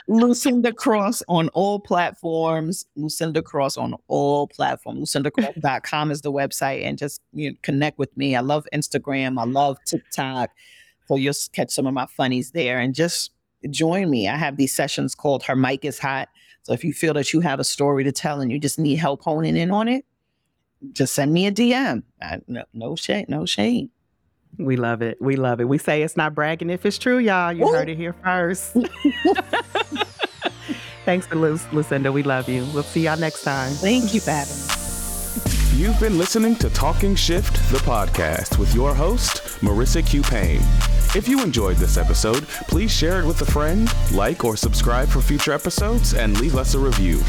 Lucinda 0.09 0.73
Cross 0.73 1.23
on 1.29 1.49
all 1.51 1.79
platforms. 1.79 2.87
Lucinda 2.97 3.43
Cross 3.43 3.77
on 3.77 3.95
all 4.09 4.49
platforms. 4.49 5.12
LucindaCross.com 5.14 6.11
is 6.11 6.21
the 6.23 6.33
website, 6.33 6.85
and 6.85 6.99
just 6.99 7.21
you 7.33 7.51
know, 7.51 7.57
connect 7.62 7.99
with 7.99 8.14
me. 8.16 8.35
I 8.35 8.41
love 8.41 8.66
Instagram. 8.75 9.39
I 9.39 9.45
love 9.45 9.79
TikTok. 9.85 10.51
So 11.07 11.16
you'll 11.16 11.35
catch 11.53 11.71
some 11.71 11.87
of 11.87 11.95
my 11.95 12.07
funnies 12.07 12.51
there, 12.53 12.79
and 12.79 12.95
just 12.95 13.31
join 13.68 14.11
me. 14.11 14.29
I 14.29 14.37
have 14.37 14.57
these 14.57 14.75
sessions 14.75 15.14
called 15.14 15.43
Her 15.45 15.57
Mic 15.57 15.85
is 15.85 15.99
Hot. 15.99 16.29
So 16.62 16.73
if 16.73 16.85
you 16.85 16.93
feel 16.93 17.14
that 17.14 17.33
you 17.33 17.41
have 17.41 17.61
a 17.61 17.64
story 17.64 18.05
to 18.05 18.12
tell 18.12 18.41
and 18.41 18.51
you 18.51 18.59
just 18.59 18.79
need 18.79 18.97
help 18.97 19.23
honing 19.23 19.57
in 19.57 19.71
on 19.71 19.89
it, 19.89 20.05
just 20.93 21.14
send 21.14 21.33
me 21.33 21.47
a 21.47 21.53
DM. 21.53 22.03
I, 22.23 22.41
no, 22.47 22.64
no 22.73 22.97
no 23.29 23.47
shade. 23.47 23.91
We 24.59 24.76
love 24.76 25.03
it. 25.03 25.18
We 25.20 25.36
love 25.36 25.61
it. 25.61 25.68
We 25.68 25.78
say 25.78 26.03
it's 26.03 26.16
not 26.16 26.34
bragging 26.34 26.70
if 26.70 26.84
it's 26.84 26.98
true, 26.98 27.18
y'all. 27.18 27.53
You 27.53 27.68
Ooh. 27.68 27.72
heard 27.72 27.88
it 27.88 27.96
here 27.96 28.14
first. 28.24 28.76
Thanks 31.05 31.26
to 31.28 31.34
Lu- 31.34 31.59
Lucinda. 31.72 32.12
We 32.12 32.22
love 32.22 32.48
you. 32.48 32.66
We'll 32.74 32.82
see 32.82 33.05
y'all 33.05 33.18
next 33.18 33.42
time. 33.42 33.72
Thank 33.72 34.12
you 34.14 34.20
for 34.20 34.30
having 34.30 34.55
me. 34.55 34.62
You've 35.80 35.98
been 35.98 36.18
listening 36.18 36.57
to 36.57 36.68
Talking 36.70 37.14
Shift, 37.14 37.55
the 37.72 37.78
podcast, 37.78 38.59
with 38.59 38.74
your 38.74 38.94
host, 38.94 39.36
Marissa 39.61 40.07
Q. 40.07 40.20
Payne. 40.22 40.61
If 41.16 41.26
you 41.26 41.42
enjoyed 41.42 41.78
this 41.78 41.96
episode, 41.96 42.46
please 42.68 42.92
share 42.92 43.20
it 43.20 43.26
with 43.26 43.40
a 43.40 43.46
friend, 43.46 43.90
like 44.12 44.44
or 44.44 44.57
subscribe 44.57 45.09
for 45.09 45.22
future 45.22 45.53
episodes, 45.53 46.12
and 46.14 46.38
leave 46.38 46.57
us 46.57 46.74
a 46.74 46.78
review. 46.78 47.20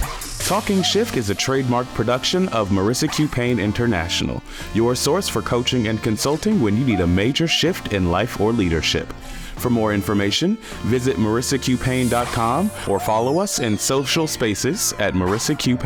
Talking 0.46 0.84
Shift 0.84 1.16
is 1.16 1.30
a 1.30 1.36
trademark 1.36 1.88
production 1.94 2.50
of 2.50 2.70
Marissa 2.70 3.12
Q. 3.12 3.28
Payne 3.28 3.60
International, 3.60 4.44
your 4.74 4.96
source 4.96 5.30
for 5.30 5.42
coaching 5.42 5.88
and 5.88 6.04
consulting 6.04 6.62
when 6.62 6.76
you 6.76 6.84
need 6.84 7.00
a 7.00 7.08
major 7.08 7.48
shift 7.48 7.94
in 7.94 8.12
life 8.12 8.42
or 8.42 8.52
leadership. 8.52 9.14
For 9.58 9.70
more 9.70 9.94
information, 9.94 10.58
visit 10.84 11.18
marissaqpayne.com 11.18 12.72
or 12.90 13.00
follow 13.00 13.40
us 13.40 13.60
in 13.60 13.78
social 13.78 14.28
spaces 14.28 14.94
at 15.00 15.14
Marissa 15.14 15.58
Q. 15.58 15.78